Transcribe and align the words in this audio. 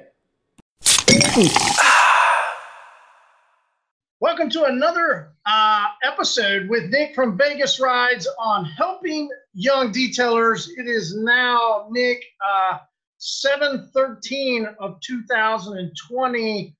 Welcome 4.38 4.52
to 4.52 4.66
another 4.66 5.32
uh, 5.46 5.86
episode 6.04 6.68
with 6.68 6.90
Nick 6.90 7.12
from 7.16 7.36
Vegas 7.36 7.80
Rides 7.80 8.28
on 8.38 8.64
helping 8.64 9.28
young 9.52 9.92
detailers. 9.92 10.68
It 10.76 10.86
is 10.86 11.16
now, 11.16 11.88
Nick, 11.90 12.22
uh, 12.40 12.78
713 13.16 14.68
of 14.78 15.00
2020. 15.00 16.76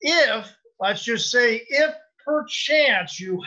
If, 0.00 0.56
let's 0.80 1.04
just 1.04 1.30
say, 1.30 1.62
if 1.68 1.94
perchance 2.26 3.20
you 3.20 3.40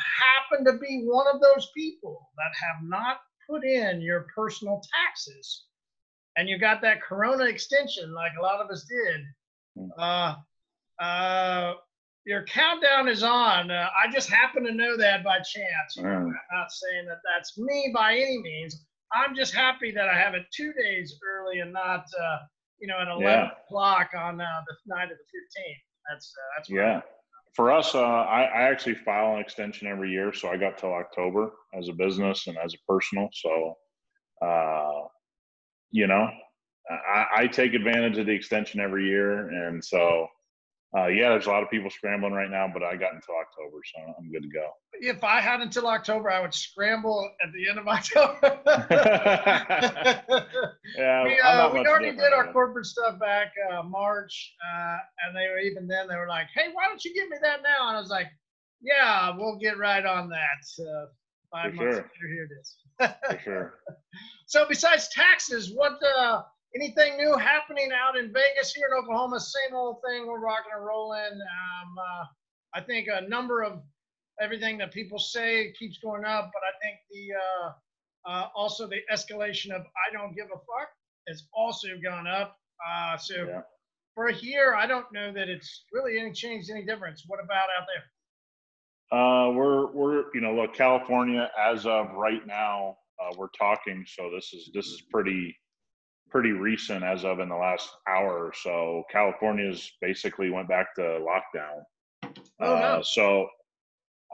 happen 0.53 0.63
to 0.63 0.79
be 0.79 1.03
one 1.03 1.27
of 1.27 1.41
those 1.41 1.69
people 1.75 2.29
that 2.37 2.53
have 2.55 2.87
not 2.87 3.17
put 3.49 3.65
in 3.65 3.99
your 3.99 4.27
personal 4.33 4.81
taxes 4.95 5.65
and 6.37 6.47
you 6.47 6.57
got 6.57 6.81
that 6.83 7.01
corona 7.01 7.43
extension 7.43 8.13
like 8.13 8.31
a 8.39 8.41
lot 8.41 8.61
of 8.61 8.71
us 8.71 8.85
did 8.85 9.89
uh, 9.99 10.35
uh, 11.01 11.73
your 12.25 12.43
countdown 12.43 13.07
is 13.07 13.23
on 13.23 13.71
uh, 13.71 13.87
i 14.03 14.11
just 14.11 14.29
happen 14.29 14.63
to 14.63 14.71
know 14.71 14.95
that 14.97 15.23
by 15.23 15.37
chance 15.37 15.95
you 15.95 16.03
know, 16.03 16.09
i'm 16.09 16.35
not 16.51 16.71
saying 16.71 17.05
that 17.07 17.19
that's 17.33 17.57
me 17.57 17.91
by 17.93 18.13
any 18.13 18.37
means 18.39 18.85
i'm 19.13 19.35
just 19.35 19.53
happy 19.53 19.91
that 19.91 20.07
i 20.09 20.17
have 20.17 20.33
it 20.33 20.43
two 20.55 20.71
days 20.73 21.19
early 21.27 21.59
and 21.59 21.73
not 21.73 22.05
uh, 22.21 22.37
you 22.79 22.87
know 22.87 22.99
at 22.99 23.07
11 23.07 23.23
Yeah. 23.23 23.49
o'clock 23.65 24.09
on 24.15 24.39
uh, 24.39 24.61
the 24.67 24.75
night 24.95 25.11
of 25.11 25.17
the 25.17 25.23
15th 25.23 25.75
that's 26.09 26.33
uh, 26.37 26.57
that's 26.57 26.69
Yeah. 26.69 27.01
For 27.53 27.69
us, 27.69 27.95
uh, 27.95 27.99
I, 27.99 28.43
I 28.43 28.61
actually 28.69 28.95
file 28.95 29.35
an 29.35 29.41
extension 29.41 29.85
every 29.85 30.09
year, 30.09 30.31
so 30.31 30.47
I 30.47 30.55
got 30.55 30.77
till 30.77 30.93
October 30.93 31.51
as 31.77 31.89
a 31.89 31.93
business 31.93 32.47
and 32.47 32.57
as 32.57 32.73
a 32.73 32.77
personal. 32.87 33.27
So, 33.33 33.75
uh, 34.41 35.01
you 35.91 36.07
know, 36.07 36.29
I, 36.89 37.25
I 37.35 37.47
take 37.47 37.73
advantage 37.73 38.17
of 38.17 38.25
the 38.25 38.31
extension 38.31 38.79
every 38.79 39.05
year, 39.05 39.49
and 39.49 39.83
so 39.83 40.27
uh, 40.97 41.07
yeah, 41.07 41.29
there's 41.29 41.45
a 41.45 41.49
lot 41.49 41.63
of 41.63 41.69
people 41.69 41.89
scrambling 41.89 42.33
right 42.33 42.49
now, 42.49 42.67
but 42.71 42.83
I 42.83 42.95
got 42.97 43.13
until 43.13 43.35
October, 43.35 43.77
so 43.95 44.13
I'm 44.19 44.29
good 44.31 44.43
to 44.43 44.49
go. 44.49 44.69
if 44.93 45.23
I 45.23 45.39
had 45.39 45.61
until 45.61 45.87
October, 45.87 46.29
I 46.29 46.41
would 46.41 46.53
scramble 46.53 47.29
at 47.41 47.53
the 47.53 47.69
end 47.69 47.79
of 47.79 47.87
October. 47.87 48.59
Yeah, 50.97 51.23
we, 51.23 51.39
uh, 51.39 51.71
we 51.71 51.79
already 51.87 52.11
did 52.11 52.33
our 52.33 52.51
corporate 52.51 52.85
stuff 52.85 53.17
back 53.19 53.53
uh, 53.71 53.81
March, 53.83 54.53
uh, 54.61 54.97
and 55.25 55.35
they 55.35 55.47
were 55.47 55.59
even 55.59 55.87
then 55.87 56.07
they 56.09 56.15
were 56.17 56.27
like, 56.27 56.47
"Hey, 56.53 56.67
why 56.73 56.87
don't 56.87 57.03
you 57.05 57.13
give 57.13 57.29
me 57.29 57.37
that 57.41 57.61
now?" 57.63 57.87
And 57.87 57.95
I 57.97 58.01
was 58.01 58.09
like, 58.09 58.27
"Yeah, 58.81 59.33
we'll 59.37 59.57
get 59.57 59.77
right 59.77 60.05
on 60.05 60.29
that." 60.29 60.83
Uh, 60.85 61.05
five 61.51 61.71
For 61.71 61.77
months 61.83 61.95
sure. 61.97 62.03
later, 62.03 62.27
here 62.33 62.47
it 62.49 62.51
is. 62.59 62.77
for 63.29 63.39
sure. 63.43 63.73
So, 64.47 64.65
besides 64.67 65.07
taxes, 65.09 65.71
what 65.73 65.93
uh, 66.17 66.41
anything 66.75 67.17
new 67.17 67.37
happening 67.37 67.89
out 67.93 68.17
in 68.17 68.31
Vegas 68.33 68.73
here 68.73 68.87
in 68.91 69.03
Oklahoma? 69.03 69.39
Same 69.39 69.75
old 69.75 69.97
thing. 70.07 70.27
We're 70.27 70.39
rocking 70.39 70.71
and 70.75 70.85
rolling. 70.85 71.19
Um, 71.33 71.97
uh, 71.97 72.25
I 72.73 72.81
think 72.81 73.07
a 73.11 73.27
number 73.27 73.63
of 73.63 73.81
everything 74.41 74.77
that 74.79 74.91
people 74.93 75.19
say 75.19 75.73
keeps 75.77 75.97
going 75.99 76.25
up, 76.25 76.51
but 76.53 76.61
I 76.63 76.73
think 76.81 76.99
the 77.11 77.35
uh, 77.35 78.29
uh, 78.29 78.47
also 78.55 78.87
the 78.87 78.99
escalation 79.11 79.71
of 79.71 79.81
I 79.81 80.13
don't 80.13 80.35
give 80.35 80.47
a 80.47 80.57
fuck 80.57 80.89
has 81.27 81.43
also 81.53 81.87
gone 82.03 82.27
up. 82.27 82.57
Uh, 82.87 83.17
so 83.17 83.35
Yeah. 83.47 83.61
for 84.15 84.29
here, 84.29 84.73
I 84.75 84.87
don't 84.87 85.11
know 85.11 85.31
that 85.33 85.49
it's 85.49 85.85
really 85.91 86.19
any 86.19 86.31
changed 86.31 86.69
any 86.69 86.85
difference. 86.85 87.23
What 87.27 87.39
about 87.43 87.67
out 87.79 87.87
there? 87.87 89.17
Uh, 89.19 89.51
we're 89.51 89.87
we're 89.91 90.23
you 90.33 90.39
know 90.39 90.53
look 90.55 90.73
California 90.73 91.51
as 91.59 91.85
of 91.85 92.11
right 92.13 92.45
now 92.47 92.97
uh, 93.21 93.33
we're 93.37 93.49
talking 93.49 94.05
so 94.07 94.31
this 94.33 94.53
is 94.53 94.71
this 94.73 94.85
is 94.85 95.01
pretty 95.11 95.53
pretty 96.31 96.51
recent 96.51 97.03
as 97.03 97.25
of 97.25 97.39
in 97.39 97.49
the 97.49 97.55
last 97.55 97.89
hour 98.07 98.45
or 98.45 98.53
so 98.53 99.03
California's 99.11 99.91
basically 100.01 100.49
went 100.49 100.67
back 100.67 100.95
to 100.95 101.01
lockdown. 101.01 101.83
Oh, 102.23 102.31
no. 102.59 102.73
Uh, 102.73 103.03
so 103.03 103.47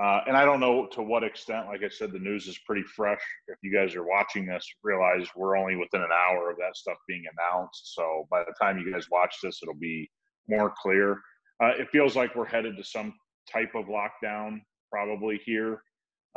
uh, 0.02 0.22
and 0.28 0.38
I 0.38 0.46
don't 0.46 0.60
know 0.60 0.88
to 0.92 1.02
what 1.02 1.24
extent 1.24 1.68
like 1.68 1.82
I 1.84 1.90
said 1.90 2.12
the 2.12 2.20
news 2.20 2.48
is 2.48 2.60
pretty 2.66 2.84
fresh. 2.84 3.22
If 3.48 3.58
you 3.64 3.74
guys 3.74 3.96
are 3.96 4.06
watching 4.06 4.46
this, 4.46 4.68
realize 4.84 5.28
we're 5.36 5.58
only 5.58 5.76
within 5.76 6.02
an 6.02 6.10
hour 6.12 6.52
of 6.52 6.58
that 6.58 6.76
stuff 6.76 6.98
being 7.08 7.24
announced. 7.34 7.96
So 7.96 8.28
by 8.30 8.44
the 8.44 8.54
time 8.62 8.78
you 8.78 8.92
guys 8.92 9.08
watch 9.10 9.36
this, 9.42 9.60
it'll 9.64 9.74
be 9.74 10.10
more 10.48 10.74
clear. 10.82 11.20
Uh, 11.64 11.72
it 11.80 11.90
feels 11.92 12.16
like 12.16 12.36
we're 12.36 12.46
headed 12.46 12.78
to 12.78 12.84
some 12.84 13.14
type 13.52 13.74
of 13.74 13.86
lockdown 13.86 14.60
probably 14.92 15.40
here. 15.44 15.82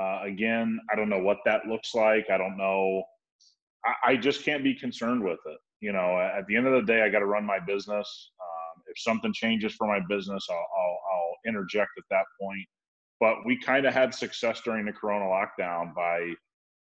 Uh, 0.00 0.20
again, 0.24 0.80
I 0.90 0.96
don't 0.96 1.10
know 1.10 1.22
what 1.22 1.38
that 1.44 1.66
looks 1.66 1.94
like. 1.94 2.30
I 2.30 2.38
don't 2.38 2.56
know. 2.56 3.02
I, 3.84 4.12
I 4.12 4.16
just 4.16 4.44
can't 4.44 4.64
be 4.64 4.74
concerned 4.74 5.22
with 5.22 5.38
it. 5.46 5.58
You 5.80 5.92
know, 5.92 6.18
at 6.18 6.46
the 6.46 6.56
end 6.56 6.66
of 6.66 6.74
the 6.74 6.92
day, 6.92 7.02
I 7.02 7.08
got 7.08 7.20
to 7.20 7.26
run 7.26 7.44
my 7.44 7.58
business. 7.58 8.30
Um, 8.40 8.82
if 8.88 9.00
something 9.00 9.32
changes 9.32 9.74
for 9.74 9.86
my 9.86 10.00
business, 10.08 10.46
I'll, 10.50 10.56
I'll, 10.56 10.98
I'll 11.12 11.36
interject 11.46 11.90
at 11.96 12.04
that 12.10 12.24
point. 12.40 12.66
But 13.18 13.36
we 13.44 13.58
kind 13.58 13.86
of 13.86 13.94
had 13.94 14.14
success 14.14 14.60
during 14.64 14.86
the 14.86 14.92
Corona 14.92 15.26
lockdown 15.26 15.94
by 15.94 16.32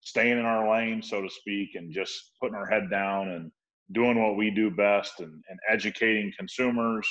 staying 0.01 0.37
in 0.39 0.45
our 0.45 0.69
lane, 0.69 1.01
so 1.01 1.21
to 1.21 1.29
speak, 1.29 1.75
and 1.75 1.91
just 1.91 2.13
putting 2.41 2.55
our 2.55 2.67
head 2.67 2.89
down 2.91 3.29
and 3.29 3.51
doing 3.93 4.21
what 4.21 4.35
we 4.37 4.49
do 4.49 4.69
best 4.71 5.19
and, 5.19 5.31
and 5.49 5.59
educating 5.69 6.31
consumers, 6.37 7.07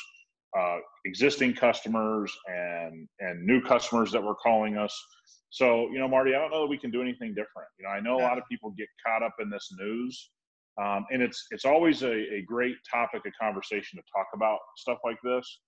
uh, 0.59 0.79
existing 1.05 1.55
customers, 1.55 2.37
and 2.49 3.09
and 3.21 3.45
new 3.45 3.61
customers 3.63 4.13
that 4.13 4.23
were 4.23 4.35
calling 4.35 4.77
us. 4.77 4.95
So 5.53 5.91
you 5.91 5.99
know, 5.99 6.09
Marty, 6.09 6.35
I 6.35 6.39
don't 6.39 6.51
know 6.51 6.63
that 6.63 6.71
we 6.71 6.79
can 6.79 6.91
do 6.91 7.03
anything 7.03 7.35
different. 7.35 7.69
You 7.79 7.85
know, 7.85 7.91
I 7.91 8.01
know 8.01 8.17
a 8.17 8.25
lot 8.25 8.39
of 8.39 8.45
people 8.51 8.71
get 8.71 8.89
caught 9.07 9.23
up 9.23 9.35
in 9.39 9.51
this 9.51 9.69
news, 9.79 10.31
um, 10.83 11.05
and 11.13 11.21
it's 11.23 11.47
it's 11.51 11.67
always 11.67 12.03
a, 12.03 12.13
a 12.13 12.43
great 12.47 12.77
topic 12.91 13.21
of 13.27 13.33
conversation 13.39 13.99
to 13.99 14.03
talk 14.17 14.29
about 14.35 14.59
stuff 14.79 14.97
like 15.05 15.19
this. 15.23 15.61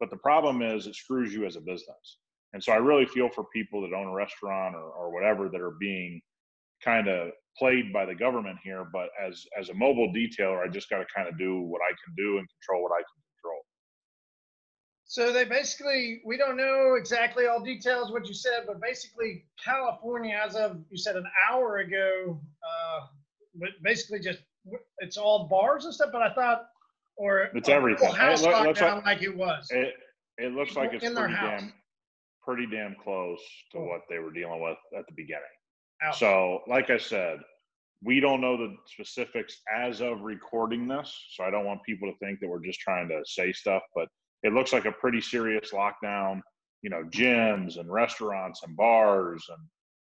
But 0.00 0.10
the 0.10 0.16
problem 0.16 0.60
is, 0.60 0.88
it 0.88 0.96
screws 0.96 1.32
you 1.32 1.46
as 1.46 1.54
a 1.54 1.60
business. 1.60 2.18
And 2.52 2.62
so 2.62 2.72
I 2.72 2.76
really 2.76 3.06
feel 3.06 3.28
for 3.28 3.44
people 3.52 3.80
that 3.82 3.94
own 3.94 4.08
a 4.08 4.12
restaurant 4.12 4.74
or, 4.74 4.90
or 4.90 5.12
whatever 5.12 5.48
that 5.48 5.60
are 5.60 5.76
being 5.78 6.20
kind 6.82 7.06
of 7.06 7.30
played 7.56 7.92
by 7.92 8.06
the 8.06 8.14
government 8.14 8.58
here. 8.64 8.88
But 8.92 9.10
as 9.24 9.46
as 9.56 9.68
a 9.68 9.74
mobile 9.74 10.12
detailer, 10.12 10.66
I 10.66 10.68
just 10.68 10.90
got 10.90 10.98
to 10.98 11.06
kind 11.14 11.28
of 11.28 11.38
do 11.38 11.60
what 11.60 11.80
I 11.88 11.94
can 12.04 12.14
do 12.16 12.38
and 12.38 12.48
control 12.58 12.82
what 12.82 12.92
I 12.92 13.02
can. 13.02 13.27
So 15.10 15.32
they 15.32 15.44
basically, 15.44 16.20
we 16.26 16.36
don't 16.36 16.58
know 16.58 16.96
exactly 16.98 17.46
all 17.46 17.64
details 17.64 18.12
what 18.12 18.28
you 18.28 18.34
said, 18.34 18.64
but 18.66 18.78
basically 18.78 19.46
California, 19.62 20.38
as 20.46 20.54
of 20.54 20.80
you 20.90 20.98
said 20.98 21.16
an 21.16 21.24
hour 21.50 21.78
ago, 21.78 22.38
uh, 22.62 23.06
but 23.54 23.70
basically 23.82 24.20
just 24.20 24.40
it's 24.98 25.16
all 25.16 25.48
bars 25.48 25.86
and 25.86 25.94
stuff. 25.94 26.10
But 26.12 26.20
I 26.20 26.34
thought, 26.34 26.66
or 27.16 27.48
it's 27.54 27.70
everything. 27.70 28.12
House 28.12 28.42
it, 28.42 28.50
locked 28.50 28.80
down 28.80 28.96
like, 28.96 29.06
like, 29.06 29.22
it 29.22 29.34
was. 29.34 29.66
It, 29.70 29.94
it 30.36 30.52
looks 30.52 30.76
like 30.76 30.92
it's 30.92 31.02
pretty 31.02 31.34
damn, 31.34 31.72
pretty 32.44 32.66
damn 32.70 32.94
close 33.02 33.40
to 33.72 33.78
what 33.78 34.02
they 34.10 34.18
were 34.18 34.30
dealing 34.30 34.60
with 34.60 34.76
at 34.94 35.06
the 35.06 35.14
beginning. 35.16 35.42
Ouch. 36.02 36.18
So, 36.18 36.60
like 36.68 36.90
I 36.90 36.98
said, 36.98 37.38
we 38.04 38.20
don't 38.20 38.42
know 38.42 38.58
the 38.58 38.76
specifics 38.84 39.62
as 39.74 40.02
of 40.02 40.20
recording 40.20 40.86
this, 40.86 41.10
so 41.30 41.44
I 41.44 41.50
don't 41.50 41.64
want 41.64 41.82
people 41.84 42.12
to 42.12 42.18
think 42.18 42.40
that 42.40 42.48
we're 42.48 42.62
just 42.62 42.80
trying 42.80 43.08
to 43.08 43.22
say 43.24 43.52
stuff, 43.52 43.82
but 43.94 44.08
it 44.42 44.52
looks 44.52 44.72
like 44.72 44.84
a 44.84 44.92
pretty 44.92 45.20
serious 45.20 45.70
lockdown. 45.72 46.40
You 46.82 46.90
know, 46.90 47.02
gyms 47.10 47.78
and 47.78 47.90
restaurants 47.90 48.60
and 48.64 48.76
bars 48.76 49.44
and 49.48 49.58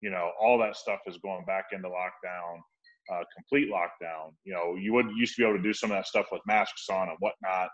you 0.02 0.10
know 0.10 0.32
all 0.40 0.58
that 0.60 0.76
stuff 0.76 1.00
is 1.08 1.18
going 1.18 1.44
back 1.46 1.66
into 1.72 1.90
lockdown, 1.90 2.60
uh, 3.12 3.24
complete 3.36 3.70
lockdown. 3.72 4.32
You 4.44 4.54
know, 4.54 4.76
you 4.76 4.94
would 4.94 5.08
used 5.16 5.36
to 5.36 5.42
be 5.42 5.48
able 5.48 5.58
to 5.58 5.64
do 5.64 5.74
some 5.74 5.92
of 5.92 5.98
that 5.98 6.08
stuff 6.08 6.28
with 6.32 6.42
masks 6.48 6.88
on 6.90 7.10
and 7.10 7.18
whatnot. 7.20 7.70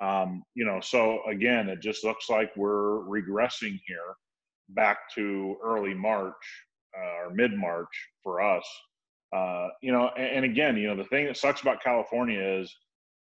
Um, 0.00 0.42
you 0.54 0.64
know, 0.64 0.80
so 0.80 1.20
again, 1.28 1.68
it 1.68 1.80
just 1.80 2.04
looks 2.04 2.28
like 2.28 2.56
we're 2.56 3.00
regressing 3.00 3.80
here 3.86 4.14
back 4.70 4.98
to 5.14 5.56
early 5.64 5.94
March 5.94 6.34
uh, 6.96 7.26
or 7.26 7.34
mid 7.34 7.54
March 7.54 7.88
for 8.22 8.40
us. 8.40 8.64
Uh, 9.34 9.68
you 9.82 9.92
know, 9.92 10.10
and, 10.16 10.36
and, 10.36 10.44
again, 10.44 10.76
you 10.76 10.86
know, 10.86 10.96
the 10.96 11.04
thing 11.04 11.26
that 11.26 11.36
sucks 11.36 11.60
about 11.60 11.82
California 11.82 12.40
is 12.40 12.74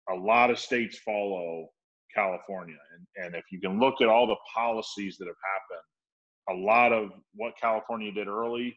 a 0.09 0.15
lot 0.15 0.51
of 0.51 0.59
states 0.59 0.99
follow 0.99 1.69
California. 2.17 2.77
And, 2.95 3.27
and 3.27 3.35
if 3.37 3.45
you 3.53 3.61
can 3.61 3.79
look 3.79 4.01
at 4.01 4.09
all 4.09 4.27
the 4.27 4.43
policies 4.53 5.17
that 5.19 5.27
have 5.27 5.37
happened, 5.55 5.87
a 6.49 6.67
lot 6.67 6.93
of 6.93 7.11
what 7.35 7.53
California 7.61 8.11
did 8.11 8.27
early, 8.29 8.77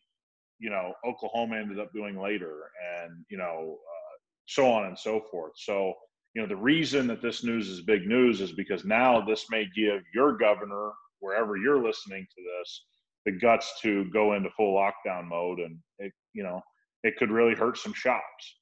you 0.60 0.70
know, 0.70 0.94
Oklahoma 1.08 1.58
ended 1.58 1.80
up 1.80 1.92
doing 1.94 2.20
later, 2.20 2.56
and, 2.98 3.12
you 3.32 3.38
know, 3.38 3.78
uh, 3.78 4.16
so 4.46 4.70
on 4.70 4.86
and 4.88 5.00
so 5.00 5.22
forth. 5.32 5.54
So, 5.56 5.94
you 6.34 6.42
know, 6.42 6.48
the 6.48 6.56
reason 6.56 7.08
that 7.08 7.22
this 7.22 7.44
news 7.44 7.70
is 7.70 7.82
big 7.82 8.06
news 8.06 8.42
is 8.42 8.52
because 8.52 8.84
now 8.84 9.22
this 9.22 9.46
may 9.50 9.66
give 9.76 10.02
your 10.14 10.38
governor, 10.38 10.92
wherever 11.22 11.56
you're 11.58 11.84
listening 11.84 12.26
to 12.36 12.42
this, 12.44 12.86
the 13.26 13.32
guts 13.32 13.80
to 13.82 14.06
go 14.12 14.34
into 14.34 14.50
full 14.58 14.76
lockdown 14.76 15.26
mode, 15.28 15.60
and 15.60 15.78
it, 16.00 16.12
you 16.34 16.44
know, 16.44 16.62
it 17.04 17.16
could 17.18 17.32
really 17.32 17.56
hurt 17.56 17.78
some 17.78 17.94
shops. 17.94 18.58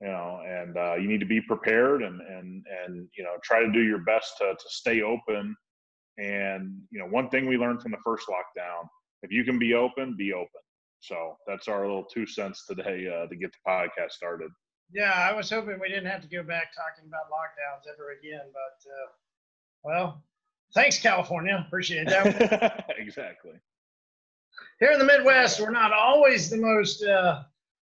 You 0.00 0.08
know, 0.08 0.40
and 0.46 0.76
uh, 0.76 0.94
you 0.94 1.08
need 1.08 1.20
to 1.20 1.26
be 1.26 1.40
prepared 1.40 2.02
and 2.02 2.20
and 2.20 2.64
and 2.84 3.08
you 3.16 3.24
know 3.24 3.32
try 3.42 3.60
to 3.60 3.72
do 3.72 3.82
your 3.82 3.98
best 3.98 4.34
to 4.38 4.54
to 4.54 4.68
stay 4.68 5.02
open. 5.02 5.56
And 6.18 6.80
you 6.90 6.98
know, 6.98 7.06
one 7.06 7.28
thing 7.30 7.46
we 7.46 7.56
learned 7.56 7.82
from 7.82 7.90
the 7.90 7.98
first 8.04 8.26
lockdown: 8.28 8.88
if 9.22 9.32
you 9.32 9.44
can 9.44 9.58
be 9.58 9.74
open, 9.74 10.14
be 10.16 10.32
open. 10.32 10.60
So 11.00 11.36
that's 11.46 11.68
our 11.68 11.82
little 11.82 12.04
two 12.04 12.26
cents 12.26 12.64
today 12.66 13.06
uh, 13.08 13.26
to 13.28 13.36
get 13.36 13.52
the 13.52 13.70
podcast 13.70 14.12
started. 14.12 14.50
Yeah, 14.92 15.12
I 15.12 15.32
was 15.34 15.50
hoping 15.50 15.78
we 15.80 15.88
didn't 15.88 16.06
have 16.06 16.22
to 16.22 16.28
go 16.28 16.42
back 16.42 16.72
talking 16.74 17.06
about 17.06 17.30
lockdowns 17.30 17.92
ever 17.92 18.12
again, 18.12 18.46
but 18.52 18.90
uh, 18.90 19.08
well, 19.84 20.22
thanks, 20.74 20.98
California. 20.98 21.62
Appreciate 21.66 22.08
that. 22.08 22.86
exactly. 22.98 23.52
Here 24.80 24.90
in 24.90 24.98
the 24.98 25.04
Midwest, 25.04 25.60
we're 25.60 25.70
not 25.70 25.92
always 25.92 26.50
the 26.50 26.56
most 26.56 27.02
uh, 27.04 27.42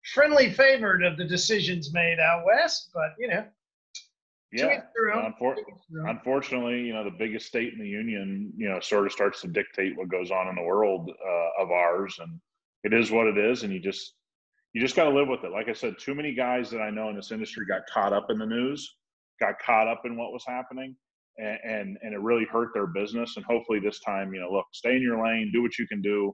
friendly 0.05 0.51
favored 0.51 1.03
of 1.03 1.17
the 1.17 1.25
decisions 1.25 1.93
made 1.93 2.19
out 2.21 2.45
west, 2.45 2.91
but 2.93 3.15
you 3.19 3.29
know. 3.29 3.45
Yeah. 4.53 4.83
Unfor- 5.03 5.57
unfortunately, 5.91 6.83
you 6.83 6.93
know, 6.93 7.03
the 7.03 7.17
biggest 7.19 7.47
state 7.47 7.73
in 7.73 7.81
the 7.81 7.89
union, 7.89 8.53
you 8.57 8.69
know, 8.69 8.79
sort 8.79 9.05
of 9.05 9.11
starts 9.11 9.41
to 9.41 9.49
dictate 9.49 9.97
what 9.97 10.09
goes 10.09 10.31
on 10.31 10.47
in 10.47 10.55
the 10.55 10.63
world 10.63 11.11
uh, 11.11 11.63
of 11.63 11.73
ours, 11.73 12.17
and 12.21 12.41
it 12.85 12.93
is 12.93 13.11
what 13.11 13.27
it 13.27 13.37
is, 13.37 13.65
and 13.65 13.73
you 13.73 13.81
just 13.81 14.15
you 14.73 14.81
just 14.81 14.95
got 14.95 15.05
to 15.05 15.11
live 15.11 15.27
with 15.29 15.43
it. 15.43 15.51
Like 15.51 15.69
I 15.69 15.73
said, 15.73 15.95
too 15.99 16.15
many 16.15 16.35
guys 16.35 16.71
that 16.71 16.81
I 16.81 16.91
know 16.91 17.09
in 17.09 17.17
this 17.17 17.33
industry 17.33 17.67
got 17.67 17.83
caught 17.93 18.13
up 18.13 18.31
in 18.31 18.39
the 18.39 18.47
news, 18.47 18.97
got 19.41 19.55
caught 19.65 19.89
up 19.89 20.03
in 20.05 20.17
what 20.17 20.33
was 20.33 20.45
happening, 20.47 20.95
and 21.39 21.59
and, 21.65 21.99
and 22.03 22.15
it 22.15 22.21
really 22.21 22.45
hurt 22.45 22.69
their 22.75 22.87
business. 22.87 23.37
And 23.37 23.45
hopefully 23.45 23.81
this 23.81 23.99
time, 24.01 24.33
you 24.33 24.41
know, 24.41 24.53
look, 24.53 24.67
stay 24.73 24.95
in 24.95 25.03
your 25.03 25.25
lane, 25.25 25.51
do 25.53 25.63
what 25.63 25.79
you 25.79 25.89
can 25.89 26.01
do, 26.01 26.33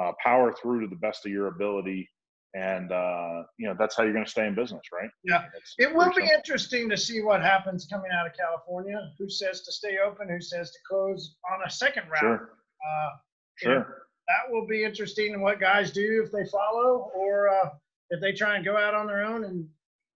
uh, 0.00 0.12
power 0.22 0.54
through 0.54 0.80
to 0.80 0.86
the 0.86 0.96
best 0.96 1.26
of 1.26 1.32
your 1.32 1.48
ability, 1.48 2.08
and 2.54 2.92
uh, 2.92 3.42
you 3.58 3.68
know 3.68 3.74
that's 3.78 3.96
how 3.96 4.04
you're 4.04 4.12
going 4.12 4.24
to 4.24 4.30
stay 4.30 4.46
in 4.46 4.54
business, 4.54 4.82
right? 4.92 5.10
Yeah, 5.24 5.44
it 5.78 5.94
will 5.94 6.12
be 6.14 6.24
interesting 6.24 6.88
to 6.90 6.96
see 6.96 7.20
what 7.20 7.42
happens 7.42 7.86
coming 7.86 8.10
out 8.12 8.26
of 8.26 8.32
California. 8.34 8.98
Who 9.18 9.28
says 9.28 9.62
to 9.62 9.72
stay 9.72 9.98
open? 10.04 10.28
Who 10.28 10.40
says 10.40 10.70
to 10.70 10.78
close 10.88 11.36
on 11.52 11.60
a 11.66 11.70
second 11.70 12.04
round? 12.04 12.38
Sure. 12.38 12.50
Uh, 12.86 13.08
sure. 13.56 13.74
know, 13.74 13.84
that 14.28 14.52
will 14.52 14.66
be 14.66 14.84
interesting 14.84 15.32
in 15.32 15.40
what 15.40 15.60
guys 15.60 15.90
do 15.90 16.22
if 16.24 16.32
they 16.32 16.48
follow 16.50 17.10
or 17.14 17.48
uh, 17.48 17.70
if 18.10 18.20
they 18.20 18.32
try 18.32 18.56
and 18.56 18.64
go 18.64 18.76
out 18.76 18.94
on 18.94 19.06
their 19.06 19.24
own. 19.24 19.44
And 19.44 19.66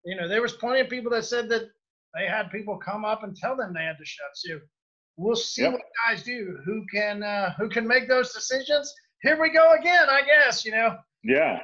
you 0.05 0.17
know, 0.17 0.29
there 0.29 0.43
was 0.43 0.53
plenty 0.53 0.81
of 0.81 0.89
people 0.89 1.11
that 1.13 1.25
said 1.25 1.49
that 1.51 1.71
they 2.15 2.27
had 2.27 2.51
people 2.51 2.79
come 2.79 3.05
up 3.05 3.25
and 3.25 3.37
tell 3.37 3.57
them 3.57 3.73
they 3.75 3.85
had 3.85 3.99
to 3.99 4.05
shut. 4.05 4.29
So 4.35 4.59
we'll 5.17 5.37
see 5.37 5.63
yep. 5.63 5.73
what 5.73 5.83
guys 6.09 6.23
do. 6.23 6.59
Who 6.65 6.85
can 6.93 7.23
uh, 7.23 7.55
who 7.59 7.69
can 7.69 7.87
make 7.87 8.09
those 8.09 8.33
decisions? 8.33 8.93
Here 9.23 9.41
we 9.41 9.51
go 9.51 9.75
again, 9.79 10.07
I 10.09 10.23
guess. 10.23 10.65
You 10.65 10.73
know. 10.73 10.97
Yeah. 11.25 11.61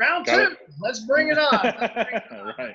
Round 0.00 0.26
two. 0.26 0.32
It. 0.32 0.58
Let's 0.80 1.00
bring 1.00 1.28
it 1.28 1.38
on. 1.38 1.60
Bring 1.60 1.74
it 1.74 2.24
on. 2.32 2.54
right. 2.58 2.74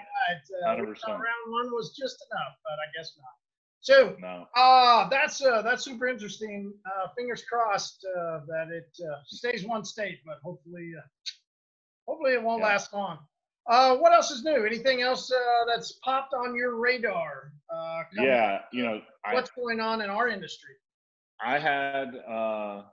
Uh, 0.67 0.83
round 0.83 1.45
one 1.47 1.71
was 1.71 1.95
just 1.99 2.23
enough, 2.31 2.55
but 2.63 2.73
I 2.73 2.87
guess 2.97 3.11
not. 3.17 3.33
So, 3.81 4.15
no. 4.19 4.45
uh, 4.55 5.07
that's 5.09 5.43
uh, 5.43 5.61
that's 5.61 5.83
super 5.83 6.07
interesting. 6.07 6.73
Uh, 6.85 7.07
fingers 7.17 7.43
crossed 7.43 8.05
uh, 8.17 8.41
that 8.47 8.67
it 8.71 8.89
uh, 9.05 9.15
stays 9.25 9.65
one 9.65 9.85
state, 9.85 10.19
but 10.25 10.37
hopefully, 10.43 10.91
uh, 10.97 11.01
hopefully 12.07 12.33
it 12.33 12.43
won't 12.43 12.61
yeah. 12.61 12.67
last 12.67 12.93
long. 12.93 13.19
Uh, 13.69 13.95
what 13.97 14.11
else 14.11 14.31
is 14.31 14.43
new? 14.43 14.65
Anything 14.65 15.01
else 15.01 15.31
uh, 15.31 15.65
that's 15.67 15.93
popped 16.03 16.33
on 16.33 16.55
your 16.55 16.75
radar? 16.75 17.53
Uh, 17.73 18.03
yeah, 18.17 18.61
you 18.73 18.83
know, 18.83 18.99
what's 19.31 19.51
I, 19.55 19.61
going 19.61 19.79
on 19.79 20.01
in 20.01 20.09
our 20.09 20.27
industry? 20.27 20.73
I 21.39 21.59
had 21.59 22.15
uh, 22.27 22.83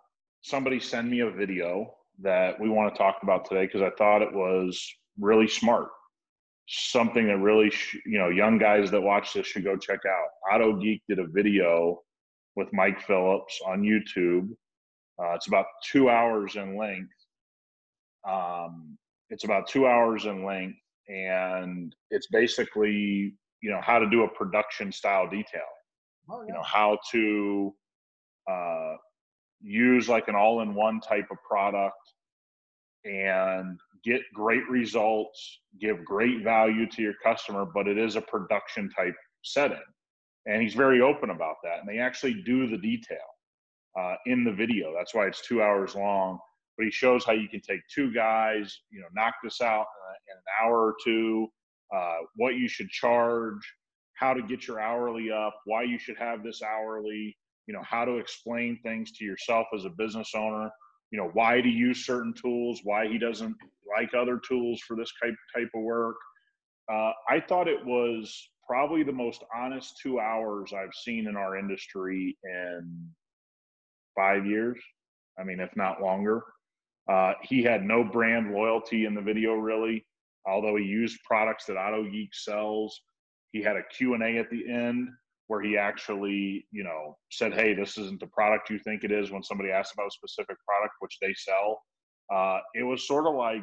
somebody 0.42 0.78
send 0.78 1.10
me 1.10 1.20
a 1.20 1.30
video 1.30 1.95
that 2.22 2.58
we 2.60 2.68
want 2.68 2.92
to 2.92 2.98
talk 2.98 3.18
about 3.22 3.44
today 3.44 3.66
because 3.66 3.82
I 3.82 3.90
thought 3.98 4.22
it 4.22 4.32
was 4.32 4.82
really 5.18 5.48
smart. 5.48 5.88
Something 6.68 7.26
that 7.28 7.38
really, 7.38 7.70
sh- 7.70 7.98
you 8.06 8.18
know, 8.18 8.28
young 8.28 8.58
guys 8.58 8.90
that 8.90 9.00
watch 9.00 9.34
this 9.34 9.46
should 9.46 9.64
go 9.64 9.76
check 9.76 10.00
out. 10.06 10.54
Auto 10.54 10.76
Geek 10.76 11.02
did 11.08 11.18
a 11.18 11.26
video 11.26 12.00
with 12.56 12.72
Mike 12.72 13.00
Phillips 13.06 13.60
on 13.66 13.82
YouTube. 13.82 14.48
Uh, 15.22 15.34
it's 15.34 15.46
about 15.46 15.66
two 15.84 16.08
hours 16.08 16.56
in 16.56 16.76
length. 16.76 17.12
Um, 18.28 18.98
it's 19.30 19.44
about 19.44 19.68
two 19.68 19.86
hours 19.86 20.26
in 20.26 20.44
length, 20.44 20.78
and 21.08 21.94
it's 22.10 22.26
basically, 22.28 23.34
you 23.60 23.70
know, 23.70 23.80
how 23.82 23.98
to 23.98 24.08
do 24.10 24.24
a 24.24 24.28
production 24.28 24.90
style 24.90 25.28
detail. 25.28 25.62
Oh, 26.28 26.42
yeah. 26.42 26.48
You 26.48 26.54
know, 26.54 26.62
how 26.62 26.98
to 27.12 27.74
uh, 28.50 28.94
use 29.60 30.08
like 30.08 30.28
an 30.28 30.34
all-in-one 30.34 31.00
type 31.00 31.26
of 31.30 31.38
product 31.48 31.96
and 33.04 33.78
get 34.04 34.22
great 34.34 34.68
results, 34.68 35.60
give 35.80 36.04
great 36.04 36.42
value 36.42 36.86
to 36.88 37.02
your 37.02 37.14
customer, 37.22 37.64
but 37.64 37.88
it 37.88 37.98
is 37.98 38.16
a 38.16 38.20
production 38.20 38.90
type 38.90 39.14
setting. 39.42 39.78
And 40.46 40.62
he's 40.62 40.74
very 40.74 41.00
open 41.00 41.30
about 41.30 41.56
that. 41.64 41.80
And 41.80 41.88
they 41.88 41.98
actually 41.98 42.34
do 42.44 42.68
the 42.68 42.78
detail 42.78 43.18
uh, 43.98 44.14
in 44.26 44.44
the 44.44 44.52
video. 44.52 44.94
That's 44.96 45.14
why 45.14 45.26
it's 45.26 45.46
two 45.46 45.62
hours 45.62 45.94
long. 45.94 46.38
But 46.76 46.84
he 46.84 46.90
shows 46.90 47.24
how 47.24 47.32
you 47.32 47.48
can 47.48 47.60
take 47.60 47.80
two 47.92 48.12
guys, 48.12 48.78
you 48.90 49.00
know, 49.00 49.06
knock 49.14 49.34
this 49.42 49.60
out 49.60 49.86
in 50.28 50.36
an 50.36 50.42
hour 50.62 50.86
or 50.86 50.94
two, 51.02 51.48
uh, 51.94 52.18
what 52.36 52.56
you 52.56 52.68
should 52.68 52.90
charge, 52.90 53.60
how 54.14 54.34
to 54.34 54.42
get 54.42 54.66
your 54.66 54.80
hourly 54.80 55.30
up, 55.30 55.54
why 55.64 55.82
you 55.82 55.98
should 55.98 56.18
have 56.18 56.42
this 56.42 56.62
hourly, 56.62 57.36
you 57.66 57.74
know 57.74 57.82
how 57.82 58.04
to 58.04 58.16
explain 58.16 58.78
things 58.82 59.12
to 59.12 59.24
yourself 59.24 59.66
as 59.74 59.84
a 59.84 59.90
business 59.90 60.32
owner. 60.34 60.70
You 61.10 61.18
know 61.18 61.30
why 61.34 61.60
to 61.60 61.68
use 61.68 62.06
certain 62.06 62.34
tools 62.34 62.80
why 62.84 63.06
he 63.08 63.18
doesn't 63.18 63.56
like 63.96 64.14
other 64.14 64.40
tools 64.46 64.80
for 64.86 64.96
this 64.96 65.12
type 65.22 65.34
type 65.54 65.70
of 65.74 65.82
work. 65.82 66.16
Uh, 66.90 67.12
i 67.28 67.40
thought 67.40 67.68
it 67.68 67.84
was 67.84 68.48
probably 68.66 69.02
the 69.02 69.12
most 69.12 69.42
honest 69.54 69.98
two 70.00 70.20
hours 70.20 70.72
i've 70.72 70.94
seen 70.94 71.26
in 71.26 71.36
our 71.36 71.56
industry 71.56 72.36
in 72.44 73.08
five 74.14 74.46
years. 74.46 74.78
I 75.38 75.44
mean 75.44 75.60
if 75.60 75.74
not 75.76 76.02
longer. 76.02 76.42
Uh, 77.08 77.34
he 77.42 77.62
had 77.62 77.84
no 77.84 78.02
brand 78.02 78.52
loyalty 78.52 79.04
in 79.04 79.14
the 79.14 79.20
video 79.20 79.54
really. 79.54 80.04
Although 80.44 80.76
he 80.76 80.84
used 80.84 81.18
products 81.24 81.66
that 81.66 81.76
auto 81.76 82.08
geek 82.08 82.30
sells 82.32 83.00
he 83.52 83.62
had 83.62 83.76
a 83.76 83.82
q&a 83.90 84.38
at 84.38 84.50
the 84.50 84.70
end 84.70 85.08
where 85.48 85.62
he 85.62 85.76
actually, 85.76 86.66
you 86.72 86.84
know, 86.84 87.16
said, 87.30 87.54
"Hey, 87.54 87.74
this 87.74 87.98
isn't 87.98 88.20
the 88.20 88.26
product 88.28 88.70
you 88.70 88.78
think 88.78 89.04
it 89.04 89.12
is." 89.12 89.30
When 89.30 89.42
somebody 89.42 89.70
asked 89.70 89.94
about 89.94 90.08
a 90.08 90.10
specific 90.10 90.56
product 90.66 90.94
which 91.00 91.18
they 91.20 91.34
sell, 91.34 91.82
uh, 92.32 92.58
it 92.74 92.82
was 92.82 93.06
sort 93.06 93.26
of 93.26 93.34
like 93.34 93.62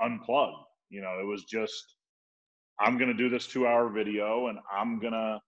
unplugged. 0.00 0.66
You 0.90 1.00
know, 1.00 1.18
it 1.20 1.26
was 1.26 1.44
just, 1.44 1.96
I'm 2.80 2.98
going 2.98 3.10
to 3.10 3.16
do 3.16 3.28
this 3.28 3.46
two 3.46 3.66
hour 3.66 3.88
video 3.88 4.48
and 4.48 4.58
I'm 4.72 5.00
going 5.00 5.12
to, 5.12 5.40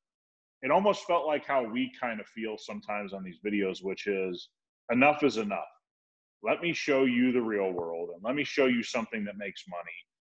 it 0.63 0.71
almost 0.71 1.05
felt 1.05 1.27
like 1.27 1.45
how 1.47 1.63
we 1.63 1.93
kind 2.01 2.21
of 2.21 2.27
feel 2.27 2.57
sometimes 2.59 3.13
on 3.13 3.23
these 3.23 3.39
videos, 3.45 3.79
which 3.83 4.07
is 4.07 4.49
enough 4.91 5.23
is 5.23 5.37
enough. 5.37 5.61
Let 6.43 6.61
me 6.61 6.73
show 6.73 7.05
you 7.05 7.33
the 7.33 7.43
real 7.43 7.73
world 7.73 8.11
and 8.15 8.23
let 8.23 8.35
me 8.35 8.45
show 8.45 8.67
you 8.67 8.83
something 8.83 9.25
that 9.25 9.37
makes 9.37 9.65
money 9.69 9.83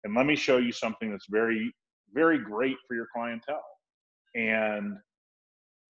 and 0.04 0.14
let 0.14 0.26
me 0.26 0.36
show 0.36 0.58
you 0.58 0.72
something 0.72 1.10
that's 1.10 1.26
very, 1.28 1.72
very 2.12 2.38
great 2.38 2.76
for 2.86 2.94
your 2.94 3.08
clientele. 3.14 3.62
And 4.34 4.96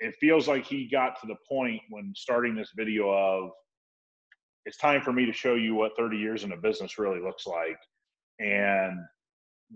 it 0.01 0.15
feels 0.21 0.49
like 0.49 0.67
he 0.67 0.89
got 0.89 1.21
to 1.21 1.27
the 1.27 1.37
point 1.49 1.81
when 1.89 2.13
starting 2.17 2.55
this 2.55 2.73
video 2.77 3.11
of 3.11 3.51
it's 4.67 4.79
time 4.79 5.03
for 5.03 5.13
me 5.13 5.27
to 5.27 5.33
show 5.33 5.55
you 5.55 5.75
what 5.75 5.93
30 5.97 6.17
years 6.17 6.45
in 6.45 6.53
a 6.53 6.57
business 6.57 6.99
really 6.99 7.21
looks 7.21 7.47
like 7.47 7.79
and 8.41 8.99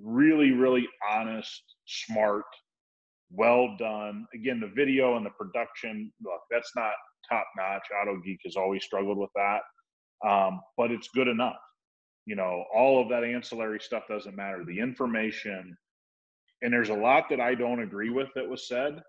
really 0.02 0.52
really 0.52 0.88
honest 1.10 1.62
smart 1.86 2.44
well 3.30 3.76
done. 3.78 4.26
Again 4.34 4.60
the 4.60 4.72
video 4.74 5.16
and 5.16 5.24
the 5.24 5.30
production 5.30 6.12
look 6.24 6.40
that's 6.50 6.72
not 6.74 6.92
top 7.28 7.46
notch 7.56 7.86
auto 8.02 8.20
geek 8.24 8.40
has 8.44 8.56
always 8.56 8.84
struggled 8.84 9.18
with 9.18 9.30
that 9.34 9.60
um, 10.26 10.60
but 10.76 10.90
it's 10.90 11.08
good 11.14 11.28
enough. 11.28 11.56
You 12.26 12.36
know 12.36 12.64
all 12.74 13.00
of 13.00 13.08
that 13.10 13.24
ancillary 13.24 13.80
stuff 13.80 14.04
doesn't 14.08 14.36
matter. 14.36 14.64
The 14.64 14.78
information 14.78 15.76
and 16.62 16.72
there's 16.72 16.88
a 16.88 16.94
lot 16.94 17.24
that 17.28 17.40
i 17.40 17.54
don't 17.54 17.80
agree 17.80 18.10
with 18.10 18.28
that 18.34 18.48
was 18.48 18.68
said 18.68 19.02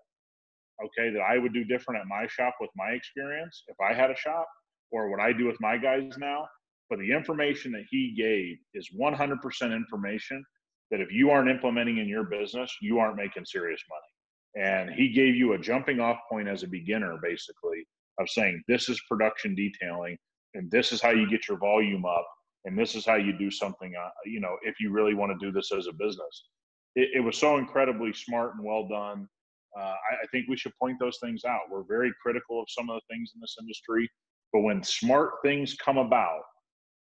okay, 0.84 1.10
that 1.10 1.20
I 1.20 1.38
would 1.38 1.52
do 1.52 1.64
different 1.64 2.00
at 2.00 2.06
my 2.06 2.26
shop 2.26 2.54
with 2.60 2.70
my 2.76 2.90
experience 2.90 3.64
if 3.68 3.76
I 3.80 3.92
had 3.92 4.10
a 4.10 4.16
shop 4.16 4.46
or 4.90 5.10
what 5.10 5.20
I 5.20 5.32
do 5.32 5.46
with 5.46 5.60
my 5.60 5.76
guys 5.76 6.12
now. 6.18 6.46
But 6.88 6.98
the 6.98 7.12
information 7.12 7.72
that 7.72 7.84
he 7.88 8.14
gave 8.16 8.56
is 8.74 8.88
100% 8.98 9.72
information 9.72 10.44
that 10.90 11.00
if 11.00 11.12
you 11.12 11.30
aren't 11.30 11.50
implementing 11.50 11.98
in 11.98 12.08
your 12.08 12.24
business, 12.24 12.74
you 12.82 12.98
aren't 12.98 13.16
making 13.16 13.44
serious 13.44 13.80
money. 13.88 14.66
And 14.66 14.90
he 14.90 15.12
gave 15.12 15.36
you 15.36 15.52
a 15.52 15.58
jumping 15.58 16.00
off 16.00 16.18
point 16.28 16.48
as 16.48 16.64
a 16.64 16.68
beginner, 16.68 17.16
basically, 17.22 17.86
of 18.18 18.28
saying, 18.28 18.62
this 18.66 18.88
is 18.88 19.00
production 19.08 19.54
detailing 19.54 20.18
and 20.54 20.68
this 20.72 20.90
is 20.90 21.00
how 21.00 21.10
you 21.10 21.30
get 21.30 21.46
your 21.48 21.58
volume 21.58 22.04
up 22.04 22.26
and 22.64 22.76
this 22.76 22.96
is 22.96 23.06
how 23.06 23.14
you 23.14 23.38
do 23.38 23.52
something, 23.52 23.92
uh, 23.94 24.08
you 24.26 24.40
know, 24.40 24.56
if 24.62 24.80
you 24.80 24.90
really 24.90 25.14
want 25.14 25.30
to 25.30 25.46
do 25.46 25.52
this 25.52 25.70
as 25.72 25.86
a 25.86 25.92
business. 25.92 26.44
It, 26.96 27.10
it 27.14 27.20
was 27.20 27.38
so 27.38 27.58
incredibly 27.58 28.12
smart 28.12 28.54
and 28.54 28.64
well 28.64 28.88
done 28.88 29.28
uh, 29.76 29.80
I, 29.80 30.14
I, 30.22 30.26
think 30.32 30.48
we 30.48 30.56
should 30.56 30.72
point 30.80 30.98
those 30.98 31.18
things 31.22 31.44
out. 31.44 31.60
We're 31.70 31.84
very 31.84 32.12
critical 32.22 32.60
of 32.60 32.66
some 32.68 32.90
of 32.90 32.96
the 33.00 33.14
things 33.14 33.32
in 33.34 33.40
this 33.40 33.56
industry, 33.60 34.10
but 34.52 34.60
when 34.60 34.82
smart 34.82 35.34
things 35.44 35.76
come 35.76 35.98
about, 35.98 36.42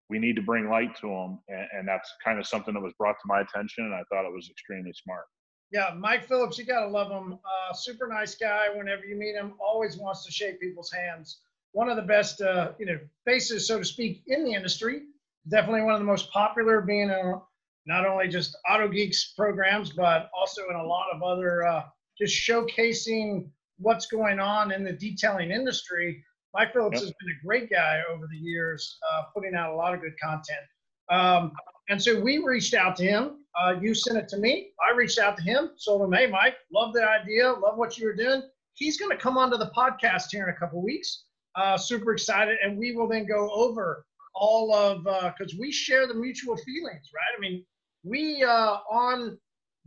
we 0.10 0.20
need 0.20 0.36
to 0.36 0.42
bring 0.42 0.70
light 0.70 0.96
to 1.02 1.08
them, 1.08 1.40
and, 1.50 1.68
and 1.74 1.88
that's 1.88 2.10
kind 2.24 2.40
of 2.40 2.48
something 2.48 2.74
that 2.74 2.80
was 2.80 2.94
brought 2.98 3.14
to 3.14 3.26
my 3.26 3.42
attention, 3.42 3.86
and 3.86 3.94
I 3.94 4.04
thought 4.10 4.26
it 4.26 4.34
was 4.34 4.50
extremely 4.50 4.94
smart. 4.94 5.26
Yeah, 5.72 5.94
Mike 5.98 6.28
Phillips, 6.28 6.58
you 6.58 6.66
gotta 6.66 6.88
love 6.88 7.12
him. 7.12 7.34
Uh, 7.34 7.74
super 7.74 8.08
nice 8.08 8.36
guy. 8.36 8.68
Whenever 8.74 9.06
you 9.06 9.16
meet 9.16 9.36
him, 9.36 9.54
always 9.60 9.98
wants 9.98 10.24
to 10.26 10.32
shake 10.32 10.60
people's 10.60 10.92
hands. 10.92 11.40
One 11.72 11.90
of 11.90 11.96
the 11.96 12.04
best, 12.04 12.42
uh, 12.42 12.74
you 12.78 12.86
know, 12.86 13.00
faces, 13.26 13.68
so 13.68 13.80
to 13.80 13.86
speak, 13.86 14.24
in 14.28 14.46
the 14.46 14.54
industry. 14.54 15.02
Definitely 15.50 15.82
one 15.82 15.96
of 15.96 16.00
the 16.00 16.06
most 16.06 16.32
popular, 16.32 16.80
being 16.80 17.10
in 17.10 17.42
not 17.86 18.06
only 18.06 18.28
just 18.28 18.56
Auto 18.70 18.88
Geeks 18.88 19.34
programs, 19.34 19.92
but 19.92 20.30
also 20.38 20.70
in 20.70 20.76
a 20.76 20.84
lot 20.84 21.08
of 21.14 21.22
other 21.22 21.66
uh, 21.66 21.84
just 22.18 22.36
showcasing 22.36 23.48
what's 23.78 24.06
going 24.06 24.40
on 24.40 24.72
in 24.72 24.84
the 24.84 24.94
detailing 24.94 25.52
industry. 25.52 26.24
Mike 26.54 26.74
Phillips 26.74 26.96
yep. 26.96 27.04
has 27.04 27.14
been 27.20 27.30
a 27.30 27.46
great 27.46 27.70
guy 27.70 28.02
over 28.12 28.28
the 28.32 28.38
years, 28.38 28.98
uh, 29.12 29.24
putting 29.34 29.56
out 29.56 29.74
a 29.74 29.76
lot 29.76 29.94
of 29.94 30.02
good 30.02 30.14
content. 30.22 30.62
Um, 31.10 31.52
and 31.90 32.02
so 32.02 32.20
we 32.20 32.38
reached 32.38 32.74
out 32.74 32.96
to 32.98 33.04
him. 33.04 33.40
Uh, 33.60 33.76
you 33.82 33.94
sent 33.94 34.18
it 34.18 34.28
to 34.30 34.38
me. 34.38 34.72
I 34.88 34.96
reached 34.96 35.20
out 35.20 35.36
to 35.38 35.44
him, 35.44 35.72
told 35.84 36.02
him, 36.02 36.12
"Hey, 36.14 36.28
Mike, 36.28 36.56
love 36.72 36.94
the 36.94 37.08
idea, 37.08 37.52
love 37.52 37.78
what 37.78 37.98
you 37.98 38.08
were 38.08 38.16
doing." 38.16 38.42
He's 38.74 38.98
going 38.98 39.12
to 39.12 39.18
come 39.18 39.38
onto 39.38 39.58
the 39.58 39.72
podcast 39.76 40.32
here 40.32 40.44
in 40.44 40.50
a 40.50 40.58
couple 40.58 40.82
weeks. 40.82 41.26
Uh, 41.56 41.78
super 41.78 42.14
excited, 42.14 42.58
and 42.64 42.78
we 42.78 42.96
will 42.96 43.08
then 43.08 43.26
go 43.26 43.52
over 43.52 44.06
all 44.34 44.74
of 44.74 45.04
because 45.04 45.54
uh, 45.54 45.58
we 45.60 45.72
share 45.72 46.08
the 46.08 46.14
mutual 46.14 46.58
feelings, 46.58 47.12
right? 47.14 47.38
I 47.38 47.40
mean, 47.40 47.64
we 48.04 48.44
uh, 48.44 48.78
on 48.92 49.38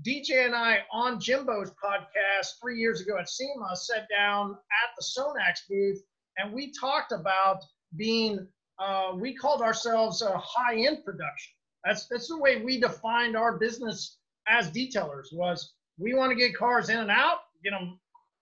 DJ 0.06 0.44
and 0.44 0.54
I 0.54 0.80
on 0.92 1.20
Jimbo's 1.20 1.70
podcast 1.82 2.49
three 2.61 2.78
years 2.78 3.00
ago 3.00 3.18
at 3.18 3.28
SEMA 3.28 3.75
sat 3.75 4.06
down 4.14 4.50
at 4.50 4.90
the 4.99 5.04
Sonax 5.04 5.61
booth 5.68 6.02
and 6.38 6.52
we 6.52 6.73
talked 6.78 7.12
about 7.12 7.62
being, 7.96 8.46
uh, 8.78 9.12
we 9.14 9.35
called 9.35 9.62
ourselves 9.62 10.23
a 10.23 10.37
high 10.37 10.76
end 10.76 11.04
production. 11.04 11.52
That's, 11.85 12.06
that's 12.08 12.28
the 12.28 12.38
way 12.38 12.62
we 12.62 12.80
defined 12.80 13.37
our 13.37 13.58
business 13.58 14.18
as 14.49 14.70
detailers 14.70 15.32
was 15.32 15.75
we 15.99 16.14
want 16.14 16.30
to 16.30 16.37
get 16.37 16.56
cars 16.56 16.88
in 16.88 16.99
and 16.99 17.11
out, 17.11 17.38
get 17.64 17.70
them 17.70 17.99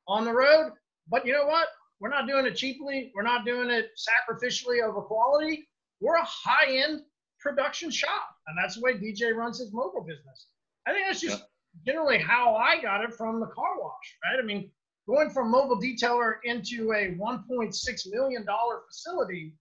on 0.09 0.25
the 0.25 0.33
road. 0.33 0.73
But 1.09 1.26
you 1.26 1.33
know 1.33 1.47
what? 1.47 1.69
We're 2.00 2.09
not 2.11 2.26
doing 2.26 2.47
it 2.47 2.57
cheaply. 2.57 3.12
We're 3.14 3.23
not 3.23 3.45
doing 3.45 3.71
it 3.71 3.90
sacrificially 3.97 4.83
over 4.83 5.00
quality. 5.02 5.69
We're 6.00 6.16
a 6.16 6.25
high 6.25 6.76
end 6.76 7.02
production 7.45 7.91
shop. 7.91 8.35
And 8.49 8.57
that's 8.61 8.77
the 8.77 8.81
way 8.81 8.95
DJ 8.95 9.35
runs 9.35 9.59
his 9.59 9.73
mobile 9.73 10.01
business. 10.01 10.47
I 10.87 10.93
think 10.93 11.07
that's 11.07 11.21
just 11.21 11.45
yeah. 11.85 11.93
generally 11.93 12.19
how 12.19 12.57
I 12.57 12.81
got 12.81 13.05
it 13.05 13.15
from 13.15 13.39
the 13.39 13.47
car 13.47 13.79
wash, 13.79 14.17
right? 14.25 14.43
I 14.43 14.45
mean, 14.45 14.71
going 15.07 15.31
from 15.31 15.51
mobile 15.51 15.81
detailer 15.81 16.37
into 16.45 16.93
a 16.93 17.15
$1.6 17.15 18.07
million 18.11 18.47
facility, 18.89 19.55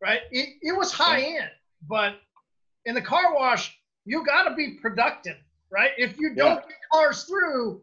right? 0.00 0.20
It, 0.30 0.50
it 0.62 0.76
was 0.76 0.92
high 0.92 1.20
end, 1.20 1.50
but 1.88 2.14
in 2.86 2.94
the 2.94 3.02
car 3.02 3.34
wash, 3.34 3.76
you 4.04 4.24
got 4.24 4.48
to 4.48 4.54
be 4.54 4.78
productive, 4.80 5.36
right? 5.70 5.90
If 5.98 6.18
you 6.18 6.34
don't 6.34 6.56
yeah. 6.62 6.68
get 6.68 6.78
cars 6.92 7.24
through, 7.24 7.82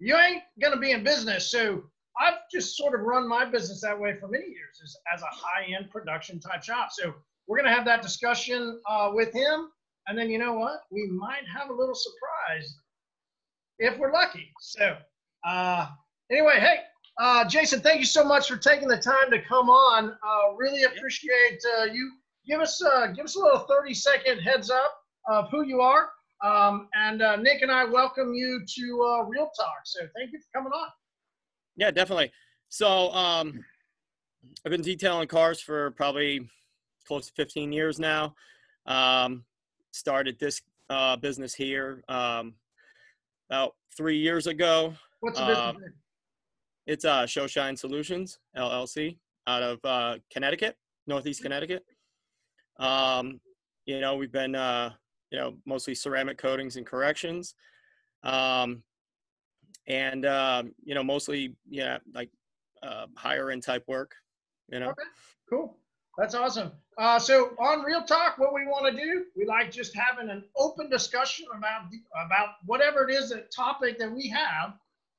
you 0.00 0.16
ain't 0.16 0.42
going 0.60 0.74
to 0.74 0.80
be 0.80 0.90
in 0.90 1.04
business. 1.04 1.50
So 1.50 1.84
I've 2.20 2.38
just 2.50 2.76
sort 2.76 2.98
of 2.98 3.06
run 3.06 3.28
my 3.28 3.44
business 3.44 3.80
that 3.82 3.98
way 3.98 4.16
for 4.18 4.28
many 4.28 4.46
years 4.46 4.80
as, 4.82 4.96
as 5.14 5.22
a 5.22 5.26
high 5.26 5.74
end 5.76 5.90
production 5.90 6.40
type 6.40 6.64
shop. 6.64 6.88
So 6.90 7.14
we're 7.52 7.58
going 7.58 7.70
to 7.70 7.76
have 7.76 7.84
that 7.84 8.00
discussion 8.00 8.80
uh, 8.88 9.10
with 9.12 9.30
him. 9.34 9.68
And 10.06 10.16
then 10.16 10.30
you 10.30 10.38
know 10.38 10.54
what? 10.54 10.80
We 10.90 11.06
might 11.08 11.42
have 11.54 11.68
a 11.68 11.72
little 11.74 11.94
surprise 11.94 12.78
if 13.78 13.98
we're 13.98 14.10
lucky. 14.10 14.50
So, 14.58 14.96
uh, 15.46 15.86
anyway, 16.30 16.60
hey, 16.60 16.76
uh, 17.20 17.46
Jason, 17.46 17.80
thank 17.80 18.00
you 18.00 18.06
so 18.06 18.24
much 18.24 18.48
for 18.48 18.56
taking 18.56 18.88
the 18.88 18.96
time 18.96 19.30
to 19.30 19.42
come 19.42 19.68
on. 19.68 20.12
Uh, 20.12 20.54
really 20.56 20.84
appreciate 20.84 21.60
uh, 21.78 21.84
you. 21.92 22.10
Give 22.48 22.58
us 22.58 22.82
uh, 22.82 23.08
give 23.08 23.26
us 23.26 23.36
a 23.36 23.38
little 23.38 23.66
30 23.68 23.92
second 23.92 24.38
heads 24.38 24.70
up 24.70 24.94
of 25.28 25.50
who 25.50 25.66
you 25.66 25.82
are. 25.82 26.08
Um, 26.42 26.88
and 26.94 27.20
uh, 27.20 27.36
Nick 27.36 27.60
and 27.60 27.70
I 27.70 27.84
welcome 27.84 28.32
you 28.32 28.62
to 28.66 29.02
uh, 29.02 29.24
Real 29.24 29.50
Talk. 29.54 29.82
So 29.84 30.00
thank 30.16 30.32
you 30.32 30.40
for 30.40 30.58
coming 30.58 30.72
on. 30.72 30.88
Yeah, 31.76 31.90
definitely. 31.90 32.32
So 32.70 33.12
um, 33.12 33.62
I've 34.64 34.72
been 34.72 34.80
detailing 34.80 35.28
cars 35.28 35.60
for 35.60 35.90
probably 35.90 36.48
close 37.06 37.26
to 37.26 37.32
15 37.34 37.72
years 37.72 37.98
now. 37.98 38.34
Um, 38.86 39.44
started 39.92 40.38
this 40.38 40.62
uh, 40.90 41.16
business 41.16 41.54
here 41.54 42.02
um, 42.08 42.54
about 43.50 43.74
three 43.96 44.18
years 44.18 44.46
ago. 44.46 44.94
What's 45.20 45.38
the 45.38 45.46
business? 45.46 45.76
Uh, 45.76 45.90
it's 46.86 47.04
uh, 47.04 47.26
Showshine 47.26 47.76
Solutions 47.76 48.38
LLC 48.56 49.16
out 49.46 49.62
of 49.62 49.78
uh, 49.84 50.18
Connecticut, 50.30 50.76
Northeast 51.06 51.40
mm-hmm. 51.40 51.44
Connecticut. 51.46 51.84
Um, 52.78 53.40
you 53.86 54.00
know, 54.00 54.16
we've 54.16 54.32
been 54.32 54.54
uh, 54.54 54.90
you 55.30 55.38
know 55.38 55.54
mostly 55.64 55.94
ceramic 55.94 56.38
coatings 56.38 56.76
and 56.76 56.86
corrections, 56.86 57.54
um, 58.24 58.82
and 59.86 60.26
um, 60.26 60.74
you 60.84 60.94
know 60.94 61.02
mostly 61.04 61.54
yeah 61.68 61.98
like 62.14 62.30
uh, 62.82 63.06
higher 63.16 63.50
end 63.50 63.62
type 63.62 63.84
work. 63.86 64.14
You 64.68 64.80
know. 64.80 64.90
Okay. 64.90 65.02
Cool. 65.48 65.76
That's 66.18 66.34
awesome. 66.34 66.72
Uh, 66.98 67.18
so 67.18 67.54
on 67.58 67.82
Real 67.82 68.02
Talk, 68.02 68.38
what 68.38 68.52
we 68.52 68.66
want 68.66 68.94
to 68.94 69.02
do, 69.02 69.24
we 69.36 69.46
like 69.46 69.72
just 69.72 69.96
having 69.96 70.30
an 70.30 70.44
open 70.56 70.90
discussion 70.90 71.46
about 71.56 71.84
about 72.26 72.48
whatever 72.66 73.08
it 73.08 73.14
is, 73.14 73.32
a 73.32 73.42
topic 73.54 73.98
that 73.98 74.12
we 74.12 74.28
have. 74.28 74.74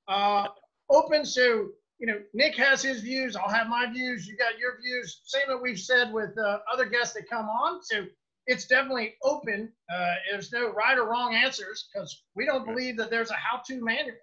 Uh, 0.07 0.47
open, 0.89 1.25
so 1.25 1.69
you 1.99 2.07
know, 2.07 2.19
Nick 2.33 2.55
has 2.57 2.81
his 2.83 3.01
views, 3.01 3.35
I'll 3.35 3.49
have 3.49 3.67
my 3.67 3.91
views, 3.91 4.27
you 4.27 4.35
got 4.35 4.59
your 4.59 4.77
views. 4.81 5.21
Same 5.25 5.43
that 5.47 5.61
we've 5.61 5.79
said 5.79 6.11
with 6.11 6.37
uh, 6.37 6.59
other 6.71 6.85
guests 6.85 7.13
that 7.15 7.29
come 7.29 7.45
on. 7.45 7.81
So 7.83 8.05
it's 8.45 8.65
definitely 8.65 9.15
open. 9.23 9.71
Uh, 9.93 10.13
there's 10.29 10.51
no 10.51 10.71
right 10.73 10.97
or 10.97 11.05
wrong 11.09 11.33
answers 11.33 11.87
because 11.91 12.23
we 12.35 12.45
don't 12.45 12.65
believe 12.65 12.97
that 12.97 13.09
there's 13.09 13.31
a 13.31 13.35
how-to 13.35 13.81
manual. 13.81 14.17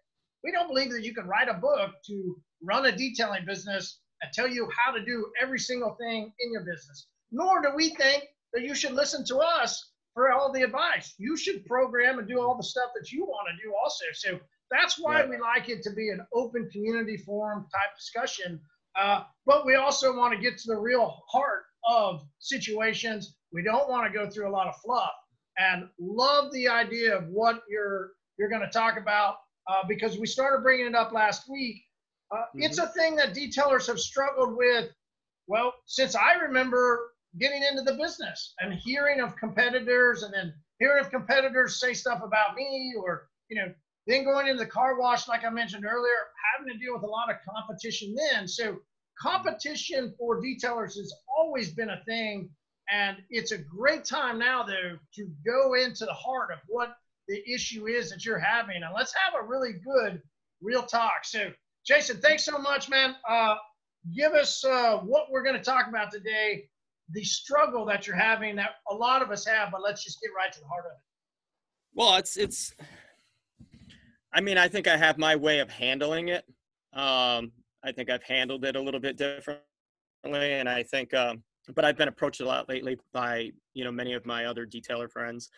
We 0.45 0.53
don't 0.53 0.69
believe 0.69 0.93
that 0.93 1.05
you 1.05 1.15
can 1.15 1.27
write 1.27 1.49
a 1.49 1.55
book 1.55 1.93
to 2.07 2.37
run 2.63 2.87
a 2.87 2.93
detailing 2.93 3.47
business 3.47 4.01
and 4.23 4.33
tell 4.33 4.49
you 4.49 4.69
how 4.77 4.93
to 4.93 5.03
do 5.05 5.27
every 5.41 5.59
single 5.59 5.97
thing 5.99 6.33
in 6.41 6.53
your 6.53 6.63
business. 6.63 7.07
Nor 7.33 7.63
do 7.63 7.69
we 7.75 7.91
think 7.91 8.25
that 8.53 8.63
you 8.63 8.75
should 8.75 8.93
listen 8.93 9.25
to 9.27 9.39
us 9.39 9.93
for 10.15 10.33
all 10.33 10.53
the 10.53 10.63
advice. 10.63 11.15
You 11.19 11.37
should 11.37 11.65
program 11.67 12.19
and 12.19 12.29
do 12.29 12.41
all 12.41 12.57
the 12.57 12.63
stuff 12.63 12.91
that 12.99 13.13
you 13.13 13.25
want 13.25 13.49
to 13.49 13.65
do 13.65 13.73
also. 13.83 14.05
So 14.15 14.41
that's 14.71 14.99
why 14.99 15.21
yeah. 15.21 15.31
we 15.31 15.39
like 15.39 15.69
it 15.69 15.83
to 15.83 15.91
be 15.91 16.11
an 16.11 16.25
open 16.35 16.69
community 16.73 17.17
forum 17.17 17.67
type 17.73 17.97
discussion. 17.97 18.61
Uh, 18.99 19.23
but 19.47 19.65
we 19.65 19.77
also 19.77 20.17
want 20.17 20.35
to 20.35 20.41
get 20.41 20.59
to 20.59 20.69
the 20.69 20.77
real 20.77 21.23
heart 21.29 21.63
of 21.89 22.23
situations. 22.39 23.37
We 23.53 23.63
don't 23.63 23.89
want 23.89 24.13
to 24.13 24.19
go 24.19 24.29
through 24.29 24.49
a 24.49 24.53
lot 24.53 24.67
of 24.67 24.75
fluff. 24.85 25.13
And 25.59 25.89
love 25.99 26.53
the 26.53 26.69
idea 26.69 27.17
of 27.17 27.29
what 27.29 27.63
you're 27.69 28.13
you're 28.39 28.49
going 28.49 28.63
to 28.63 28.71
talk 28.71 28.97
about 28.97 29.35
uh, 29.69 29.83
because 29.87 30.19
we 30.19 30.27
started 30.27 30.63
bringing 30.63 30.87
it 30.87 30.95
up 30.95 31.13
last 31.13 31.51
week. 31.51 31.83
Uh, 32.33 32.37
mm-hmm. 32.37 32.63
It's 32.63 32.79
a 32.79 32.87
thing 32.89 33.17
that 33.17 33.35
detailers 33.35 33.87
have 33.87 34.01
struggled 34.01 34.57
with. 34.57 34.91
Well, 35.47 35.75
since 35.85 36.15
I 36.15 36.35
remember 36.35 37.11
getting 37.39 37.63
into 37.63 37.83
the 37.83 37.95
business 37.95 38.55
and 38.61 38.75
hearing 38.75 39.21
of 39.21 39.37
competitors, 39.37 40.23
and 40.23 40.33
then 40.35 40.53
hearing 40.79 41.05
of 41.05 41.11
competitors 41.11 41.81
say 41.81 41.95
stuff 41.95 42.23
about 42.25 42.57
me, 42.57 42.95
or 42.99 43.29
you 43.49 43.57
know, 43.57 43.73
then 44.07 44.25
going 44.25 44.49
into 44.49 44.65
the 44.65 44.71
car 44.71 44.99
wash, 44.99 45.29
like 45.29 45.45
I 45.45 45.51
mentioned 45.51 45.85
earlier, 45.85 46.15
having 46.57 46.73
to 46.73 46.79
deal 46.79 46.95
with 46.95 47.03
a 47.03 47.07
lot 47.07 47.31
of 47.31 47.37
competition. 47.49 48.15
Then, 48.15 48.49
so 48.49 48.79
competition 49.21 50.15
for 50.19 50.41
detailers 50.43 50.97
has 50.97 51.13
always 51.39 51.73
been 51.73 51.91
a 51.91 52.03
thing. 52.07 52.51
And 52.93 53.19
it's 53.31 53.53
a 53.53 53.59
great 53.59 54.05
time 54.05 54.39
now, 54.39 54.65
though, 54.65 54.99
to 55.15 55.31
go 55.47 55.75
into 55.75 56.07
the 56.07 56.13
heart 56.13 56.51
of 56.53 56.59
what 56.67 56.97
the 57.29 57.41
issue 57.49 57.87
is 57.87 58.11
that 58.11 58.25
you're 58.25 58.39
having. 58.39 58.83
And 58.83 58.93
let's 58.95 59.15
have 59.25 59.41
a 59.41 59.47
really 59.47 59.75
good 59.85 60.21
real 60.61 60.83
talk. 60.83 61.25
So, 61.25 61.53
Jason, 61.87 62.21
thanks 62.21 62.45
so 62.45 62.59
much, 62.59 62.89
man. 62.89 63.15
Uh, 63.29 63.57
give 64.15 64.33
us 64.33 64.65
uh, 64.65 64.99
what 64.99 65.31
we're 65.31 65.45
going 65.45 65.57
to 65.57 65.63
talk 65.63 65.87
about 65.89 66.11
today, 66.11 66.69
the 67.13 67.25
struggle 67.25 67.85
that 67.87 68.07
you're 68.07 68.17
having 68.17 68.57
that 68.57 68.71
a 68.91 68.95
lot 68.95 69.23
of 69.23 69.31
us 69.31 69.47
have, 69.47 69.71
but 69.73 69.83
let's 69.83 70.05
just 70.05 70.21
get 70.21 70.31
right 70.37 70.53
to 70.53 70.61
the 70.61 70.67
heart 70.67 70.85
of 70.87 70.93
it. 70.93 70.99
Well, 71.95 72.17
it's, 72.17 72.37
it's, 72.37 72.73
I 74.33 74.41
mean, 74.41 74.59
I 74.59 74.69
think 74.69 74.87
I 74.87 74.97
have 74.97 75.19
my 75.19 75.35
way 75.35 75.59
of 75.59 75.71
handling 75.71 76.29
it. 76.29 76.45
Um, 76.93 77.53
I 77.83 77.93
think 77.93 78.11
I've 78.11 78.23
handled 78.23 78.65
it 78.65 78.77
a 78.77 78.81
little 78.81 79.01
bit 79.01 79.17
differently. 79.17 79.65
And 80.25 80.69
I 80.69 80.83
think, 80.85 81.13
um, 81.15 81.43
but 81.75 81.85
I've 81.85 81.97
been 81.97 82.09
approached 82.09 82.41
a 82.41 82.47
lot 82.47 82.69
lately 82.69 82.97
by, 83.13 83.51
you 83.75 83.85
know, 83.85 83.93
many 83.93 84.13
of 84.13 84.27
my 84.27 84.45
other 84.45 84.67
detailer 84.67 85.11
friends. 85.11 85.51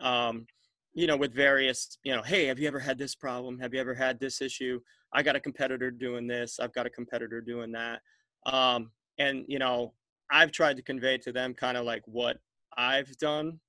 Um, 0.00 0.46
you 0.94 1.06
know, 1.06 1.16
with 1.16 1.34
various, 1.34 1.98
you 2.04 2.14
know, 2.14 2.22
hey, 2.22 2.46
have 2.46 2.58
you 2.58 2.66
ever 2.68 2.78
had 2.78 2.96
this 2.96 3.14
problem? 3.14 3.58
Have 3.58 3.74
you 3.74 3.80
ever 3.80 3.94
had 3.94 4.18
this 4.18 4.40
issue? 4.40 4.80
I 5.12 5.22
got 5.22 5.36
a 5.36 5.40
competitor 5.40 5.90
doing 5.90 6.26
this. 6.26 6.58
I've 6.58 6.72
got 6.72 6.86
a 6.86 6.90
competitor 6.90 7.42
doing 7.42 7.72
that. 7.72 8.00
Um, 8.46 8.90
and, 9.18 9.44
you 9.46 9.58
know, 9.58 9.92
I've 10.30 10.52
tried 10.52 10.76
to 10.76 10.82
convey 10.82 11.18
to 11.18 11.32
them 11.32 11.54
kind 11.54 11.76
of 11.76 11.84
like 11.84 12.02
what 12.06 12.38
I've 12.76 13.16
done 13.18 13.60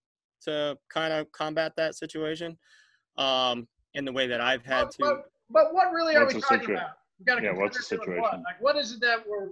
to 0.43 0.77
kind 0.89 1.13
of 1.13 1.31
combat 1.31 1.73
that 1.77 1.95
situation 1.95 2.57
um, 3.17 3.67
in 3.93 4.05
the 4.05 4.11
way 4.11 4.27
that 4.27 4.41
I've 4.41 4.63
had 4.63 4.85
but, 4.85 4.91
to. 4.91 4.97
But, 4.99 5.31
but 5.49 5.73
what 5.73 5.91
really 5.91 6.15
are 6.15 6.25
we 6.25 6.39
talking 6.39 6.71
about? 6.71 6.89
We 7.19 7.25
got 7.25 7.41
yeah, 7.41 7.53
what's 7.53 7.77
the 7.77 7.83
situation? 7.83 8.21
What? 8.21 8.33
Like, 8.33 8.61
what 8.61 8.75
is 8.77 8.93
it 8.93 9.01
that 9.01 9.19
we're. 9.27 9.49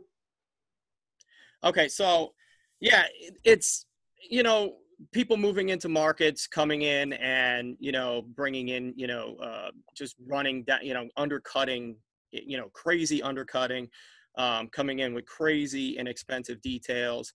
Okay, 1.63 1.87
so 1.87 2.33
yeah, 2.79 3.05
it's, 3.43 3.87
you 4.29 4.43
know, 4.43 4.75
people 5.11 5.37
moving 5.37 5.69
into 5.69 5.89
markets 5.89 6.47
coming 6.47 6.83
in 6.83 7.13
and 7.13 7.75
you 7.79 7.91
know 7.91 8.23
bringing 8.35 8.69
in 8.69 8.93
you 8.95 9.07
know 9.07 9.35
uh, 9.41 9.69
just 9.95 10.15
running 10.27 10.63
that 10.67 10.85
you 10.85 10.93
know 10.93 11.07
undercutting 11.17 11.95
you 12.31 12.57
know 12.57 12.69
crazy 12.73 13.21
undercutting 13.21 13.89
um, 14.37 14.67
coming 14.69 14.99
in 14.99 15.13
with 15.13 15.25
crazy 15.25 15.97
inexpensive 15.97 16.61
details 16.61 17.33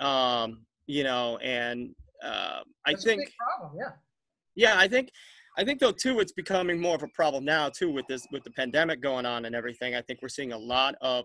um, 0.00 0.64
you 0.86 1.04
know 1.04 1.38
and 1.38 1.94
uh, 2.22 2.60
i 2.86 2.94
think 2.94 3.30
problem 3.38 3.72
yeah 3.78 3.92
yeah 4.54 4.78
i 4.78 4.88
think 4.88 5.10
i 5.58 5.64
think 5.64 5.80
though 5.80 5.92
too 5.92 6.20
it's 6.20 6.32
becoming 6.32 6.80
more 6.80 6.94
of 6.94 7.02
a 7.02 7.08
problem 7.08 7.44
now 7.44 7.68
too 7.68 7.90
with 7.90 8.06
this 8.08 8.26
with 8.32 8.44
the 8.44 8.50
pandemic 8.50 9.00
going 9.00 9.26
on 9.26 9.44
and 9.44 9.54
everything 9.54 9.94
i 9.94 10.02
think 10.02 10.20
we're 10.22 10.28
seeing 10.28 10.52
a 10.52 10.58
lot 10.58 10.94
of 11.00 11.24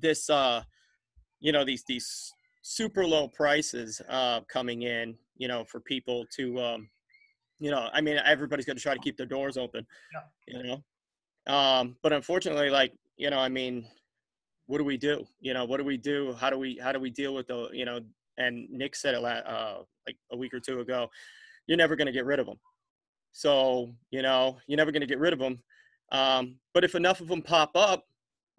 this 0.00 0.30
uh 0.30 0.62
you 1.40 1.52
know 1.52 1.64
these 1.64 1.84
these 1.88 2.32
super 2.62 3.06
low 3.06 3.28
prices 3.28 4.00
uh, 4.08 4.40
coming 4.42 4.82
in, 4.82 5.16
you 5.36 5.48
know, 5.48 5.64
for 5.64 5.80
people 5.80 6.26
to, 6.36 6.60
um, 6.60 6.88
you 7.58 7.70
know, 7.70 7.88
I 7.92 8.00
mean, 8.00 8.18
everybody's 8.24 8.66
going 8.66 8.76
to 8.76 8.82
try 8.82 8.94
to 8.94 9.00
keep 9.00 9.16
their 9.16 9.26
doors 9.26 9.56
open, 9.56 9.86
yeah. 10.12 10.56
you 10.56 10.62
know. 10.64 11.52
Um, 11.52 11.96
but 12.02 12.12
unfortunately, 12.12 12.70
like, 12.70 12.92
you 13.16 13.30
know, 13.30 13.38
I 13.38 13.48
mean, 13.48 13.86
what 14.70 14.78
do 14.78 14.84
we 14.84 14.96
do? 14.96 15.26
You 15.40 15.52
know, 15.52 15.64
what 15.64 15.78
do 15.78 15.84
we 15.84 15.96
do? 15.96 16.32
How 16.38 16.48
do 16.48 16.56
we 16.56 16.78
how 16.80 16.92
do 16.92 17.00
we 17.00 17.10
deal 17.10 17.34
with 17.34 17.48
the, 17.48 17.68
you 17.72 17.84
know? 17.84 17.98
And 18.38 18.70
Nick 18.70 18.94
said 18.94 19.16
it 19.16 19.24
uh, 19.24 19.78
like 20.06 20.16
a 20.30 20.36
week 20.36 20.54
or 20.54 20.60
two 20.60 20.78
ago. 20.78 21.10
You're 21.66 21.76
never 21.76 21.96
going 21.96 22.06
to 22.06 22.12
get 22.12 22.24
rid 22.24 22.38
of 22.38 22.46
them. 22.46 22.58
So 23.32 23.90
you 24.12 24.22
know, 24.22 24.58
you're 24.68 24.76
never 24.76 24.92
going 24.92 25.00
to 25.00 25.08
get 25.08 25.18
rid 25.18 25.32
of 25.32 25.40
them. 25.40 25.58
Um, 26.12 26.54
but 26.72 26.84
if 26.84 26.94
enough 26.94 27.20
of 27.20 27.26
them 27.26 27.42
pop 27.42 27.72
up, 27.74 28.06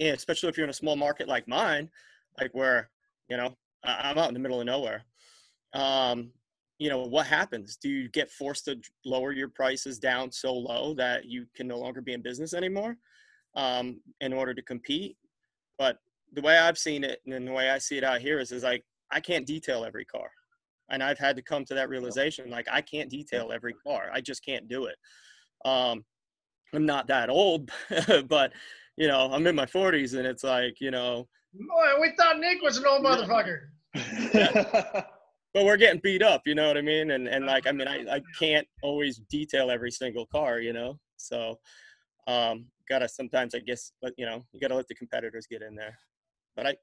especially 0.01 0.49
if 0.49 0.57
you're 0.57 0.65
in 0.65 0.69
a 0.69 0.73
small 0.73 0.97
market 0.97 1.29
like 1.29 1.47
mine, 1.47 1.89
like 2.37 2.51
where 2.53 2.89
you 3.29 3.37
know 3.37 3.55
I'm 3.85 4.17
out 4.17 4.27
in 4.27 4.33
the 4.33 4.39
middle 4.41 4.59
of 4.59 4.65
nowhere. 4.65 5.05
Um, 5.73 6.31
you 6.77 6.89
know, 6.89 7.03
what 7.03 7.25
happens? 7.25 7.77
Do 7.77 7.87
you 7.87 8.09
get 8.09 8.29
forced 8.29 8.65
to 8.65 8.81
lower 9.05 9.31
your 9.31 9.47
prices 9.47 9.97
down 9.97 10.29
so 10.29 10.53
low 10.53 10.93
that 10.95 11.23
you 11.23 11.45
can 11.55 11.67
no 11.67 11.77
longer 11.77 12.01
be 12.01 12.11
in 12.11 12.21
business 12.21 12.53
anymore 12.53 12.97
um, 13.55 14.01
in 14.19 14.33
order 14.33 14.53
to 14.53 14.61
compete? 14.61 15.15
But 15.77 15.97
the 16.33 16.41
way 16.41 16.57
I've 16.57 16.77
seen 16.77 17.03
it 17.03 17.19
and 17.25 17.47
the 17.47 17.51
way 17.51 17.69
I 17.69 17.77
see 17.77 17.97
it 17.97 18.03
out 18.03 18.21
here 18.21 18.39
is, 18.39 18.51
is 18.51 18.63
like, 18.63 18.83
I 19.11 19.19
can't 19.19 19.45
detail 19.45 19.83
every 19.83 20.05
car. 20.05 20.29
And 20.89 21.01
I've 21.01 21.19
had 21.19 21.35
to 21.37 21.41
come 21.41 21.65
to 21.65 21.73
that 21.75 21.89
realization, 21.89 22.49
like 22.49 22.67
I 22.71 22.81
can't 22.81 23.09
detail 23.09 23.51
every 23.53 23.73
car. 23.73 24.09
I 24.13 24.21
just 24.21 24.43
can't 24.45 24.67
do 24.67 24.85
it. 24.85 24.95
Um, 25.63 26.03
I'm 26.73 26.85
not 26.85 27.07
that 27.07 27.29
old, 27.29 27.71
but 28.27 28.51
you 28.97 29.07
know, 29.07 29.31
I'm 29.31 29.47
in 29.47 29.55
my 29.55 29.65
40s, 29.65 30.17
and 30.17 30.27
it's 30.27 30.43
like, 30.43 30.75
you 30.81 30.91
know, 30.91 31.27
Boy, 31.53 32.01
we 32.01 32.13
thought 32.17 32.39
Nick 32.39 32.61
was 32.61 32.77
an 32.77 32.85
old 32.87 33.03
motherfucker. 33.03 33.67
but 35.53 35.65
we're 35.65 35.77
getting 35.77 35.99
beat 36.01 36.23
up, 36.23 36.43
you 36.45 36.55
know 36.55 36.67
what 36.67 36.77
I 36.77 36.81
mean? 36.81 37.11
And 37.11 37.27
and 37.27 37.45
like 37.45 37.67
I 37.67 37.71
mean 37.71 37.87
I, 37.87 38.15
I 38.15 38.21
can't 38.39 38.67
always 38.81 39.19
detail 39.29 39.69
every 39.69 39.91
single 39.91 40.25
car, 40.25 40.59
you 40.59 40.71
know. 40.71 40.97
So 41.17 41.59
um 42.27 42.67
gotta 42.91 43.07
sometimes 43.07 43.55
I 43.55 43.59
guess 43.59 43.93
but 44.01 44.13
you 44.17 44.25
know, 44.25 44.45
you 44.51 44.59
gotta 44.59 44.75
let 44.75 44.87
the 44.87 44.95
competitors 44.95 45.47
get 45.49 45.61
in 45.61 45.75
there. 45.75 45.97
But 46.55 46.67
I 46.67 46.75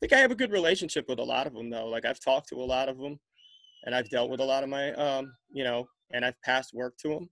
think 0.00 0.12
I 0.12 0.18
have 0.18 0.30
a 0.30 0.36
good 0.36 0.52
relationship 0.52 1.08
with 1.08 1.18
a 1.18 1.24
lot 1.24 1.46
of 1.46 1.54
them 1.54 1.70
though. 1.70 1.86
Like 1.86 2.04
I've 2.04 2.20
talked 2.20 2.48
to 2.50 2.56
a 2.56 2.64
lot 2.76 2.88
of 2.88 2.98
them 2.98 3.18
and 3.84 3.94
I've 3.94 4.08
dealt 4.08 4.30
with 4.30 4.40
a 4.40 4.44
lot 4.44 4.62
of 4.62 4.68
my 4.68 4.92
um, 4.92 5.32
you 5.50 5.64
know, 5.64 5.88
and 6.12 6.24
I've 6.24 6.40
passed 6.42 6.72
work 6.72 6.96
to 6.98 7.08
them. 7.08 7.28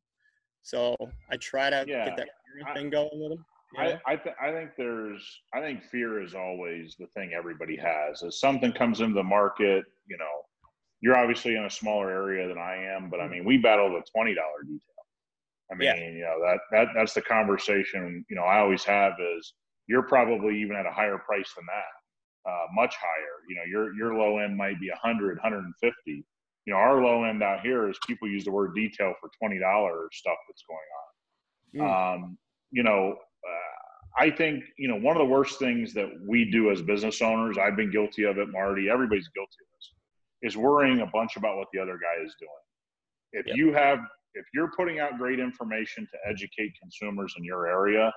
So 0.63 0.97
I 1.31 1.37
try 1.37 1.71
to 1.71 1.85
yeah, 1.87 2.07
get 2.07 2.17
that 2.17 2.75
thing 2.75 2.91
going 2.91 3.11
with 3.13 3.31
them. 3.31 3.45
I 3.77 4.01
I, 4.07 4.17
th- 4.17 4.37
I 4.41 4.51
think 4.53 4.71
there's 4.77 5.23
I 5.53 5.61
think 5.61 5.85
fear 5.85 6.23
is 6.23 6.35
always 6.35 6.97
the 6.99 7.07
thing 7.09 7.33
everybody 7.37 7.77
has. 7.77 8.23
As 8.23 8.41
something 8.41 8.73
comes 8.73 9.01
into 9.01 9.15
the 9.15 9.23
market, 9.23 9.85
you 10.07 10.17
know, 10.17 10.35
you're 11.01 11.19
obviously 11.19 11.57
in 11.57 11.65
a 11.65 11.71
smaller 11.71 12.11
area 12.11 12.49
than 12.49 12.59
I 12.59 12.77
am, 12.77 13.11
but 13.11 13.21
I 13.21 13.29
mean, 13.29 13.45
we 13.45 13.59
battle 13.59 13.91
the 13.91 14.03
twenty 14.13 14.35
dollar 14.35 14.63
detail. 14.63 14.94
I 15.71 15.75
mean, 15.75 15.87
yeah. 15.87 15.97
you 15.97 16.21
know 16.21 16.39
that 16.43 16.59
that 16.73 16.89
that's 16.95 17.15
the 17.15 17.23
conversation. 17.23 18.25
You 18.29 18.37
know, 18.37 18.43
I 18.43 18.59
always 18.59 18.85
have 18.85 19.15
is 19.19 19.55
you're 19.87 20.03
probably 20.03 20.61
even 20.61 20.77
at 20.77 20.87
a 20.87 20.91
higher 20.93 21.19
price 21.19 21.51
than 21.57 21.65
that, 21.67 22.51
uh, 22.51 22.67
much 22.75 22.95
higher. 22.97 23.37
You 23.49 23.57
know, 23.57 23.63
your 23.69 23.95
your 23.95 24.15
low 24.15 24.39
end 24.39 24.57
might 24.57 24.81
be 24.81 24.91
100, 24.91 25.37
150. 25.37 26.25
You 26.67 26.73
know, 26.73 26.79
our 26.79 27.03
low 27.03 27.25
end 27.25 27.43
out 27.43 27.61
here 27.61 27.89
is 27.89 27.99
people 28.07 28.29
use 28.29 28.45
the 28.45 28.53
word 28.53 28.75
detail 28.75 29.15
for 29.21 29.31
twenty 29.41 29.59
dollars 29.59 30.09
stuff 30.13 30.37
that's 30.49 30.65
going 30.69 31.85
on. 31.85 32.15
Mm. 32.15 32.15
Um, 32.15 32.39
you 32.71 32.83
know, 32.83 33.17
I 34.17 34.31
think, 34.31 34.65
you 34.79 34.89
know, 34.89 34.97
one 34.97 35.17
of 35.17 35.21
the 35.21 35.33
worst 35.33 35.59
things 35.59 35.93
that 35.95 36.09
we 36.27 36.51
do 36.51 36.71
as 36.71 36.81
business 36.81 37.21
owners, 37.21 37.59
I've 37.59 37.77
been 37.77 37.91
guilty 37.91 38.25
of 38.25 38.39
it, 38.39 38.49
Marty, 38.51 38.89
everybody's 38.89 39.29
guilty 39.29 39.57
of 39.61 39.67
this, 39.77 40.53
is 40.53 40.57
worrying 40.57 41.01
a 41.01 41.07
bunch 41.07 41.37
about 41.37 41.57
what 41.57 41.69
the 41.73 41.81
other 41.81 41.99
guy 41.99 42.25
is 42.25 42.35
doing. 42.39 42.51
If 43.33 43.47
yep. 43.49 43.57
you 43.57 43.73
have, 43.73 43.99
if 44.35 44.45
you're 44.53 44.71
putting 44.77 44.99
out 44.99 45.19
great 45.19 45.41
information 45.41 46.07
to 46.11 46.19
educate 46.29 46.73
consumers 46.81 47.35
in 47.39 47.45
your 47.45 47.67
area, 47.67 48.13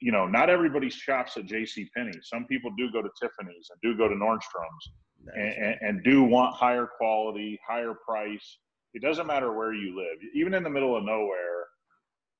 you 0.00 0.12
know, 0.12 0.26
not 0.26 0.50
everybody 0.50 0.90
shops 0.90 1.36
at 1.36 1.46
J.C. 1.46 1.88
Penney. 1.96 2.12
Some 2.22 2.44
people 2.46 2.70
do 2.76 2.90
go 2.92 3.02
to 3.02 3.08
Tiffany's 3.20 3.70
and 3.70 3.80
do 3.82 3.96
go 3.96 4.08
to 4.08 4.14
Nordstrom's 4.14 4.92
and, 5.34 5.52
and, 5.52 5.76
and 5.80 6.04
do 6.04 6.22
want 6.22 6.54
higher 6.54 6.88
quality, 6.98 7.58
higher 7.66 7.94
price. 8.06 8.58
It 8.94 9.02
doesn't 9.02 9.26
matter 9.26 9.52
where 9.52 9.72
you 9.72 9.96
live. 9.96 10.18
Even 10.34 10.54
in 10.54 10.62
the 10.62 10.70
middle 10.70 10.96
of 10.96 11.04
nowhere, 11.04 11.66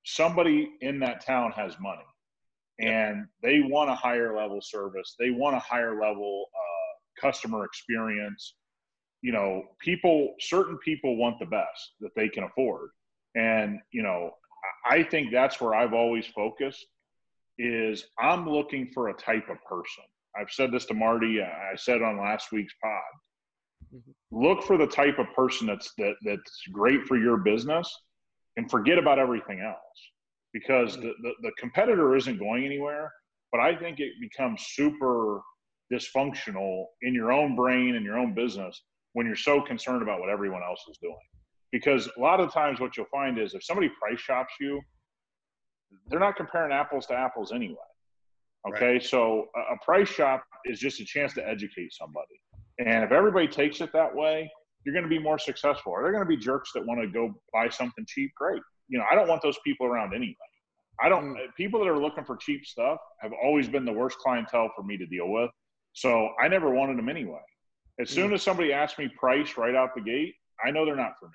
somebody 0.04 0.72
in 0.80 0.98
that 1.00 1.24
town 1.24 1.52
has 1.52 1.76
money 1.80 2.02
and 2.80 3.26
they 3.42 3.60
want 3.60 3.90
a 3.90 3.94
higher 3.94 4.34
level 4.36 4.60
service. 4.62 5.14
They 5.18 5.30
want 5.30 5.56
a 5.56 5.60
higher 5.60 6.00
level 6.00 6.46
uh, 6.54 7.20
customer 7.20 7.64
experience. 7.64 8.54
You 9.22 9.32
know, 9.32 9.64
people, 9.80 10.34
certain 10.40 10.78
people 10.78 11.16
want 11.16 11.38
the 11.38 11.46
best 11.46 11.92
that 12.00 12.14
they 12.16 12.28
can 12.28 12.44
afford, 12.44 12.90
and 13.34 13.78
you 13.92 14.02
know, 14.02 14.30
I 14.88 15.02
think 15.02 15.30
that's 15.30 15.60
where 15.60 15.74
I've 15.74 15.92
always 15.92 16.26
focused. 16.26 16.86
Is 17.58 18.04
I'm 18.18 18.48
looking 18.48 18.90
for 18.94 19.08
a 19.08 19.14
type 19.14 19.50
of 19.50 19.62
person. 19.68 20.04
I've 20.38 20.50
said 20.50 20.72
this 20.72 20.86
to 20.86 20.94
Marty. 20.94 21.42
I 21.42 21.76
said 21.76 22.00
on 22.00 22.18
last 22.18 22.52
week's 22.52 22.72
pod. 22.82 23.96
Mm-hmm. 23.96 24.42
Look 24.42 24.62
for 24.62 24.78
the 24.78 24.86
type 24.86 25.18
of 25.18 25.26
person 25.34 25.66
that's 25.66 25.92
that 25.98 26.14
that's 26.24 26.62
great 26.72 27.04
for 27.04 27.18
your 27.18 27.36
business, 27.36 27.94
and 28.56 28.70
forget 28.70 28.98
about 28.98 29.18
everything 29.18 29.60
else 29.60 29.76
because 30.52 30.96
the, 30.96 31.12
the, 31.22 31.32
the 31.42 31.52
competitor 31.58 32.16
isn't 32.16 32.38
going 32.38 32.64
anywhere. 32.64 33.12
But 33.52 33.60
I 33.60 33.76
think 33.76 34.00
it 34.00 34.12
becomes 34.20 34.64
super 34.70 35.42
dysfunctional 35.92 36.84
in 37.02 37.14
your 37.14 37.32
own 37.32 37.56
brain 37.56 37.96
and 37.96 38.04
your 38.04 38.18
own 38.18 38.34
business 38.34 38.80
when 39.12 39.26
you're 39.26 39.36
so 39.36 39.60
concerned 39.60 40.02
about 40.02 40.20
what 40.20 40.28
everyone 40.28 40.62
else 40.62 40.84
is 40.90 40.98
doing. 40.98 41.16
Because 41.72 42.08
a 42.16 42.20
lot 42.20 42.40
of 42.40 42.52
times, 42.52 42.80
what 42.80 42.96
you'll 42.96 43.06
find 43.06 43.38
is 43.38 43.54
if 43.54 43.64
somebody 43.64 43.90
price 44.00 44.20
shops 44.20 44.54
you, 44.60 44.80
they're 46.08 46.20
not 46.20 46.36
comparing 46.36 46.72
apples 46.72 47.06
to 47.06 47.14
apples 47.14 47.52
anyway. 47.52 47.76
Okay, 48.68 48.92
right. 48.94 49.02
so 49.02 49.46
a, 49.56 49.74
a 49.74 49.84
price 49.84 50.08
shop 50.08 50.44
is 50.64 50.78
just 50.78 51.00
a 51.00 51.04
chance 51.04 51.32
to 51.34 51.48
educate 51.48 51.92
somebody. 51.92 52.40
And 52.78 53.04
if 53.04 53.12
everybody 53.12 53.48
takes 53.48 53.80
it 53.80 53.92
that 53.92 54.14
way, 54.14 54.50
you're 54.84 54.94
going 54.94 55.04
to 55.04 55.08
be 55.08 55.18
more 55.18 55.38
successful. 55.38 55.92
Are 55.92 56.02
there 56.02 56.12
going 56.12 56.24
to 56.24 56.28
be 56.28 56.36
jerks 56.36 56.70
that 56.74 56.84
want 56.84 57.00
to 57.00 57.08
go 57.08 57.34
buy 57.52 57.68
something 57.68 58.04
cheap? 58.08 58.32
Great. 58.36 58.62
You 58.88 58.98
know, 58.98 59.04
I 59.10 59.14
don't 59.14 59.28
want 59.28 59.42
those 59.42 59.58
people 59.64 59.86
around 59.86 60.14
anyway. 60.14 60.34
I 61.02 61.08
don't. 61.08 61.34
Mm. 61.34 61.54
People 61.56 61.80
that 61.80 61.88
are 61.88 61.98
looking 61.98 62.24
for 62.24 62.36
cheap 62.36 62.66
stuff 62.66 62.98
have 63.20 63.32
always 63.42 63.68
been 63.68 63.84
the 63.84 63.92
worst 63.92 64.18
clientele 64.18 64.70
for 64.74 64.82
me 64.82 64.96
to 64.98 65.06
deal 65.06 65.28
with. 65.28 65.50
So 65.92 66.30
I 66.40 66.48
never 66.48 66.70
wanted 66.70 66.98
them 66.98 67.08
anyway. 67.08 67.40
As 68.00 68.10
mm. 68.10 68.14
soon 68.14 68.32
as 68.32 68.42
somebody 68.42 68.72
asks 68.72 68.98
me 68.98 69.08
price 69.08 69.56
right 69.56 69.74
out 69.74 69.94
the 69.94 70.00
gate, 70.00 70.34
I 70.64 70.70
know 70.70 70.84
they're 70.84 70.96
not 70.96 71.18
for 71.18 71.26
me. 71.26 71.32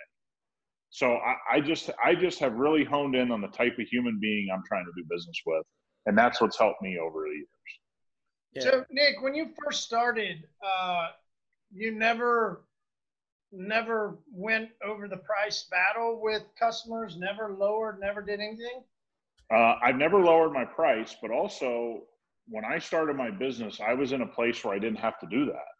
So 0.89 1.15
I, 1.15 1.57
I 1.57 1.61
just 1.61 1.89
I 2.03 2.15
just 2.15 2.39
have 2.39 2.53
really 2.53 2.83
honed 2.83 3.15
in 3.15 3.31
on 3.31 3.41
the 3.41 3.49
type 3.49 3.77
of 3.79 3.87
human 3.87 4.19
being 4.19 4.47
I'm 4.53 4.63
trying 4.65 4.85
to 4.85 4.91
do 4.95 5.05
business 5.09 5.37
with, 5.45 5.65
and 6.05 6.17
that's 6.17 6.39
what's 6.39 6.57
helped 6.57 6.81
me 6.81 6.97
over 6.97 7.25
the 7.25 7.35
years. 7.35 7.47
Yeah. 8.53 8.61
So 8.63 8.85
Nick, 8.89 9.21
when 9.21 9.35
you 9.35 9.49
first 9.61 9.83
started, 9.83 10.43
uh, 10.65 11.09
you 11.73 11.91
never 11.91 12.63
never 13.51 14.17
went 14.31 14.69
over 14.83 15.07
the 15.07 15.17
price 15.17 15.67
battle 15.69 16.19
with 16.21 16.43
customers, 16.59 17.17
never 17.17 17.53
lowered, 17.53 17.99
never 17.99 18.21
did 18.21 18.39
anything? 18.39 18.83
Uh, 19.51 19.75
I've 19.83 19.95
never 19.95 20.19
lowered 20.19 20.51
my 20.51 20.65
price, 20.65 21.15
but 21.21 21.31
also 21.31 22.01
when 22.47 22.65
I 22.65 22.79
started 22.79 23.15
my 23.15 23.31
business, 23.31 23.79
I 23.85 23.93
was 23.93 24.11
in 24.11 24.21
a 24.21 24.27
place 24.27 24.63
where 24.63 24.73
I 24.73 24.79
didn't 24.79 24.99
have 24.99 25.19
to 25.19 25.27
do 25.27 25.45
that. 25.45 25.74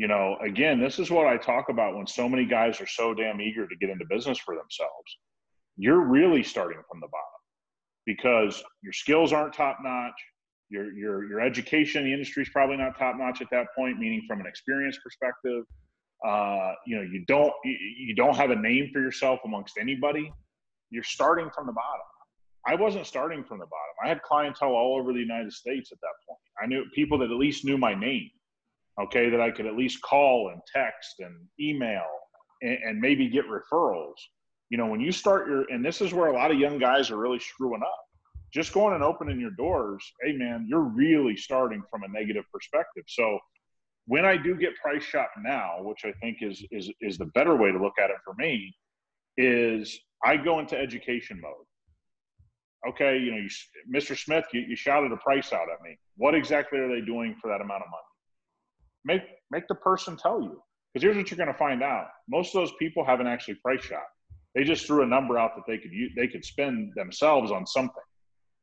You 0.00 0.08
know, 0.08 0.38
again, 0.40 0.80
this 0.80 0.98
is 0.98 1.10
what 1.10 1.26
I 1.26 1.36
talk 1.36 1.68
about 1.68 1.94
when 1.94 2.06
so 2.06 2.26
many 2.26 2.46
guys 2.46 2.80
are 2.80 2.86
so 2.86 3.12
damn 3.12 3.38
eager 3.38 3.68
to 3.68 3.76
get 3.76 3.90
into 3.90 4.06
business 4.08 4.38
for 4.38 4.54
themselves. 4.56 5.18
You're 5.76 6.00
really 6.00 6.42
starting 6.42 6.80
from 6.90 7.00
the 7.00 7.08
bottom 7.08 7.40
because 8.06 8.64
your 8.82 8.94
skills 8.94 9.34
aren't 9.34 9.52
top 9.52 9.76
notch. 9.82 10.14
Your, 10.70 10.90
your, 10.94 11.28
your 11.28 11.40
education 11.42 12.00
in 12.00 12.06
the 12.06 12.14
industry 12.14 12.44
is 12.44 12.48
probably 12.48 12.78
not 12.78 12.98
top 12.98 13.16
notch 13.18 13.42
at 13.42 13.48
that 13.50 13.66
point, 13.76 13.98
meaning 13.98 14.24
from 14.26 14.40
an 14.40 14.46
experience 14.46 14.98
perspective. 15.04 15.64
Uh, 16.26 16.72
you 16.86 16.96
know, 16.96 17.02
you 17.02 17.22
don't 17.26 17.52
you, 17.66 17.76
you 17.98 18.14
don't 18.14 18.36
have 18.36 18.48
a 18.48 18.56
name 18.56 18.88
for 18.94 19.00
yourself 19.00 19.40
amongst 19.44 19.76
anybody. 19.78 20.32
You're 20.88 21.02
starting 21.02 21.50
from 21.54 21.66
the 21.66 21.74
bottom. 21.74 22.06
I 22.66 22.74
wasn't 22.74 23.06
starting 23.06 23.44
from 23.44 23.58
the 23.58 23.66
bottom. 23.66 23.94
I 24.02 24.08
had 24.08 24.22
clientele 24.22 24.70
all 24.70 24.98
over 24.98 25.12
the 25.12 25.20
United 25.20 25.52
States 25.52 25.92
at 25.92 25.98
that 26.00 26.14
point. 26.26 26.40
I 26.62 26.66
knew 26.66 26.86
people 26.94 27.18
that 27.18 27.30
at 27.30 27.36
least 27.36 27.66
knew 27.66 27.76
my 27.76 27.94
name, 27.94 28.30
okay, 29.00 29.30
that 29.30 29.40
I 29.40 29.50
could 29.50 29.66
at 29.66 29.76
least 29.76 30.02
call 30.02 30.50
and 30.52 30.60
text 30.72 31.16
and 31.20 31.34
email 31.58 32.06
and, 32.62 32.78
and 32.84 33.00
maybe 33.00 33.28
get 33.28 33.44
referrals. 33.46 34.14
You 34.70 34.78
know, 34.78 34.86
when 34.86 35.00
you 35.00 35.12
start 35.12 35.48
your, 35.48 35.62
and 35.70 35.84
this 35.84 36.00
is 36.00 36.12
where 36.12 36.28
a 36.28 36.32
lot 36.32 36.50
of 36.50 36.58
young 36.58 36.78
guys 36.78 37.10
are 37.10 37.16
really 37.16 37.40
screwing 37.40 37.82
up. 37.82 37.98
Just 38.52 38.72
going 38.72 38.94
and 38.94 39.04
opening 39.04 39.38
your 39.38 39.52
doors, 39.52 40.04
hey 40.22 40.32
man, 40.32 40.66
you're 40.68 40.80
really 40.80 41.36
starting 41.36 41.82
from 41.88 42.02
a 42.02 42.08
negative 42.08 42.44
perspective. 42.52 43.04
So 43.06 43.38
when 44.06 44.24
I 44.24 44.36
do 44.36 44.56
get 44.56 44.74
price 44.76 45.04
shop 45.04 45.30
now, 45.40 45.76
which 45.82 46.00
I 46.04 46.12
think 46.20 46.38
is 46.40 46.64
is 46.72 46.90
is 47.00 47.16
the 47.16 47.26
better 47.26 47.54
way 47.54 47.70
to 47.70 47.80
look 47.80 47.94
at 48.02 48.10
it 48.10 48.16
for 48.24 48.34
me, 48.34 48.74
is 49.36 49.96
I 50.24 50.36
go 50.36 50.58
into 50.58 50.76
education 50.76 51.40
mode. 51.40 51.66
Okay, 52.88 53.18
you 53.18 53.30
know, 53.30 53.36
you, 53.36 53.48
Mr. 53.94 54.18
Smith, 54.18 54.46
you, 54.52 54.62
you 54.62 54.74
shouted 54.74 55.12
a 55.12 55.16
price 55.18 55.52
out 55.52 55.68
at 55.72 55.82
me. 55.82 55.96
What 56.16 56.34
exactly 56.34 56.78
are 56.78 56.88
they 56.88 57.02
doing 57.02 57.36
for 57.40 57.48
that 57.48 57.60
amount 57.60 57.82
of 57.82 57.90
money? 57.90 58.09
Make 59.04 59.22
make 59.50 59.66
the 59.68 59.74
person 59.74 60.16
tell 60.16 60.40
you, 60.40 60.62
because 60.92 61.02
here's 61.02 61.16
what 61.16 61.30
you're 61.30 61.38
going 61.38 61.52
to 61.52 61.58
find 61.58 61.82
out: 61.82 62.08
most 62.28 62.54
of 62.54 62.60
those 62.60 62.72
people 62.78 63.04
haven't 63.04 63.26
actually 63.26 63.54
price 63.56 63.82
shop. 63.82 64.06
They 64.54 64.64
just 64.64 64.86
threw 64.86 65.02
a 65.02 65.06
number 65.06 65.38
out 65.38 65.54
that 65.56 65.64
they 65.66 65.78
could 65.78 65.92
use, 65.92 66.12
they 66.16 66.26
could 66.26 66.44
spend 66.44 66.92
themselves 66.96 67.50
on 67.50 67.66
something. 67.66 68.02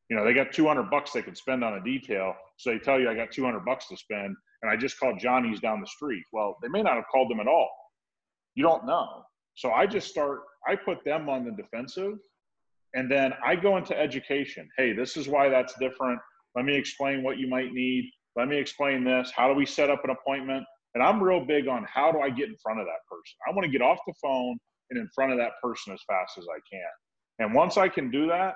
You 0.09 0.15
know, 0.15 0.23
they 0.23 0.33
got 0.33 0.53
200 0.53 0.89
bucks 0.89 1.11
they 1.11 1.21
could 1.21 1.37
spend 1.37 1.63
on 1.63 1.73
a 1.73 1.83
detail, 1.83 2.33
so 2.57 2.71
they 2.71 2.79
tell 2.79 2.99
you 2.99 3.09
I 3.09 3.15
got 3.15 3.31
200 3.31 3.65
bucks 3.65 3.87
to 3.89 3.97
spend, 3.97 4.35
and 4.61 4.71
I 4.71 4.77
just 4.77 4.99
called 4.99 5.19
Johnny's 5.19 5.59
down 5.59 5.81
the 5.81 5.87
street. 5.87 6.23
Well, 6.31 6.57
they 6.61 6.69
may 6.69 6.81
not 6.81 6.95
have 6.95 7.05
called 7.11 7.29
them 7.29 7.39
at 7.39 7.47
all. 7.47 7.69
You 8.55 8.63
don't 8.63 8.85
know. 8.85 9.23
So 9.55 9.71
I 9.71 9.87
just 9.87 10.07
start, 10.07 10.41
I 10.67 10.75
put 10.75 11.03
them 11.03 11.29
on 11.29 11.43
the 11.43 11.51
defensive 11.51 12.13
and 12.93 13.11
then 13.11 13.33
I 13.43 13.55
go 13.55 13.77
into 13.77 13.97
education. 13.97 14.69
Hey, 14.77 14.93
this 14.93 15.17
is 15.17 15.27
why 15.27 15.49
that's 15.49 15.73
different. 15.79 16.19
Let 16.55 16.65
me 16.65 16.75
explain 16.75 17.23
what 17.23 17.37
you 17.37 17.47
might 17.47 17.71
need. 17.73 18.11
Let 18.37 18.47
me 18.47 18.57
explain 18.57 19.03
this. 19.03 19.31
How 19.35 19.47
do 19.47 19.55
we 19.55 19.65
set 19.65 19.89
up 19.89 20.03
an 20.03 20.11
appointment? 20.11 20.63
And 20.93 21.03
I'm 21.03 21.21
real 21.21 21.43
big 21.43 21.67
on 21.67 21.85
how 21.91 22.11
do 22.11 22.19
I 22.19 22.29
get 22.29 22.49
in 22.49 22.55
front 22.61 22.79
of 22.79 22.85
that 22.85 23.01
person? 23.09 23.35
I 23.47 23.51
want 23.51 23.65
to 23.65 23.71
get 23.71 23.81
off 23.81 23.97
the 24.05 24.13
phone 24.21 24.57
and 24.91 24.99
in 24.99 25.09
front 25.13 25.31
of 25.31 25.39
that 25.39 25.53
person 25.61 25.91
as 25.91 25.99
fast 26.07 26.37
as 26.37 26.45
I 26.47 26.59
can. 26.71 26.87
And 27.39 27.55
once 27.55 27.77
I 27.77 27.89
can 27.89 28.11
do 28.11 28.27
that, 28.27 28.55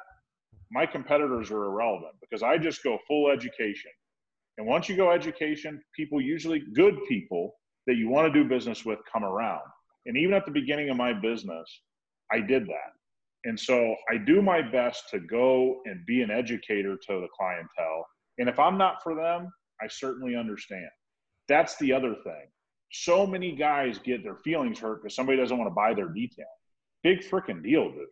my 0.71 0.85
competitors 0.85 1.49
are 1.49 1.65
irrelevant 1.65 2.13
because 2.21 2.43
I 2.43 2.59
just 2.59 2.83
go 2.83 2.99
full 3.07 3.29
education. 3.31 3.91
And 4.57 4.67
once 4.67 4.87
you 4.87 4.95
go 4.95 5.11
education, 5.11 5.81
people 5.95 6.21
usually 6.21 6.63
good 6.75 6.97
people 7.09 7.53
that 7.87 7.95
you 7.95 8.07
want 8.07 8.31
to 8.31 8.43
do 8.43 8.47
business 8.47 8.85
with 8.85 8.99
come 9.11 9.23
around. 9.23 9.61
And 10.05 10.15
even 10.15 10.35
at 10.35 10.45
the 10.45 10.51
beginning 10.51 10.89
of 10.89 10.97
my 10.97 11.13
business, 11.13 11.67
I 12.31 12.39
did 12.39 12.67
that. 12.67 12.91
And 13.45 13.59
so 13.59 13.95
I 14.11 14.17
do 14.17 14.41
my 14.41 14.61
best 14.61 15.09
to 15.09 15.19
go 15.19 15.81
and 15.85 16.05
be 16.05 16.21
an 16.21 16.29
educator 16.29 16.95
to 17.07 17.21
the 17.21 17.27
clientele. 17.35 18.05
And 18.37 18.47
if 18.47 18.59
I'm 18.59 18.77
not 18.77 19.01
for 19.01 19.15
them, 19.15 19.51
I 19.81 19.87
certainly 19.87 20.35
understand. 20.35 20.89
That's 21.47 21.75
the 21.77 21.93
other 21.93 22.15
thing. 22.23 22.47
So 22.91 23.25
many 23.25 23.55
guys 23.55 23.99
get 23.99 24.23
their 24.23 24.35
feelings 24.35 24.79
hurt 24.79 25.01
because 25.01 25.15
somebody 25.15 25.37
doesn't 25.37 25.57
want 25.57 25.69
to 25.69 25.75
buy 25.75 25.93
their 25.93 26.09
detail. 26.09 26.45
Big 27.03 27.21
freaking 27.21 27.63
deal, 27.63 27.91
dude. 27.91 28.07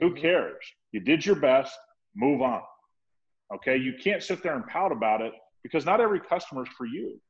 Who 0.00 0.10
mm-hmm. 0.10 0.20
cares? 0.20 0.64
You 0.92 1.00
did 1.00 1.24
your 1.24 1.36
best, 1.36 1.76
move 2.14 2.42
on. 2.42 2.62
Okay. 3.54 3.76
You 3.76 3.94
can't 4.02 4.22
sit 4.22 4.42
there 4.42 4.56
and 4.56 4.66
pout 4.66 4.92
about 4.92 5.20
it 5.20 5.32
because 5.62 5.84
not 5.84 6.00
every 6.00 6.20
customer 6.20 6.62
is 6.62 6.68
for 6.76 6.86
you 6.86 7.20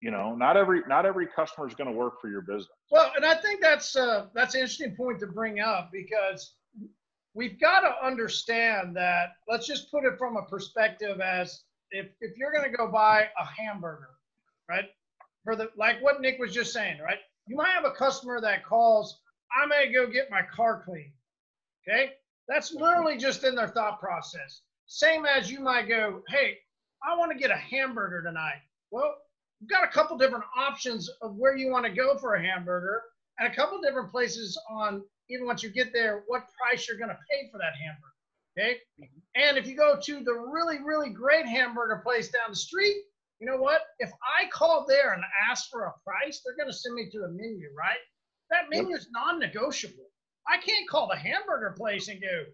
you 0.00 0.10
know 0.10 0.34
not 0.34 0.56
every 0.56 0.82
not 0.88 1.06
every 1.06 1.26
customer 1.26 1.66
is 1.66 1.74
going 1.74 1.90
to 1.90 1.96
work 1.96 2.20
for 2.20 2.28
your 2.28 2.42
business 2.42 2.68
well 2.90 3.10
and 3.16 3.24
i 3.24 3.34
think 3.34 3.60
that's 3.60 3.96
uh, 3.96 4.26
that's 4.34 4.54
an 4.54 4.60
interesting 4.60 4.94
point 4.96 5.18
to 5.18 5.26
bring 5.26 5.60
up 5.60 5.90
because 5.92 6.54
we've 7.34 7.60
got 7.60 7.80
to 7.80 8.06
understand 8.06 8.96
that 8.96 9.30
let's 9.48 9.66
just 9.66 9.90
put 9.90 10.04
it 10.04 10.16
from 10.18 10.36
a 10.36 10.42
perspective 10.42 11.20
as 11.20 11.62
if 11.90 12.06
if 12.20 12.36
you're 12.36 12.52
going 12.52 12.70
to 12.70 12.76
go 12.76 12.90
buy 12.90 13.28
a 13.38 13.44
hamburger 13.44 14.10
right? 14.68 14.86
For 15.44 15.56
the 15.56 15.70
like 15.76 16.02
what 16.02 16.20
nick 16.20 16.38
was 16.38 16.52
just 16.52 16.72
saying 16.72 16.98
right? 17.00 17.18
You 17.46 17.56
might 17.56 17.70
have 17.70 17.84
a 17.84 17.92
customer 17.92 18.40
that 18.40 18.64
calls 18.64 19.20
i 19.52 19.66
may 19.66 19.92
go 19.92 20.06
get 20.06 20.30
my 20.30 20.42
car 20.54 20.82
cleaned 20.84 21.12
okay? 21.86 22.12
That's 22.48 22.72
literally 22.72 23.18
just 23.18 23.44
in 23.44 23.54
their 23.54 23.68
thought 23.68 24.00
process. 24.00 24.62
Same 24.86 25.26
as 25.26 25.50
you 25.50 25.60
might 25.60 25.88
go 25.88 26.22
hey 26.28 26.58
i 27.06 27.16
want 27.16 27.32
to 27.32 27.38
get 27.38 27.50
a 27.50 27.56
hamburger 27.56 28.22
tonight. 28.22 28.60
Well 28.90 29.14
you've 29.60 29.70
got 29.70 29.84
a 29.84 29.92
couple 29.92 30.16
different 30.16 30.44
options 30.56 31.08
of 31.22 31.36
where 31.36 31.56
you 31.56 31.70
want 31.70 31.84
to 31.84 31.92
go 31.92 32.16
for 32.18 32.34
a 32.34 32.42
hamburger 32.42 33.02
and 33.38 33.50
a 33.50 33.54
couple 33.54 33.80
different 33.80 34.10
places 34.10 34.58
on 34.70 35.02
even 35.30 35.46
once 35.46 35.62
you 35.62 35.70
get 35.70 35.92
there 35.92 36.22
what 36.26 36.44
price 36.60 36.88
you're 36.88 36.98
going 36.98 37.10
to 37.10 37.18
pay 37.30 37.48
for 37.50 37.58
that 37.58 37.74
hamburger 37.82 38.12
okay 38.58 38.76
and 39.36 39.56
if 39.56 39.66
you 39.66 39.76
go 39.76 39.98
to 40.02 40.20
the 40.24 40.32
really 40.32 40.78
really 40.84 41.10
great 41.10 41.46
hamburger 41.46 42.00
place 42.04 42.28
down 42.28 42.50
the 42.50 42.56
street 42.56 42.96
you 43.40 43.46
know 43.46 43.56
what 43.56 43.82
if 43.98 44.10
i 44.40 44.48
call 44.50 44.84
there 44.88 45.12
and 45.12 45.22
ask 45.50 45.70
for 45.70 45.84
a 45.84 45.92
price 46.04 46.40
they're 46.44 46.56
going 46.56 46.70
to 46.70 46.76
send 46.76 46.94
me 46.94 47.08
to 47.10 47.18
a 47.18 47.28
menu 47.28 47.68
right 47.76 47.98
that 48.50 48.64
menu 48.70 48.94
is 48.94 49.08
non-negotiable 49.12 50.10
i 50.48 50.56
can't 50.58 50.88
call 50.88 51.08
the 51.08 51.16
hamburger 51.16 51.74
place 51.76 52.08
and 52.08 52.20
go 52.20 52.44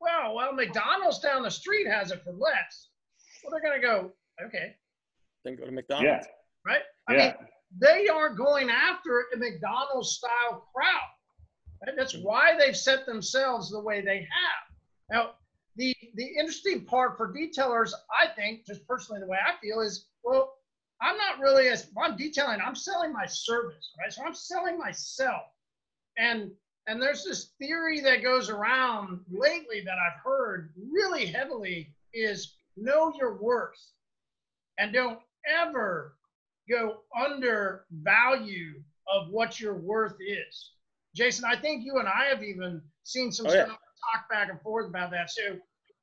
well 0.00 0.34
well 0.34 0.52
mcdonald's 0.52 1.20
down 1.20 1.42
the 1.42 1.50
street 1.50 1.86
has 1.86 2.10
it 2.10 2.22
for 2.24 2.32
less 2.32 2.88
well 3.42 3.50
they're 3.50 3.62
going 3.62 3.80
to 3.80 3.86
go 3.86 4.12
okay 4.44 4.74
then 5.44 5.56
go 5.56 5.64
to 5.64 5.72
mcdonald's 5.72 6.26
yeah 6.26 6.32
right? 6.66 6.82
I 7.08 7.14
yeah. 7.14 7.18
mean, 7.18 7.34
they 7.78 8.08
aren't 8.08 8.36
going 8.36 8.70
after 8.70 9.24
a 9.34 9.36
McDonald's 9.36 10.10
style 10.10 10.68
crowd. 10.74 11.86
Right? 11.86 11.94
That's 11.96 12.16
mm. 12.16 12.22
why 12.22 12.56
they've 12.58 12.76
set 12.76 13.06
themselves 13.06 13.70
the 13.70 13.80
way 13.80 14.00
they 14.00 14.18
have. 14.18 14.76
Now, 15.10 15.30
the 15.76 15.94
the 16.14 16.26
interesting 16.38 16.84
part 16.84 17.16
for 17.16 17.32
detailers, 17.32 17.92
I 18.10 18.28
think, 18.28 18.66
just 18.66 18.86
personally 18.86 19.20
the 19.20 19.26
way 19.26 19.38
I 19.44 19.60
feel 19.60 19.80
is, 19.80 20.06
well, 20.22 20.54
I'm 21.00 21.16
not 21.16 21.40
really 21.40 21.68
as 21.68 21.90
I'm 22.02 22.16
detailing, 22.16 22.60
I'm 22.64 22.76
selling 22.76 23.12
my 23.12 23.26
service, 23.26 23.92
right? 23.98 24.12
So 24.12 24.22
I'm 24.24 24.34
selling 24.34 24.78
myself. 24.78 25.42
And 26.16 26.50
and 26.86 27.00
there's 27.00 27.24
this 27.24 27.52
theory 27.58 28.00
that 28.00 28.22
goes 28.22 28.50
around 28.50 29.20
lately 29.30 29.82
that 29.84 29.96
I've 29.98 30.20
heard 30.22 30.72
really 30.92 31.26
heavily 31.26 31.94
is 32.12 32.54
know 32.76 33.12
your 33.18 33.36
worth 33.40 33.92
and 34.78 34.92
don't 34.92 35.18
ever 35.48 36.16
go 36.68 37.00
under 37.18 37.86
value 37.90 38.82
of 39.08 39.28
what 39.30 39.60
your 39.60 39.74
worth 39.74 40.16
is. 40.20 40.72
Jason, 41.14 41.44
I 41.44 41.56
think 41.56 41.84
you 41.84 41.98
and 41.98 42.08
I 42.08 42.24
have 42.24 42.42
even 42.42 42.82
seen 43.04 43.32
some 43.32 43.46
oh, 43.46 43.50
stuff 43.50 43.68
yeah. 43.68 43.76
Talk 44.12 44.28
back 44.30 44.50
and 44.50 44.60
forth 44.60 44.88
about 44.88 45.10
that. 45.10 45.30
So 45.30 45.56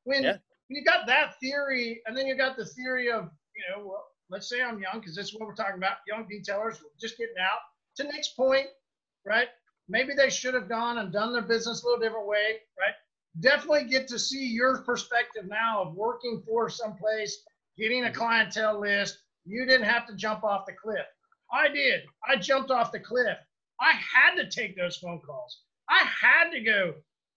when, 0.03 0.23
yeah. 0.23 0.37
you 0.69 0.83
got 0.83 1.07
that 1.07 1.39
theory, 1.39 2.01
and 2.05 2.17
then 2.17 2.27
you 2.27 2.35
got 2.35 2.57
the 2.57 2.65
theory 2.65 3.11
of 3.11 3.29
you 3.55 3.63
know, 3.69 3.85
well, 3.85 4.05
let's 4.29 4.49
say 4.49 4.61
I'm 4.61 4.79
young 4.79 4.99
because 4.99 5.15
this 5.15 5.27
is 5.27 5.33
what 5.33 5.47
we're 5.47 5.55
talking 5.55 5.77
about. 5.77 5.97
Young 6.07 6.25
detailers 6.25 6.77
just 6.99 7.17
getting 7.17 7.35
out. 7.39 7.59
To 7.97 8.03
Nick's 8.05 8.29
point, 8.29 8.67
right? 9.25 9.47
Maybe 9.89 10.13
they 10.15 10.29
should 10.29 10.53
have 10.53 10.69
gone 10.69 10.99
and 10.99 11.11
done 11.11 11.33
their 11.33 11.41
business 11.41 11.83
a 11.83 11.85
little 11.85 11.99
different 11.99 12.27
way, 12.27 12.59
right? 12.79 12.95
Definitely 13.41 13.85
get 13.85 14.07
to 14.07 14.19
see 14.19 14.45
your 14.45 14.81
perspective 14.83 15.45
now 15.47 15.83
of 15.83 15.95
working 15.95 16.41
for 16.47 16.69
someplace, 16.69 17.43
getting 17.77 18.05
a 18.05 18.07
mm-hmm. 18.07 18.15
clientele 18.15 18.79
list. 18.79 19.17
You 19.45 19.65
didn't 19.65 19.87
have 19.87 20.07
to 20.07 20.15
jump 20.15 20.43
off 20.43 20.65
the 20.65 20.73
cliff. 20.73 21.05
I 21.51 21.67
did. 21.67 22.01
I 22.27 22.37
jumped 22.37 22.71
off 22.71 22.91
the 22.91 22.99
cliff. 22.99 23.37
I 23.79 23.91
had 23.91 24.35
to 24.35 24.49
take 24.49 24.77
those 24.77 24.97
phone 24.97 25.19
calls. 25.19 25.61
I 25.89 26.05
had 26.05 26.51
to 26.51 26.61
go, 26.61 26.93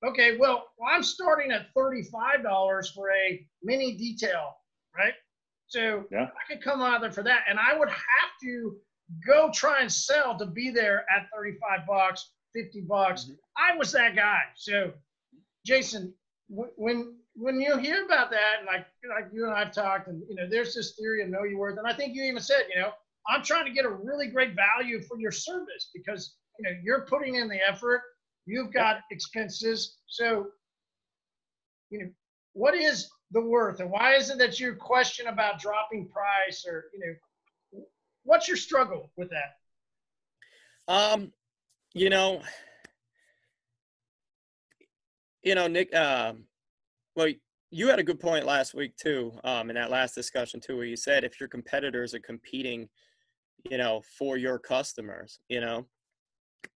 okay, 0.09 0.37
well, 0.39 0.69
I'm 0.87 1.03
starting 1.03 1.51
at 1.53 1.75
$35 1.75 2.95
for 2.95 3.11
a 3.11 3.47
mini 3.63 3.97
detail, 3.97 4.57
right? 4.97 5.15
So 5.67 6.05
yeah. 6.11 6.27
I 6.27 6.53
could 6.53 6.63
come 6.63 6.83
out 6.83 7.01
there 7.01 7.13
for 7.13 7.23
that. 7.23 7.45
And 7.49 7.59
I 7.59 7.79
would 7.79 7.89
have 7.89 8.31
to 8.43 8.77
go 9.27 9.51
try 9.53 9.81
and 9.81 9.93
sell 9.93 10.39
to 10.39 10.47
be 10.47 10.71
there 10.71 11.05
at 11.15 11.29
35 11.35 11.87
bucks, 11.87 12.31
50 12.55 12.83
bucks. 12.83 13.25
Mm-hmm. 13.25 13.33
I 13.57 13.77
was 13.77 13.93
that 13.93 14.17
guy. 14.17 14.43
So 14.57 14.93
Jason, 15.65 16.13
when 16.49 17.17
when 17.37 17.61
you 17.61 17.77
hear 17.79 18.05
about 18.05 18.31
that, 18.31 18.59
and 18.59 18.67
like 18.67 18.87
like 19.09 19.33
you 19.33 19.45
and 19.45 19.55
I've 19.55 19.73
talked, 19.73 20.09
and 20.09 20.23
you 20.29 20.37
know, 20.37 20.49
there's 20.49 20.75
this 20.75 20.95
theory 20.97 21.23
of 21.23 21.31
know 21.31 21.45
your 21.45 21.59
worth, 21.59 21.79
and 21.79 21.87
I 21.87 21.95
think 21.95 22.15
you 22.15 22.23
even 22.25 22.43
said, 22.43 22.63
you 22.73 22.81
know, 22.81 22.91
I'm 23.29 23.43
trying 23.43 23.65
to 23.65 23.73
get 23.73 23.85
a 23.85 23.91
really 23.91 24.29
great 24.29 24.55
value 24.55 25.01
for 25.03 25.19
your 25.19 25.33
service 25.33 25.91
because 25.95 26.37
you 26.59 26.65
know 26.65 26.77
you're 26.83 27.07
putting 27.07 27.37
in 27.37 27.49
the 27.49 27.59
effort, 27.69 28.03
you've 28.47 28.73
got 28.73 28.99
expenses, 29.11 29.97
so 30.07 30.49
you 31.91 31.99
know, 32.01 32.11
what 32.53 32.75
is 32.75 33.09
the 33.31 33.41
worth, 33.41 33.81
and 33.81 33.91
why 33.91 34.15
is 34.15 34.31
it 34.31 34.39
that 34.39 34.61
you 34.61 34.75
question 34.75 35.27
about 35.27 35.61
dropping 35.61 36.09
price, 36.09 36.65
or 36.67 36.87
you 36.93 37.01
know, 37.01 37.85
what's 38.25 38.49
your 38.49 38.57
struggle 38.57 39.11
with 39.17 39.31
that? 39.31 40.93
Um, 40.93 41.33
you 41.95 42.11
know, 42.11 42.43
you 45.43 45.55
know, 45.55 45.67
Nick. 45.67 45.95
Um, 45.95 46.45
well, 47.17 47.29
you 47.71 47.89
had 47.89 47.99
a 47.99 48.05
good 48.05 48.21
point 48.21 48.47
last 48.47 48.75
week 48.75 48.97
too, 48.97 49.33
um, 49.45 49.69
in 49.71 49.75
that 49.77 49.91
last 49.91 50.15
discussion 50.15 50.61
too, 50.61 50.77
where 50.77 50.87
you 50.87 50.97
said 50.97 51.25
if 51.25 51.41
your 51.41 51.49
competitors 51.49 52.15
are 52.15 52.21
competing, 52.21 52.89
you 53.69 53.79
know, 53.79 54.03
for 54.19 54.37
your 54.37 54.59
customers, 54.59 55.41
you 55.49 55.61
know, 55.61 55.87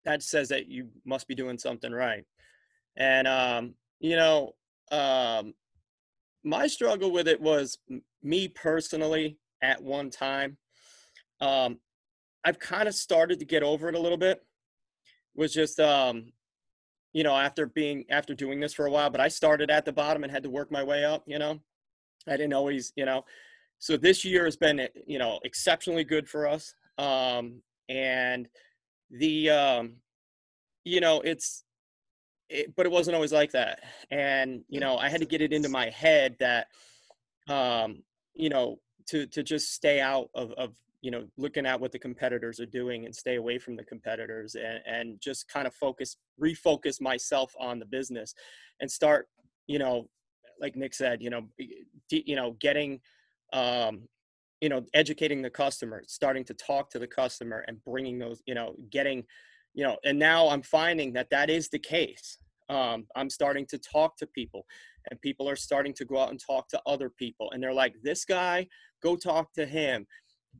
that 0.04 0.22
says 0.22 0.48
that 0.48 0.68
you 0.68 0.88
must 1.04 1.28
be 1.28 1.34
doing 1.34 1.58
something 1.58 1.92
right. 1.92 2.24
And 2.96 3.26
um, 3.26 3.74
you 4.00 4.16
know, 4.16 4.54
um, 4.90 5.54
my 6.44 6.66
struggle 6.66 7.10
with 7.10 7.28
it 7.28 7.40
was 7.40 7.78
me 8.22 8.48
personally 8.48 9.38
at 9.62 9.82
one 9.82 10.10
time. 10.10 10.56
Um, 11.40 11.78
I've 12.44 12.58
kind 12.58 12.88
of 12.88 12.94
started 12.94 13.40
to 13.40 13.44
get 13.44 13.62
over 13.62 13.88
it 13.88 13.94
a 13.94 14.00
little 14.00 14.18
bit. 14.18 14.40
Was 15.34 15.52
just 15.52 15.80
um, 15.80 16.32
you 17.12 17.22
know, 17.22 17.34
after 17.34 17.66
being 17.66 18.04
after 18.10 18.34
doing 18.34 18.60
this 18.60 18.74
for 18.74 18.86
a 18.86 18.90
while, 18.90 19.10
but 19.10 19.20
I 19.20 19.28
started 19.28 19.70
at 19.70 19.84
the 19.84 19.92
bottom 19.92 20.22
and 20.22 20.30
had 20.30 20.42
to 20.42 20.50
work 20.50 20.70
my 20.70 20.82
way 20.82 21.04
up, 21.04 21.24
you 21.26 21.38
know. 21.38 21.60
I 22.28 22.32
didn't 22.32 22.52
always, 22.54 22.92
you 22.96 23.04
know. 23.04 23.24
So 23.78 23.96
this 23.96 24.24
year 24.24 24.44
has 24.44 24.56
been, 24.56 24.80
eh, 24.80 24.88
you 25.06 25.18
know, 25.18 25.40
exceptionally 25.44 26.04
good 26.04 26.28
for 26.28 26.46
us. 26.46 26.74
Um 26.98 27.62
and 27.88 28.48
the 29.10 29.50
um 29.50 29.92
you 30.84 31.00
know, 31.00 31.20
it's 31.20 31.64
it, 32.48 32.74
but 32.76 32.86
it 32.86 32.92
wasn't 32.92 33.14
always 33.16 33.32
like 33.32 33.50
that. 33.52 33.80
And, 34.10 34.62
you 34.68 34.78
know, 34.78 34.96
I 34.98 35.08
had 35.08 35.20
to 35.20 35.26
get 35.26 35.42
it 35.42 35.52
into 35.52 35.68
my 35.68 35.90
head 35.90 36.36
that 36.38 36.68
um, 37.48 38.02
you 38.34 38.48
know, 38.48 38.78
to 39.06 39.26
to 39.26 39.42
just 39.42 39.72
stay 39.72 40.00
out 40.00 40.30
of 40.34 40.52
of 40.52 40.74
you 41.00 41.10
know 41.10 41.26
looking 41.36 41.66
at 41.66 41.80
what 41.80 41.92
the 41.92 41.98
competitors 41.98 42.58
are 42.58 42.66
doing 42.66 43.04
and 43.04 43.14
stay 43.14 43.36
away 43.36 43.58
from 43.58 43.76
the 43.76 43.84
competitors 43.84 44.56
and, 44.56 44.80
and 44.86 45.20
just 45.20 45.48
kind 45.48 45.66
of 45.66 45.74
focus 45.74 46.16
refocus 46.42 47.00
myself 47.00 47.54
on 47.60 47.78
the 47.78 47.84
business 47.84 48.34
and 48.80 48.90
start 48.90 49.28
you 49.68 49.78
know 49.78 50.08
like 50.60 50.74
nick 50.74 50.94
said 50.94 51.22
you 51.22 51.30
know 51.30 51.42
you 52.10 52.34
know 52.34 52.56
getting 52.58 52.98
um 53.52 54.08
you 54.60 54.68
know 54.68 54.84
educating 54.94 55.42
the 55.42 55.50
customer 55.50 56.02
starting 56.06 56.44
to 56.44 56.54
talk 56.54 56.90
to 56.90 56.98
the 56.98 57.06
customer 57.06 57.64
and 57.68 57.82
bringing 57.84 58.18
those 58.18 58.42
you 58.46 58.54
know 58.54 58.74
getting 58.90 59.24
you 59.74 59.84
know 59.84 59.96
and 60.04 60.18
now 60.18 60.48
i'm 60.48 60.62
finding 60.62 61.12
that 61.12 61.30
that 61.30 61.50
is 61.50 61.68
the 61.68 61.78
case 61.78 62.38
um, 62.68 63.06
i'm 63.14 63.30
starting 63.30 63.66
to 63.66 63.78
talk 63.78 64.16
to 64.16 64.26
people 64.26 64.66
and 65.10 65.20
people 65.20 65.48
are 65.48 65.56
starting 65.56 65.94
to 65.94 66.04
go 66.04 66.18
out 66.18 66.30
and 66.30 66.40
talk 66.40 66.68
to 66.68 66.80
other 66.86 67.10
people 67.10 67.50
and 67.52 67.62
they're 67.62 67.72
like 67.72 67.94
this 68.02 68.24
guy 68.24 68.66
go 69.02 69.14
talk 69.14 69.52
to 69.52 69.66
him 69.66 70.06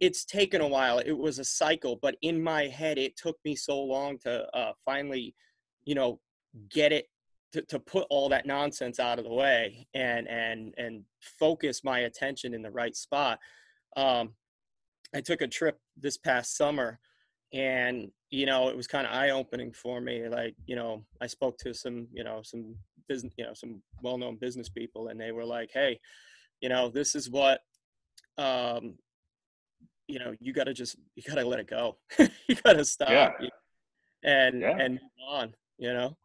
it's 0.01 0.25
taken 0.25 0.61
a 0.61 0.69
while. 0.69 0.99
It 0.99 1.13
was 1.13 1.39
a 1.39 1.45
cycle, 1.45 1.99
but 2.01 2.17
in 2.23 2.43
my 2.43 2.67
head, 2.67 2.99
it 2.99 3.17
took 3.17 3.39
me 3.45 3.57
so 3.57 3.81
long 3.81 4.19
to 4.21 4.47
uh, 4.57 4.73
finally, 4.85 5.35
you 5.85 5.95
know, 5.95 6.21
get 6.71 6.93
it 6.93 7.07
to, 7.53 7.63
to 7.63 7.79
put 7.79 8.07
all 8.11 8.29
that 8.31 8.47
nonsense 8.47 8.99
out 8.99 9.19
of 9.19 9.25
the 9.25 9.33
way 9.33 9.87
and 9.95 10.29
and 10.29 10.75
and 10.77 11.05
focus 11.21 11.85
my 11.85 12.01
attention 12.01 12.55
in 12.55 12.63
the 12.63 12.71
right 12.71 12.97
spot. 12.97 13.39
Um, 13.97 14.35
I 15.15 15.21
took 15.21 15.41
a 15.41 15.49
trip 15.49 15.79
this 15.97 16.19
past 16.19 16.57
summer, 16.57 16.99
and 17.53 18.11
you 18.31 18.47
know, 18.47 18.69
it 18.69 18.77
was 18.77 18.87
kind 18.87 19.07
of 19.07 19.13
eye 19.13 19.31
opening 19.31 19.73
for 19.73 20.01
me. 20.01 20.29
Like, 20.29 20.55
you 20.67 20.77
know, 20.77 21.05
I 21.21 21.27
spoke 21.27 21.59
to 21.59 21.73
some, 21.73 22.09
you 22.13 22.25
know, 22.25 22.41
some 22.43 22.75
business, 23.09 23.33
you 23.37 23.45
know, 23.45 23.55
some 23.55 23.83
well 24.03 24.19
known 24.19 24.37
business 24.37 24.69
people, 24.69 25.09
and 25.09 25.21
they 25.21 25.33
were 25.33 25.45
like, 25.45 25.71
"Hey, 25.73 26.01
you 26.61 26.69
know, 26.69 26.89
this 26.89 27.15
is 27.15 27.31
what." 27.31 27.61
Um, 28.39 28.97
you 30.09 30.19
know 30.19 30.35
you 30.41 30.53
got 30.53 30.65
to 30.65 30.75
just 30.75 30.97
you 31.15 31.23
got 31.23 31.37
to 31.37 31.45
let 31.45 31.61
it 31.61 31.69
go 31.69 31.97
you 32.19 32.55
got 32.65 32.75
to 32.75 32.85
stop 32.85 33.09
yeah. 33.09 33.31
and 34.23 34.61
yeah. 34.61 34.77
and 34.79 34.95
move 34.95 35.29
on 35.29 35.55
you 35.79 35.93
know 35.93 36.17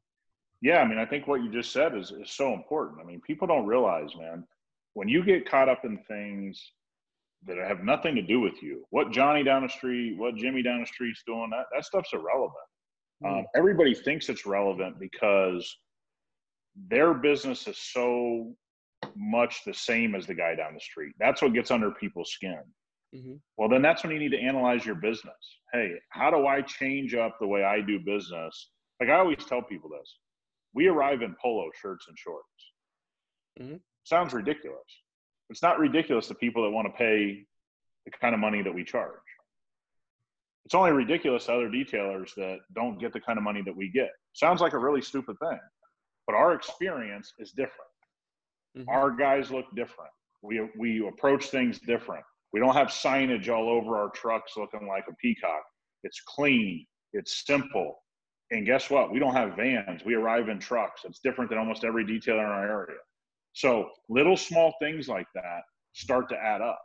yeah 0.61 0.79
i 0.79 0.87
mean 0.87 0.97
i 0.97 1.05
think 1.05 1.27
what 1.27 1.43
you 1.43 1.51
just 1.51 1.71
said 1.71 1.95
is, 1.95 2.11
is 2.11 2.31
so 2.31 2.53
important 2.53 2.99
i 3.01 3.03
mean 3.03 3.21
people 3.21 3.47
don't 3.47 3.65
realize 3.65 4.09
man 4.17 4.45
when 4.93 5.07
you 5.07 5.23
get 5.23 5.49
caught 5.49 5.69
up 5.69 5.83
in 5.85 5.97
things 6.07 6.71
that 7.45 7.57
have 7.57 7.83
nothing 7.83 8.15
to 8.15 8.21
do 8.21 8.39
with 8.39 8.61
you 8.61 8.85
what 8.89 9.11
johnny 9.11 9.43
down 9.43 9.63
the 9.63 9.69
street 9.69 10.17
what 10.17 10.35
jimmy 10.35 10.61
down 10.61 10.79
the 10.79 10.85
street's 10.85 11.23
doing 11.25 11.49
that 11.51 11.65
that 11.73 11.85
stuff's 11.85 12.13
irrelevant 12.13 12.53
mm. 13.23 13.39
um, 13.39 13.45
everybody 13.55 13.93
thinks 13.93 14.29
it's 14.29 14.45
relevant 14.45 14.99
because 14.99 15.77
their 16.87 17.13
business 17.13 17.67
is 17.67 17.77
so 17.77 18.53
much 19.15 19.63
the 19.65 19.73
same 19.73 20.15
as 20.15 20.27
the 20.27 20.33
guy 20.33 20.55
down 20.55 20.73
the 20.73 20.79
street 20.79 21.13
that's 21.19 21.41
what 21.41 21.53
gets 21.53 21.71
under 21.71 21.91
people's 21.91 22.31
skin 22.31 22.61
Mm-hmm. 23.15 23.33
Well, 23.57 23.67
then 23.67 23.81
that's 23.81 24.03
when 24.03 24.13
you 24.13 24.19
need 24.19 24.31
to 24.31 24.39
analyze 24.39 24.85
your 24.85 24.95
business. 24.95 25.35
Hey, 25.73 25.95
how 26.09 26.31
do 26.31 26.47
I 26.47 26.61
change 26.61 27.13
up 27.13 27.37
the 27.39 27.47
way 27.47 27.63
I 27.63 27.81
do 27.81 27.99
business? 27.99 28.69
Like 28.99 29.09
I 29.09 29.19
always 29.19 29.43
tell 29.45 29.61
people 29.61 29.89
this 29.89 30.17
we 30.73 30.87
arrive 30.87 31.21
in 31.21 31.35
polo 31.41 31.69
shirts 31.81 32.05
and 32.07 32.17
shorts. 32.17 32.45
Mm-hmm. 33.59 33.75
Sounds 34.03 34.33
ridiculous. 34.33 34.79
It's 35.51 35.61
not 35.61 35.79
ridiculous 35.79 36.27
to 36.27 36.35
people 36.35 36.63
that 36.63 36.69
want 36.69 36.87
to 36.87 36.93
pay 36.93 37.45
the 38.05 38.11
kind 38.11 38.33
of 38.33 38.39
money 38.39 38.61
that 38.61 38.73
we 38.73 38.83
charge. 38.85 39.11
It's 40.65 40.73
only 40.73 40.91
ridiculous 40.91 41.45
to 41.45 41.53
other 41.53 41.69
detailers 41.69 42.33
that 42.35 42.59
don't 42.73 42.99
get 42.99 43.11
the 43.11 43.19
kind 43.19 43.37
of 43.37 43.43
money 43.43 43.61
that 43.63 43.75
we 43.75 43.89
get. 43.89 44.09
Sounds 44.33 44.61
like 44.61 44.73
a 44.73 44.77
really 44.77 45.01
stupid 45.01 45.35
thing, 45.39 45.59
but 46.25 46.35
our 46.35 46.53
experience 46.53 47.33
is 47.37 47.51
different. 47.51 47.91
Mm-hmm. 48.77 48.89
Our 48.89 49.11
guys 49.11 49.51
look 49.51 49.65
different. 49.75 50.11
We, 50.41 50.67
we 50.77 51.05
approach 51.05 51.47
things 51.47 51.79
different. 51.79 52.23
We 52.53 52.61
don't 52.61 52.73
have 52.73 52.87
signage 52.87 53.49
all 53.49 53.69
over 53.69 53.97
our 53.97 54.09
trucks 54.11 54.53
looking 54.55 54.87
like 54.87 55.03
a 55.09 55.15
peacock. 55.15 55.63
It's 56.03 56.21
clean, 56.25 56.85
it's 57.11 57.45
simple. 57.45 57.97
And 58.51 58.65
guess 58.65 58.89
what? 58.89 59.11
We 59.11 59.19
don't 59.19 59.33
have 59.33 59.55
vans. 59.55 60.03
We 60.05 60.15
arrive 60.15 60.49
in 60.49 60.59
trucks. 60.59 61.01
It's 61.05 61.19
different 61.19 61.49
than 61.49 61.59
almost 61.59 61.83
every 61.83 62.05
detailer 62.05 62.43
in 62.43 62.51
our 62.51 62.67
area. 62.67 62.97
So 63.53 63.89
little 64.09 64.37
small 64.37 64.73
things 64.81 65.07
like 65.07 65.27
that 65.35 65.61
start 65.93 66.29
to 66.29 66.35
add 66.35 66.61
up 66.61 66.81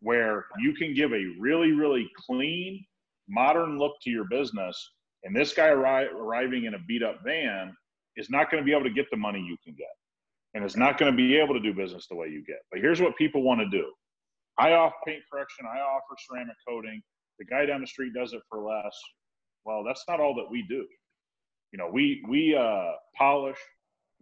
where 0.00 0.46
you 0.58 0.74
can 0.74 0.94
give 0.94 1.12
a 1.12 1.24
really, 1.40 1.72
really 1.72 2.10
clean, 2.26 2.84
modern 3.28 3.78
look 3.78 3.94
to 4.02 4.10
your 4.10 4.24
business. 4.24 4.90
And 5.24 5.34
this 5.34 5.54
guy 5.54 5.68
arri- 5.68 6.12
arriving 6.12 6.64
in 6.64 6.74
a 6.74 6.78
beat 6.86 7.02
up 7.02 7.20
van 7.24 7.74
is 8.16 8.30
not 8.30 8.50
going 8.50 8.62
to 8.62 8.64
be 8.64 8.72
able 8.72 8.84
to 8.84 8.90
get 8.90 9.10
the 9.10 9.16
money 9.16 9.40
you 9.40 9.56
can 9.64 9.74
get 9.74 9.88
and 10.54 10.64
is 10.64 10.76
not 10.76 10.98
going 10.98 11.10
to 11.10 11.16
be 11.16 11.36
able 11.36 11.54
to 11.54 11.60
do 11.60 11.74
business 11.74 12.06
the 12.08 12.14
way 12.14 12.28
you 12.28 12.44
get. 12.44 12.58
But 12.70 12.80
here's 12.80 13.00
what 13.00 13.16
people 13.16 13.42
want 13.42 13.60
to 13.60 13.68
do 13.68 13.90
I 14.58 14.72
offer 14.72 14.94
paint 15.06 15.22
correction, 15.32 15.66
I 15.66 15.80
offer 15.80 16.16
ceramic 16.28 16.56
coating. 16.66 17.02
The 17.38 17.44
guy 17.44 17.66
down 17.66 17.80
the 17.80 17.86
street 17.86 18.12
does 18.14 18.32
it 18.32 18.42
for 18.48 18.62
less. 18.62 18.96
Well, 19.64 19.82
that's 19.84 20.04
not 20.08 20.20
all 20.20 20.34
that 20.36 20.48
we 20.48 20.62
do. 20.68 20.86
You 21.72 21.78
know, 21.78 21.88
we 21.92 22.24
we 22.28 22.54
uh, 22.54 22.92
polish, 23.16 23.58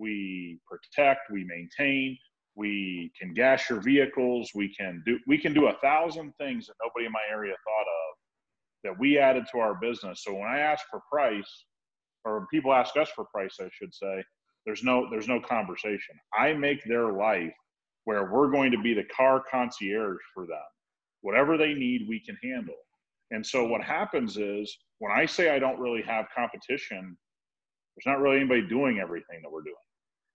we 0.03 0.59
protect, 0.71 1.23
we 1.37 1.43
maintain, 1.57 2.19
we 2.62 3.12
can 3.19 3.31
gas 3.35 3.71
your 3.71 3.81
vehicles, 3.81 4.45
we 4.61 4.69
can 4.79 5.03
do 5.07 5.15
we 5.33 5.38
can 5.45 5.55
do 5.55 5.65
a 5.69 5.77
thousand 5.87 6.29
things 6.43 6.62
that 6.67 6.75
nobody 6.85 7.07
in 7.07 7.12
my 7.21 7.27
area 7.37 7.55
thought 7.67 7.91
of 8.03 8.11
that 8.85 9.01
we 9.03 9.19
added 9.29 9.45
to 9.53 9.59
our 9.61 9.77
business. 9.87 10.17
So 10.25 10.31
when 10.35 10.49
I 10.57 10.61
ask 10.73 10.83
for 10.91 11.01
price, 11.17 11.53
or 12.27 12.47
people 12.55 12.73
ask 12.83 12.97
us 13.03 13.11
for 13.17 13.25
price, 13.37 13.57
I 13.61 13.69
should 13.79 13.95
say, 13.95 14.17
there's 14.67 14.85
no 14.91 14.97
there's 15.11 15.29
no 15.35 15.41
conversation. 15.41 16.17
I 16.38 16.53
make 16.55 16.83
their 16.85 17.12
life 17.12 17.55
where 18.07 18.25
we're 18.33 18.51
going 18.57 18.73
to 18.73 18.83
be 18.83 18.95
the 18.95 19.07
car 19.17 19.43
concierge 19.51 20.23
for 20.35 20.45
them. 20.47 20.69
whatever 21.23 21.57
they 21.59 21.75
need, 21.75 22.07
we 22.09 22.21
can 22.21 22.37
handle. 22.43 22.77
And 23.33 23.45
so 23.47 23.67
what 23.67 23.83
happens 23.83 24.37
is 24.38 24.77
when 25.01 25.12
I 25.12 25.27
say 25.27 25.51
I 25.51 25.59
don't 25.61 25.81
really 25.81 26.03
have 26.03 26.27
competition, 26.37 27.17
there's 27.97 28.07
not 28.07 28.21
really 28.23 28.38
anybody 28.38 28.62
doing 28.69 29.01
everything 29.01 29.41
that 29.43 29.51
we're 29.53 29.62
doing. 29.62 29.77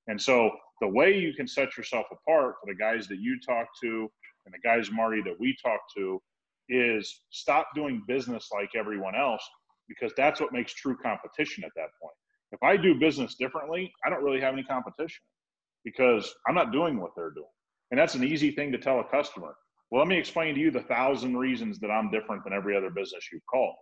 And 0.08 0.22
so 0.22 0.52
the 0.82 0.88
way 0.88 1.18
you 1.18 1.34
can 1.34 1.48
set 1.48 1.76
yourself 1.78 2.06
apart 2.12 2.56
for 2.62 2.72
the 2.72 2.78
guys 2.78 3.08
that 3.08 3.20
you 3.20 3.40
talk 3.46 3.68
to 3.82 4.10
and 4.46 4.54
the 4.54 4.60
guys, 4.64 4.90
Marty, 4.92 5.22
that 5.24 5.40
we 5.40 5.56
talk 5.64 5.82
to 5.98 6.22
is 6.70 7.22
stop 7.30 7.68
doing 7.76 8.04
business 8.08 8.50
like 8.54 8.70
everyone 8.76 9.16
else 9.16 9.42
because 9.88 10.12
that's 10.18 10.40
what 10.40 10.54
makes 10.54 10.74
true 10.74 10.98
competition 10.98 11.64
at 11.64 11.72
that 11.76 11.90
point. 12.02 12.16
If 12.52 12.64
I 12.64 12.78
do 12.78 12.96
business 12.96 13.36
differently, 13.36 13.92
I 14.06 14.10
don't 14.10 14.24
really 14.24 14.40
have 14.40 14.54
any 14.54 14.64
competition 14.64 15.24
because 15.84 16.34
I'm 16.48 16.56
not 16.56 16.72
doing 16.72 17.00
what 17.00 17.12
they're 17.16 17.32
doing. 17.32 17.46
And 17.92 18.00
that's 18.00 18.16
an 18.16 18.24
easy 18.24 18.52
thing 18.52 18.72
to 18.72 18.78
tell 18.78 19.00
a 19.00 19.04
customer. 19.04 19.56
Well, 19.90 20.02
let 20.02 20.10
me 20.10 20.18
explain 20.18 20.56
to 20.56 20.60
you 20.60 20.72
the 20.72 20.82
thousand 20.82 21.38
reasons 21.38 21.80
that 21.80 21.92
I'm 21.92 22.12
different 22.12 22.44
than 22.44 22.54
every 22.54 22.76
other 22.76 22.90
business 22.90 23.30
you've 23.32 23.46
called. 23.50 23.76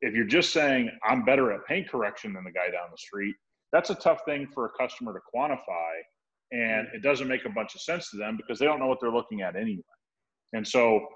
If 0.00 0.14
you're 0.14 0.26
just 0.26 0.52
saying 0.52 0.90
I'm 1.04 1.24
better 1.24 1.52
at 1.52 1.64
paint 1.66 1.88
correction 1.88 2.32
than 2.32 2.44
the 2.44 2.50
guy 2.50 2.70
down 2.70 2.88
the 2.90 2.98
street, 2.98 3.34
that's 3.72 3.90
a 3.90 3.94
tough 3.94 4.20
thing 4.24 4.46
for 4.54 4.66
a 4.66 4.70
customer 4.70 5.12
to 5.12 5.20
quantify. 5.34 5.92
And 6.52 6.86
it 6.94 7.02
doesn't 7.02 7.28
make 7.28 7.46
a 7.46 7.50
bunch 7.50 7.74
of 7.74 7.80
sense 7.80 8.10
to 8.10 8.18
them 8.18 8.36
because 8.36 8.58
they 8.58 8.66
don't 8.66 8.78
know 8.78 8.86
what 8.86 8.98
they're 9.00 9.10
looking 9.10 9.40
at 9.40 9.56
anyway. 9.56 9.82
And 10.52 10.66
so 10.66 11.06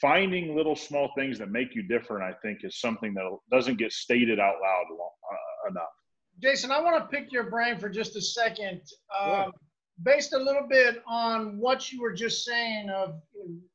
finding 0.00 0.54
little 0.54 0.76
small 0.76 1.10
things 1.16 1.38
that 1.38 1.50
make 1.50 1.74
you 1.74 1.82
different, 1.82 2.22
I 2.22 2.36
think, 2.42 2.58
is 2.62 2.78
something 2.78 3.14
that 3.14 3.24
doesn't 3.50 3.78
get 3.78 3.92
stated 3.92 4.38
out 4.38 4.56
loud 4.62 4.84
uh, 4.90 5.70
enough. 5.70 5.88
Jason, 6.42 6.70
I 6.70 6.80
want 6.80 7.02
to 7.02 7.16
pick 7.16 7.32
your 7.32 7.44
brain 7.44 7.78
for 7.78 7.88
just 7.88 8.16
a 8.16 8.20
second. 8.20 8.82
Um, 9.18 9.52
based 10.02 10.32
a 10.32 10.38
little 10.38 10.66
bit 10.68 11.02
on 11.06 11.58
what 11.58 11.92
you 11.92 12.00
were 12.02 12.12
just 12.12 12.44
saying 12.44 12.90
of 12.90 13.20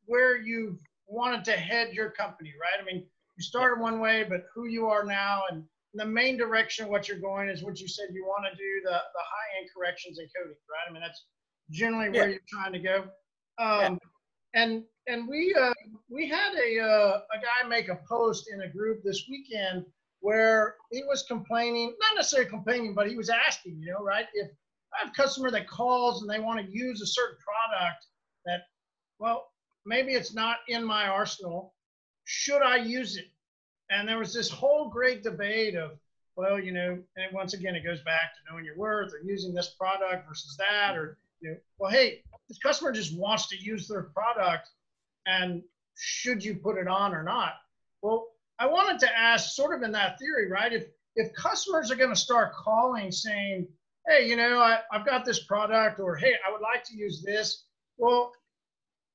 where 0.06 0.38
you 0.38 0.78
wanted 1.08 1.46
to 1.46 1.52
head 1.54 1.94
your 1.94 2.12
company, 2.12 2.54
right? 2.60 2.82
I 2.82 2.86
mean, 2.86 3.06
you 3.38 3.44
started 3.44 3.82
one 3.82 4.00
way, 4.00 4.26
but 4.28 4.46
who 4.54 4.66
you 4.66 4.88
are 4.88 5.06
now 5.06 5.44
and 5.50 5.64
the 5.94 6.06
main 6.06 6.38
direction 6.38 6.86
of 6.86 6.92
what 6.92 7.08
you're 7.08 7.20
going 7.20 7.50
is 7.50 7.64
what 7.64 7.80
you 7.80 7.88
said 7.88 8.08
you 8.12 8.26
want 8.26 8.46
to 8.52 8.58
do 8.58 8.82
the, 8.84 8.92
the 8.92 9.24
high 9.24 9.60
end 9.60 9.70
corrections 9.76 10.20
and 10.20 10.28
coatings, 10.36 10.58
right? 10.70 10.90
I 10.90 10.94
mean, 10.94 11.02
that's 11.02 11.26
generally 11.72 12.10
where 12.10 12.28
yeah. 12.28 12.36
you're 12.36 12.50
trying 12.50 12.74
to 12.74 12.80
go. 12.80 12.98
Um, 13.60 13.82
yeah. 13.94 14.62
And 14.62 14.84
and 15.08 15.28
we 15.28 15.56
uh, 15.60 15.74
we 16.10 16.28
had 16.28 16.54
a 16.56 16.80
uh, 16.80 17.20
a 17.20 17.38
guy 17.38 17.68
make 17.68 17.90
a 17.90 18.00
post 18.08 18.50
in 18.52 18.62
a 18.62 18.70
group 18.70 19.02
this 19.04 19.26
weekend 19.30 19.86
where 20.20 20.76
he 20.92 21.04
was 21.04 21.24
complaining, 21.24 21.96
not 22.00 22.16
necessarily 22.16 22.50
complaining, 22.50 22.94
but 22.94 23.08
he 23.08 23.16
was 23.16 23.30
asking, 23.30 23.78
you 23.80 23.92
know, 23.92 24.04
right? 24.04 24.26
If 24.34 24.50
I 24.94 25.06
have 25.06 25.10
a 25.10 25.22
customer 25.22 25.52
that 25.52 25.70
calls 25.70 26.22
and 26.22 26.30
they 26.30 26.40
want 26.40 26.60
to 26.60 26.72
use 26.72 27.02
a 27.02 27.08
certain 27.08 27.38
product 27.38 28.06
that, 28.46 28.62
well, 29.20 29.48
maybe 29.86 30.14
it's 30.14 30.34
not 30.34 30.58
in 30.68 30.84
my 30.84 31.08
arsenal. 31.08 31.74
Should 32.26 32.62
I 32.62 32.78
use 32.78 33.16
it? 33.18 33.28
And 33.90 34.08
there 34.08 34.20
was 34.20 34.34
this 34.34 34.50
whole 34.50 34.90
great 34.90 35.24
debate 35.24 35.76
of, 35.76 35.92
well, 36.36 36.60
you 36.60 36.72
know, 36.72 37.00
and 37.16 37.34
once 37.34 37.54
again, 37.54 37.76
it 37.76 37.84
goes 37.84 38.02
back 38.02 38.34
to 38.36 38.52
knowing 38.52 38.66
your 38.66 38.78
worth 38.78 39.14
or 39.14 39.20
using 39.26 39.54
this 39.54 39.70
product 39.70 40.28
versus 40.28 40.58
that, 40.58 40.96
or, 40.98 41.18
you 41.42 41.52
know, 41.52 41.58
well, 41.80 41.92
hey, 41.92 42.22
this 42.48 42.60
customer 42.60 42.92
just 42.92 43.18
wants 43.18 43.48
to 43.50 43.58
use 43.58 43.88
their 43.88 44.04
product 44.04 44.70
and 45.26 45.64
should 45.96 46.44
you 46.44 46.56
put 46.56 46.78
it 46.78 46.88
on 46.88 47.14
or 47.14 47.24
not? 47.24 47.54
Well, 48.02 48.28
I 48.60 48.68
wanted 48.68 49.00
to 49.00 49.18
ask, 49.18 49.56
sort 49.56 49.76
of 49.76 49.84
in 49.84 49.92
that 49.94 50.18
theory, 50.20 50.50
right? 50.50 50.74
If 50.74 50.86
if 51.16 51.34
customers 51.34 51.90
are 51.90 51.96
going 51.96 52.12
to 52.12 52.16
start 52.16 52.54
calling 52.54 53.12
saying, 53.12 53.68
hey, 54.08 54.28
you 54.28 54.36
know, 54.36 54.60
I, 54.60 54.80
I've 54.92 55.06
got 55.06 55.26
this 55.26 55.44
product, 55.44 56.00
or 56.00 56.16
hey, 56.16 56.36
I 56.48 56.52
would 56.52 56.62
like 56.62 56.84
to 56.86 56.96
use 56.96 57.24
this. 57.24 57.64
Well, 57.98 58.32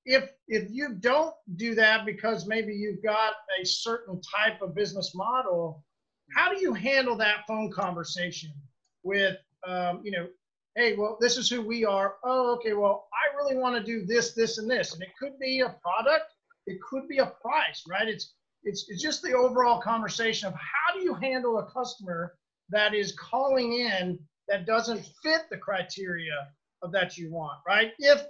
if 0.04 0.30
if 0.48 0.70
you 0.70 0.94
don't 0.94 1.34
do 1.56 1.74
that 1.74 2.04
because 2.04 2.46
maybe 2.46 2.74
you've 2.74 3.02
got 3.02 3.34
a 3.60 3.64
certain 3.64 4.20
type 4.20 4.60
of 4.60 4.74
business 4.74 5.12
model, 5.14 5.84
how 6.34 6.52
do 6.52 6.60
you 6.60 6.72
handle 6.72 7.16
that 7.16 7.46
phone 7.46 7.70
conversation 7.70 8.52
with, 9.02 9.36
um, 9.66 10.00
you 10.04 10.10
know, 10.10 10.26
hey, 10.76 10.96
well, 10.96 11.18
this 11.20 11.36
is 11.36 11.48
who 11.50 11.60
we 11.60 11.84
are. 11.84 12.14
Oh, 12.24 12.54
okay, 12.54 12.72
well, 12.72 13.06
I 13.12 13.36
really 13.36 13.56
want 13.56 13.76
to 13.76 13.84
do 13.84 14.06
this, 14.06 14.32
this, 14.32 14.58
and 14.58 14.70
this, 14.70 14.94
and 14.94 15.02
it 15.02 15.10
could 15.18 15.38
be 15.38 15.60
a 15.60 15.76
product, 15.82 16.32
it 16.66 16.80
could 16.80 17.08
be 17.08 17.18
a 17.18 17.26
price, 17.26 17.82
right? 17.88 18.08
It's 18.08 18.34
it's 18.64 18.86
it's 18.88 19.02
just 19.02 19.22
the 19.22 19.32
overall 19.32 19.80
conversation 19.80 20.48
of 20.48 20.54
how 20.54 20.94
do 20.94 21.00
you 21.00 21.14
handle 21.14 21.58
a 21.58 21.70
customer 21.70 22.34
that 22.70 22.94
is 22.94 23.12
calling 23.12 23.72
in 23.72 24.18
that 24.48 24.66
doesn't 24.66 25.04
fit 25.22 25.42
the 25.50 25.56
criteria 25.56 26.48
of 26.82 26.92
that 26.92 27.16
you 27.16 27.32
want, 27.32 27.58
right? 27.66 27.92
If 27.98 28.22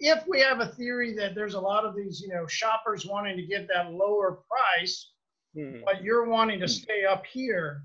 if 0.00 0.26
we 0.26 0.40
have 0.40 0.60
a 0.60 0.66
theory 0.66 1.14
that 1.14 1.34
there's 1.34 1.54
a 1.54 1.60
lot 1.60 1.84
of 1.84 1.96
these, 1.96 2.20
you 2.20 2.28
know, 2.28 2.46
shoppers 2.46 3.06
wanting 3.06 3.36
to 3.36 3.42
get 3.42 3.66
that 3.68 3.92
lower 3.92 4.40
price, 4.50 5.10
hmm. 5.54 5.78
but 5.84 6.02
you're 6.02 6.26
wanting 6.26 6.60
to 6.60 6.68
stay 6.68 7.04
up 7.04 7.24
here, 7.26 7.80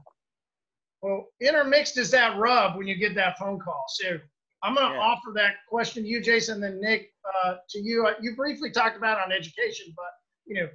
well, 1.02 1.28
intermixed 1.40 1.98
is 1.98 2.12
that 2.12 2.38
rub 2.38 2.78
when 2.78 2.88
you 2.88 2.96
get 2.96 3.16
that 3.16 3.38
phone 3.38 3.60
call. 3.60 3.86
So 3.90 4.20
I'm 4.64 4.76
going 4.76 4.90
to 4.90 4.96
yeah. 4.96 5.02
offer 5.02 5.32
that 5.36 5.56
question 5.68 6.04
to 6.04 6.10
you, 6.10 6.22
Jason, 6.22 6.62
then 6.62 6.80
Nick, 6.80 7.12
uh, 7.26 7.56
to 7.70 7.80
you. 7.80 8.06
Uh, 8.06 8.14
you 8.22 8.36
briefly 8.36 8.72
talked 8.72 8.98
about 8.98 9.20
on 9.20 9.32
education, 9.32 9.92
but 9.96 10.12
you 10.46 10.62
know, 10.62 10.70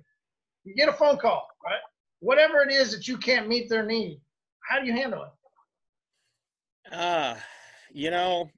you 0.64 0.75
get 0.75 0.88
a 0.88 0.92
phone 0.92 1.18
call, 1.18 1.46
right? 1.64 1.81
Whatever 2.20 2.62
it 2.62 2.72
is 2.72 2.90
that 2.92 3.07
you 3.07 3.18
can't 3.18 3.46
meet 3.46 3.68
their 3.68 3.85
need, 3.85 4.20
how 4.68 4.81
do 4.81 4.87
you 4.87 4.92
handle 4.92 5.22
it? 5.22 6.92
Uh, 6.92 7.37
you 7.92 8.11
know, 8.11 8.51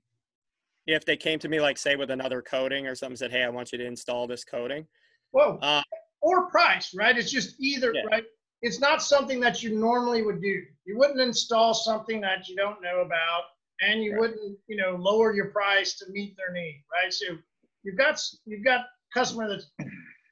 if 0.89 1.05
they 1.05 1.17
came 1.17 1.39
to 1.41 1.49
me, 1.49 1.61
like 1.61 1.77
say 1.77 1.97
with 1.97 2.11
another 2.11 2.41
coating 2.41 2.87
or 2.87 2.95
something, 2.95 3.17
said, 3.17 3.31
"Hey, 3.31 3.45
I 3.45 3.51
want 3.51 3.73
you 3.73 3.79
to 3.79 3.85
install 3.85 4.27
this 4.27 4.45
coating." 4.45 4.87
Whoa. 5.31 5.59
Uh, 5.61 5.83
or 6.23 6.51
price, 6.51 6.95
right? 6.95 7.17
It's 7.17 7.31
just 7.31 7.61
either, 7.61 7.93
yeah. 7.95 8.03
right? 8.11 8.25
It's 8.63 8.81
not 8.81 9.03
something 9.03 9.39
that 9.41 9.63
you 9.63 9.79
normally 9.79 10.23
would 10.23 10.41
do. 10.41 10.63
You 10.87 10.99
wouldn't 10.99 11.21
install 11.21 11.75
something 11.75 12.21
that 12.23 12.49
you 12.49 12.57
don't 12.57 12.83
know 12.83 13.01
about, 13.01 13.43
and 13.83 14.03
you 14.03 14.13
right. 14.13 14.21
wouldn't, 14.21 14.59
you 14.67 14.77
know, 14.77 14.97
lower 14.97 15.35
your 15.35 15.51
price 15.51 15.97
to 15.99 16.07
meet 16.11 16.37
their 16.37 16.53
need, 16.53 16.83
right? 16.91 17.13
So 17.13 17.37
you've 17.85 17.99
got 17.99 18.21
you've 18.47 18.65
got 18.65 18.87
customer 19.13 19.49
that's, 19.49 19.71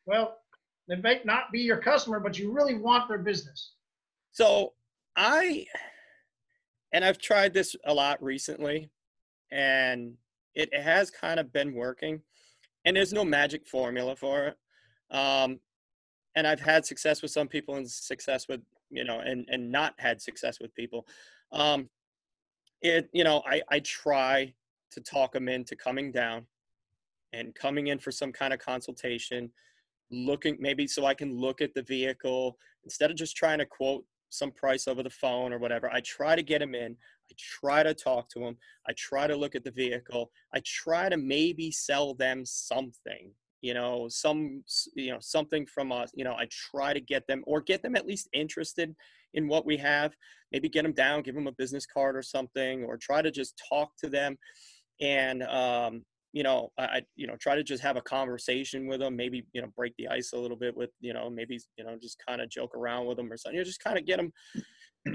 well, 0.06 0.38
they 0.88 0.96
may 0.96 1.20
not 1.24 1.52
be 1.52 1.60
your 1.60 1.78
customer, 1.78 2.18
but 2.18 2.38
you 2.38 2.50
really 2.50 2.76
want 2.76 3.08
their 3.08 3.18
business. 3.18 3.74
So 4.32 4.72
I 5.16 5.66
and 6.92 7.04
I've 7.04 7.18
tried 7.18 7.52
this 7.52 7.76
a 7.84 7.92
lot 7.92 8.22
recently, 8.22 8.88
and 9.52 10.16
it 10.56 10.74
has 10.74 11.10
kind 11.10 11.38
of 11.38 11.52
been 11.52 11.74
working. 11.74 12.20
And 12.84 12.96
there's 12.96 13.12
no 13.12 13.24
magic 13.24 13.66
formula 13.66 14.16
for 14.16 14.46
it. 14.46 14.56
Um, 15.16 15.60
and 16.34 16.46
I've 16.46 16.60
had 16.60 16.84
success 16.84 17.22
with 17.22 17.30
some 17.30 17.48
people 17.48 17.76
and 17.76 17.88
success 17.88 18.48
with 18.48 18.60
you 18.90 19.04
know, 19.04 19.20
and 19.20 19.46
and 19.48 19.70
not 19.70 19.94
had 19.98 20.20
success 20.20 20.58
with 20.60 20.74
people. 20.74 21.06
Um, 21.52 21.88
it 22.82 23.08
you 23.12 23.24
know, 23.24 23.42
I 23.46 23.62
I 23.68 23.80
try 23.80 24.54
to 24.92 25.00
talk 25.00 25.32
them 25.32 25.48
into 25.48 25.76
coming 25.76 26.12
down 26.12 26.46
and 27.32 27.54
coming 27.54 27.88
in 27.88 27.98
for 27.98 28.10
some 28.10 28.32
kind 28.32 28.52
of 28.52 28.60
consultation 28.60 29.50
looking 30.10 30.56
maybe 30.60 30.86
so 30.86 31.04
I 31.04 31.14
can 31.14 31.36
look 31.36 31.60
at 31.60 31.74
the 31.74 31.82
vehicle 31.82 32.56
instead 32.84 33.10
of 33.10 33.16
just 33.16 33.36
trying 33.36 33.58
to 33.58 33.66
quote 33.66 34.04
some 34.30 34.52
price 34.52 34.86
over 34.86 35.02
the 35.02 35.10
phone 35.10 35.52
or 35.52 35.58
whatever. 35.58 35.90
I 35.92 36.00
try 36.00 36.36
to 36.36 36.42
get 36.42 36.60
them 36.60 36.74
in. 36.74 36.96
I 37.30 37.34
try 37.38 37.82
to 37.82 37.94
talk 37.94 38.28
to 38.30 38.40
them. 38.40 38.56
I 38.88 38.92
try 38.96 39.26
to 39.26 39.36
look 39.36 39.54
at 39.54 39.64
the 39.64 39.70
vehicle. 39.70 40.30
I 40.54 40.60
try 40.64 41.08
to 41.08 41.16
maybe 41.16 41.70
sell 41.70 42.14
them 42.14 42.44
something, 42.44 43.32
you 43.60 43.74
know, 43.74 44.06
some, 44.08 44.62
you 44.94 45.12
know, 45.12 45.18
something 45.20 45.66
from 45.66 45.92
us. 45.92 46.10
You 46.14 46.24
know, 46.24 46.34
I 46.34 46.46
try 46.50 46.92
to 46.92 47.00
get 47.00 47.26
them 47.26 47.42
or 47.46 47.60
get 47.60 47.82
them 47.82 47.96
at 47.96 48.06
least 48.06 48.28
interested 48.32 48.94
in 49.34 49.48
what 49.48 49.66
we 49.66 49.76
have. 49.78 50.14
Maybe 50.52 50.68
get 50.68 50.84
them 50.84 50.92
down, 50.92 51.22
give 51.22 51.34
them 51.34 51.48
a 51.48 51.52
business 51.52 51.86
card 51.86 52.16
or 52.16 52.22
something, 52.22 52.84
or 52.84 52.96
try 52.96 53.22
to 53.22 53.30
just 53.30 53.60
talk 53.68 53.90
to 53.98 54.08
them 54.08 54.36
and 55.00 55.42
um, 55.42 56.02
you 56.36 56.42
know, 56.42 56.70
I, 56.76 57.00
you 57.14 57.26
know, 57.26 57.36
try 57.40 57.54
to 57.54 57.62
just 57.62 57.82
have 57.82 57.96
a 57.96 58.02
conversation 58.02 58.86
with 58.86 59.00
them, 59.00 59.16
maybe, 59.16 59.46
you 59.54 59.62
know, 59.62 59.68
break 59.74 59.94
the 59.96 60.08
ice 60.08 60.34
a 60.34 60.38
little 60.38 60.56
bit 60.56 60.76
with, 60.76 60.90
you 61.00 61.14
know, 61.14 61.30
maybe, 61.30 61.58
you 61.78 61.84
know, 61.84 61.96
just 61.98 62.18
kind 62.28 62.42
of 62.42 62.50
joke 62.50 62.74
around 62.74 63.06
with 63.06 63.16
them 63.16 63.32
or 63.32 63.38
something, 63.38 63.56
you 63.56 63.60
know, 63.62 63.64
just 63.64 63.82
kind 63.82 63.96
of 63.96 64.04
get 64.04 64.18
them. 64.18 64.30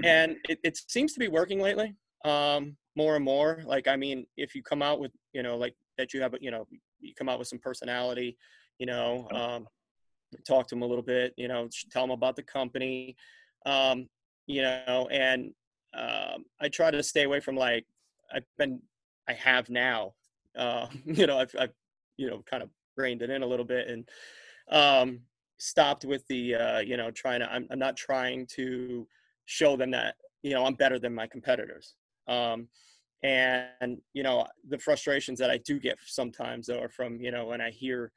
And 0.04 0.36
it, 0.48 0.58
it 0.62 0.78
seems 0.88 1.12
to 1.14 1.20
be 1.20 1.28
working 1.28 1.60
lately, 1.60 1.94
um, 2.24 2.76
more 2.96 3.16
and 3.16 3.24
more. 3.24 3.62
Like, 3.64 3.88
I 3.88 3.96
mean, 3.96 4.26
if 4.36 4.54
you 4.54 4.62
come 4.62 4.82
out 4.82 5.00
with, 5.00 5.12
you 5.32 5.42
know, 5.42 5.56
like 5.56 5.74
that 5.98 6.12
you 6.14 6.22
have, 6.22 6.34
you 6.40 6.50
know, 6.50 6.66
you 7.00 7.14
come 7.14 7.28
out 7.28 7.38
with 7.38 7.48
some 7.48 7.58
personality, 7.58 8.36
you 8.78 8.86
know, 8.86 9.28
um, 9.30 9.66
talk 10.46 10.66
to 10.68 10.74
them 10.74 10.82
a 10.82 10.86
little 10.86 11.04
bit, 11.04 11.34
you 11.36 11.48
know, 11.48 11.68
tell 11.90 12.02
them 12.02 12.10
about 12.10 12.36
the 12.36 12.42
company, 12.42 13.16
um, 13.66 14.08
you 14.46 14.62
know, 14.62 15.08
and 15.10 15.52
um, 15.94 16.44
I 16.60 16.68
try 16.68 16.90
to 16.90 17.02
stay 17.02 17.24
away 17.24 17.40
from 17.40 17.56
like, 17.56 17.86
I've 18.34 18.46
been, 18.56 18.80
I 19.28 19.34
have 19.34 19.68
now 19.68 20.14
uh, 20.56 20.86
you 21.06 21.26
know, 21.26 21.38
I've, 21.38 21.54
I've, 21.58 21.72
you 22.16 22.28
know, 22.28 22.42
kind 22.48 22.62
of 22.62 22.70
reined 22.96 23.22
it 23.22 23.30
in 23.30 23.42
a 23.42 23.46
little 23.46 23.64
bit 23.64 23.88
and 23.88 24.08
um, 24.70 25.20
stopped 25.58 26.04
with 26.04 26.26
the, 26.28 26.54
uh, 26.54 26.78
you 26.80 26.96
know, 26.96 27.10
trying 27.10 27.40
to, 27.40 27.50
I'm, 27.50 27.66
I'm 27.70 27.78
not 27.78 27.96
trying 27.96 28.46
to 28.54 29.06
show 29.46 29.76
them 29.76 29.90
that, 29.92 30.16
you 30.42 30.52
know, 30.52 30.64
I'm 30.64 30.74
better 30.74 30.98
than 30.98 31.14
my 31.14 31.26
competitors. 31.26 31.94
Um, 32.28 32.68
and, 33.22 33.98
you 34.14 34.22
know, 34.22 34.46
the 34.68 34.78
frustrations 34.78 35.38
that 35.38 35.50
I 35.50 35.58
do 35.58 35.78
get 35.78 35.98
sometimes 36.04 36.68
are 36.68 36.88
from, 36.88 37.20
you 37.20 37.30
know, 37.30 37.46
when 37.46 37.60
I 37.60 37.70
hear, 37.70 38.12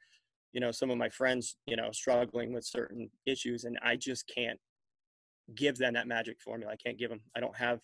you 0.56 0.60
know 0.60 0.72
some 0.72 0.90
of 0.90 0.96
my 0.96 1.10
friends 1.10 1.58
you 1.66 1.76
know 1.76 1.90
struggling 1.92 2.50
with 2.50 2.64
certain 2.64 3.10
issues 3.26 3.64
and 3.64 3.78
i 3.82 3.94
just 3.94 4.24
can't 4.34 4.58
give 5.54 5.76
them 5.76 5.92
that 5.92 6.08
magic 6.08 6.40
formula 6.40 6.72
i 6.72 6.76
can't 6.76 6.98
give 6.98 7.10
them 7.10 7.20
i 7.36 7.40
don't 7.40 7.54
have 7.54 7.80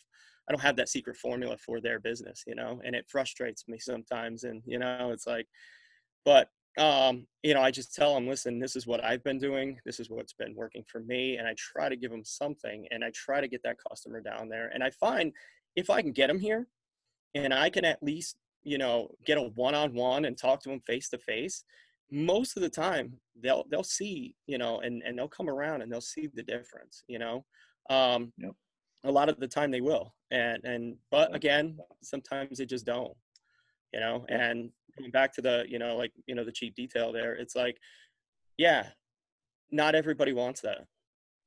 i 0.49 0.53
don't 0.53 0.63
have 0.63 0.77
that 0.77 0.89
secret 0.89 1.15
formula 1.19 1.55
for 1.59 1.83
their 1.83 2.01
business 2.01 2.43
you 2.47 2.55
know 2.55 2.81
and 2.83 2.97
it 2.97 3.05
frustrates 3.11 3.69
me 3.69 3.79
sometimes 3.79 4.45
and 4.45 4.63
you 4.65 4.79
know 4.79 5.11
it's 5.13 5.27
like 5.27 5.47
but 6.25 6.49
um 6.79 7.27
you 7.43 7.53
know 7.53 7.61
i 7.61 7.71
just 7.71 7.95
tell 7.95 8.15
them 8.15 8.27
listen 8.27 8.59
this 8.59 8.77
is 8.77 8.87
what 8.87 9.05
i've 9.05 9.23
been 9.23 9.39
doing. 9.39 9.79
This 9.85 10.01
is 10.01 10.09
what's 10.09 10.33
been 10.33 10.55
working 10.55 10.85
for 10.87 11.01
me 11.01 11.37
and 11.37 11.47
i 11.47 11.55
try 11.57 11.89
to 11.89 11.97
give 11.97 12.11
them 12.11 12.25
something 12.25 12.87
and 12.91 13.05
i 13.05 13.11
try 13.15 13.41
to 13.41 13.49
get 13.49 13.63
that 13.65 13.77
customer 13.89 14.21
down 14.21 14.49
there 14.49 14.71
and 14.73 14.83
i 14.83 14.91
find 14.91 15.33
if 15.77 15.91
i 15.91 16.01
can 16.01 16.13
get 16.13 16.29
them 16.29 16.39
here 16.39 16.67
and 17.35 17.53
i 17.53 17.69
can 17.69 17.85
at 17.85 18.03
least 18.03 18.37
you 18.63 18.79
know 18.79 19.09
get 19.27 19.39
a 19.39 19.43
one-on-one 19.43 20.25
and 20.25 20.39
talk 20.39 20.63
to 20.63 20.71
them 20.71 20.81
face 20.81 21.09
to 21.11 21.19
face 21.19 21.65
most 22.11 22.57
of 22.57 22.63
the 22.63 22.69
time 22.69 23.15
they'll 23.43 23.65
they'll 23.71 23.83
see 23.83 24.35
you 24.47 24.59
know 24.59 24.81
and 24.81 25.03
and 25.03 25.19
they'll 25.19 25.29
come 25.29 25.49
around 25.49 25.83
and 25.83 25.91
they'll 25.91 26.01
see 26.01 26.29
the 26.35 26.43
difference 26.43 27.03
you 27.09 27.19
know? 27.19 27.45
Um 27.91 28.33
yep. 28.37 28.53
a 29.05 29.11
lot 29.11 29.29
of 29.29 29.39
the 29.39 29.49
time 29.49 29.71
they 29.71 29.81
will 29.81 30.15
and 30.31 30.63
and 30.65 30.97
but 31.11 31.35
again 31.35 31.79
sometimes 32.03 32.59
they 32.59 32.67
just 32.67 32.87
don't 32.87 33.17
you 33.93 34.01
know 34.01 34.25
and 34.29 34.71
going 34.99 35.11
back 35.11 35.33
to 35.33 35.43
the 35.43 35.65
you 35.69 35.79
know 35.79 35.97
like 35.97 36.13
you 36.27 36.35
know 36.35 36.45
the 36.45 36.53
cheap 36.53 36.75
detail 36.75 37.13
there 37.13 37.35
it's 37.35 37.57
like 37.57 37.79
yeah 38.59 38.87
not 39.71 39.95
everybody 39.95 40.33
wants 40.33 40.61
that 40.61 40.85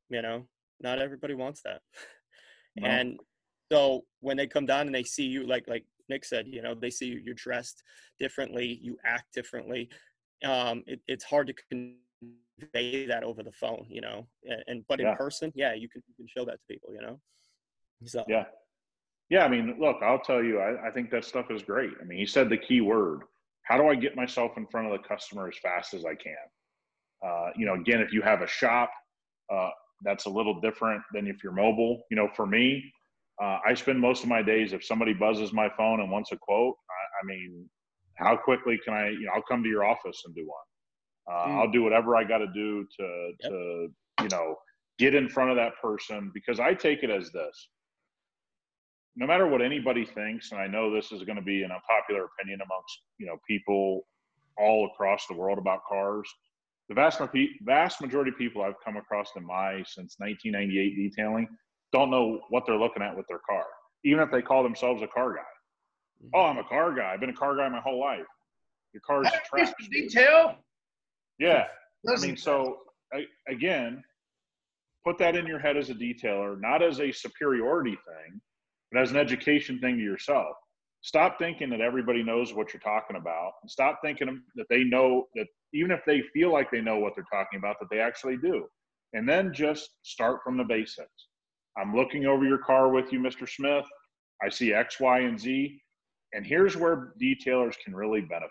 you 0.09 0.21
know 0.21 0.45
not 0.81 0.99
everybody 0.99 1.33
wants 1.33 1.61
that 1.63 1.81
no. 2.75 2.87
and 2.87 3.19
so 3.71 4.03
when 4.19 4.37
they 4.37 4.47
come 4.47 4.65
down 4.65 4.85
and 4.85 4.95
they 4.95 5.03
see 5.03 5.23
you 5.23 5.45
like 5.45 5.65
like 5.67 5.85
nick 6.09 6.25
said 6.25 6.45
you 6.47 6.61
know 6.61 6.73
they 6.75 6.89
see 6.89 7.07
you, 7.07 7.21
you're 7.23 7.35
dressed 7.35 7.83
differently 8.19 8.79
you 8.81 8.97
act 9.05 9.33
differently 9.33 9.89
um 10.43 10.83
it, 10.87 10.99
it's 11.07 11.23
hard 11.23 11.47
to 11.47 11.53
convey 11.69 13.05
that 13.05 13.23
over 13.23 13.43
the 13.43 13.51
phone 13.51 13.85
you 13.89 14.01
know 14.01 14.27
and, 14.43 14.63
and 14.67 14.85
but 14.87 14.99
in 14.99 15.07
yeah. 15.07 15.15
person 15.15 15.51
yeah 15.55 15.73
you 15.73 15.89
can, 15.89 16.01
you 16.07 16.13
can 16.15 16.27
show 16.27 16.45
that 16.45 16.59
to 16.59 16.65
people 16.69 16.93
you 16.93 17.01
know 17.01 17.19
so 18.05 18.23
yeah 18.27 18.45
yeah, 19.30 19.43
I 19.43 19.47
mean, 19.47 19.78
look, 19.80 19.97
I'll 20.01 20.19
tell 20.19 20.43
you, 20.43 20.59
I, 20.59 20.88
I, 20.88 20.91
think 20.91 21.09
that 21.11 21.26
stuff 21.26 21.47
is 21.49 21.63
great. 21.63 21.91
I 22.01 22.05
mean, 22.05 22.19
he 22.19 22.26
said 22.26 22.49
the 22.49 22.57
key 22.57 22.82
word 22.82 23.21
how 23.65 23.78
do 23.78 23.88
I 23.88 23.95
get 23.95 24.15
myself 24.15 24.51
in 24.57 24.67
front 24.67 24.88
of 24.88 24.93
the 24.93 25.07
customer 25.07 25.47
as 25.47 25.57
fast 25.57 25.93
as 25.93 26.05
I 26.05 26.15
can? 26.15 26.36
Uh, 27.26 27.49
you 27.55 27.65
know, 27.65 27.73
again, 27.73 27.99
if 27.99 28.13
you 28.13 28.21
have 28.21 28.41
a 28.41 28.47
shop, 28.47 28.91
uh, 29.51 29.69
that's 30.03 30.26
a 30.26 30.30
little 30.30 30.61
different 30.61 31.01
than 31.13 31.28
if 31.28 31.43
you're 31.43 31.51
mobile. 31.51 32.03
You 32.11 32.17
know, 32.17 32.30
for 32.36 32.45
me, 32.45 32.84
uh, 33.41 33.57
I 33.65 33.73
spend 33.73 33.99
most 33.99 34.23
of 34.23 34.30
my 34.30 34.43
days 34.43 34.71
if 34.73 34.86
somebody 34.86 35.13
buzzes 35.13 35.51
my 35.51 35.67
phone 35.76 35.99
and 35.99 36.11
wants 36.11 36.32
a 36.32 36.38
quote. 36.38 36.76
I, 36.89 37.23
I 37.23 37.26
mean, 37.26 37.67
how 38.17 38.38
quickly 38.38 38.80
can 38.86 38.93
I? 38.93 39.09
You 39.09 39.26
know, 39.26 39.32
I'll 39.36 39.41
come 39.41 39.63
to 39.63 39.69
your 39.69 39.84
office 39.84 40.21
and 40.26 40.36
do 40.36 40.47
one. 40.47 41.36
Mm. 41.36 41.57
I'll 41.59 41.71
do 41.71 41.82
whatever 41.82 42.15
I 42.15 42.23
got 42.23 42.38
to 42.39 42.47
do 42.53 42.86
to 42.99 43.32
yep. 43.41 43.51
to 43.51 43.88
you 44.21 44.30
know 44.32 44.55
get 44.99 45.15
in 45.15 45.28
front 45.28 45.49
of 45.49 45.55
that 45.57 45.73
person 45.82 46.30
because 46.36 46.59
I 46.59 46.76
take 46.76 47.01
it 47.01 47.09
as 47.09 47.32
this 47.32 47.69
no 49.16 49.26
matter 49.26 49.47
what 49.47 49.61
anybody 49.61 50.05
thinks, 50.05 50.51
and 50.51 50.59
I 50.59 50.68
know 50.68 50.93
this 50.93 51.11
is 51.11 51.24
going 51.24 51.38
to 51.38 51.41
be 51.41 51.63
an 51.63 51.72
unpopular 51.72 52.26
opinion 52.26 52.59
amongst 52.61 52.99
you 53.18 53.26
know 53.26 53.38
people 53.47 54.01
all 54.57 54.89
across 54.93 55.26
the 55.28 55.34
world 55.34 55.57
about 55.57 55.80
cars. 55.88 56.30
The 56.89 56.95
vast 56.95 57.20
vast 57.63 58.01
majority 58.01 58.32
of 58.32 58.38
people 58.38 58.61
I've 58.61 58.80
come 58.84 58.97
across 58.97 59.30
in 59.36 59.45
my 59.45 59.84
since 59.88 60.16
1998 60.20 60.95
detailing 60.95 61.47
don't 61.91 62.11
know 62.11 62.41
what 62.49 62.66
they're 62.66 62.78
looking 62.78 63.01
at 63.01 63.16
with 63.16 63.26
their 63.28 63.39
car, 63.49 63.63
even 64.03 64.22
if 64.22 64.32
they 64.32 64.41
call 64.41 64.63
themselves 64.63 65.01
a 65.01 65.07
car 65.07 65.34
guy. 65.34 65.39
Mm-hmm. 66.24 66.30
Oh, 66.34 66.43
I'm 66.43 66.57
a 66.57 66.63
car 66.63 66.93
guy. 66.93 67.13
I've 67.13 67.20
been 67.20 67.30
a 67.30 67.34
car 67.34 67.55
guy 67.55 67.68
my 67.70 67.80
whole 67.80 67.99
life. 67.99 68.26
Your 68.93 69.01
car's 69.05 69.28
trash. 69.45 69.72
Detail. 69.91 70.55
Yeah, 71.39 71.66
I 72.07 72.20
mean, 72.22 72.38
so 72.38 72.78
I, 73.13 73.26
again, 73.49 74.03
put 75.05 75.18
that 75.18 75.36
in 75.36 75.45
your 75.45 75.59
head 75.59 75.76
as 75.76 75.89
a 75.89 75.93
detailer, 75.93 76.59
not 76.59 76.82
as 76.82 76.99
a 76.99 77.11
superiority 77.11 77.97
thing, 78.07 78.41
as 78.97 79.11
an 79.11 79.17
education 79.17 79.79
thing 79.79 79.97
to 79.97 80.03
yourself. 80.03 80.55
Stop 81.01 81.37
thinking 81.37 81.69
that 81.69 81.81
everybody 81.81 82.23
knows 82.23 82.53
what 82.53 82.73
you're 82.73 82.81
talking 82.81 83.15
about. 83.15 83.53
And 83.61 83.69
stop 83.69 83.99
thinking 84.03 84.41
that 84.55 84.65
they 84.69 84.83
know 84.83 85.25
that 85.35 85.47
even 85.73 85.91
if 85.91 86.01
they 86.05 86.23
feel 86.33 86.51
like 86.51 86.71
they 86.71 86.81
know 86.81 86.97
what 86.97 87.13
they're 87.15 87.25
talking 87.31 87.59
about, 87.59 87.77
that 87.79 87.89
they 87.91 87.99
actually 87.99 88.37
do. 88.37 88.65
And 89.13 89.29
then 89.29 89.53
just 89.53 89.89
start 90.01 90.41
from 90.43 90.57
the 90.57 90.63
basics. 90.63 91.27
I'm 91.77 91.95
looking 91.95 92.25
over 92.25 92.45
your 92.45 92.57
car 92.57 92.89
with 92.89 93.11
you, 93.11 93.19
Mr. 93.19 93.47
Smith. 93.47 93.85
I 94.43 94.49
see 94.49 94.73
X, 94.73 94.99
Y, 94.99 95.19
and 95.19 95.39
Z. 95.39 95.79
And 96.33 96.45
here's 96.45 96.75
where 96.75 97.13
detailers 97.21 97.75
can 97.83 97.95
really 97.95 98.21
benefit. 98.21 98.49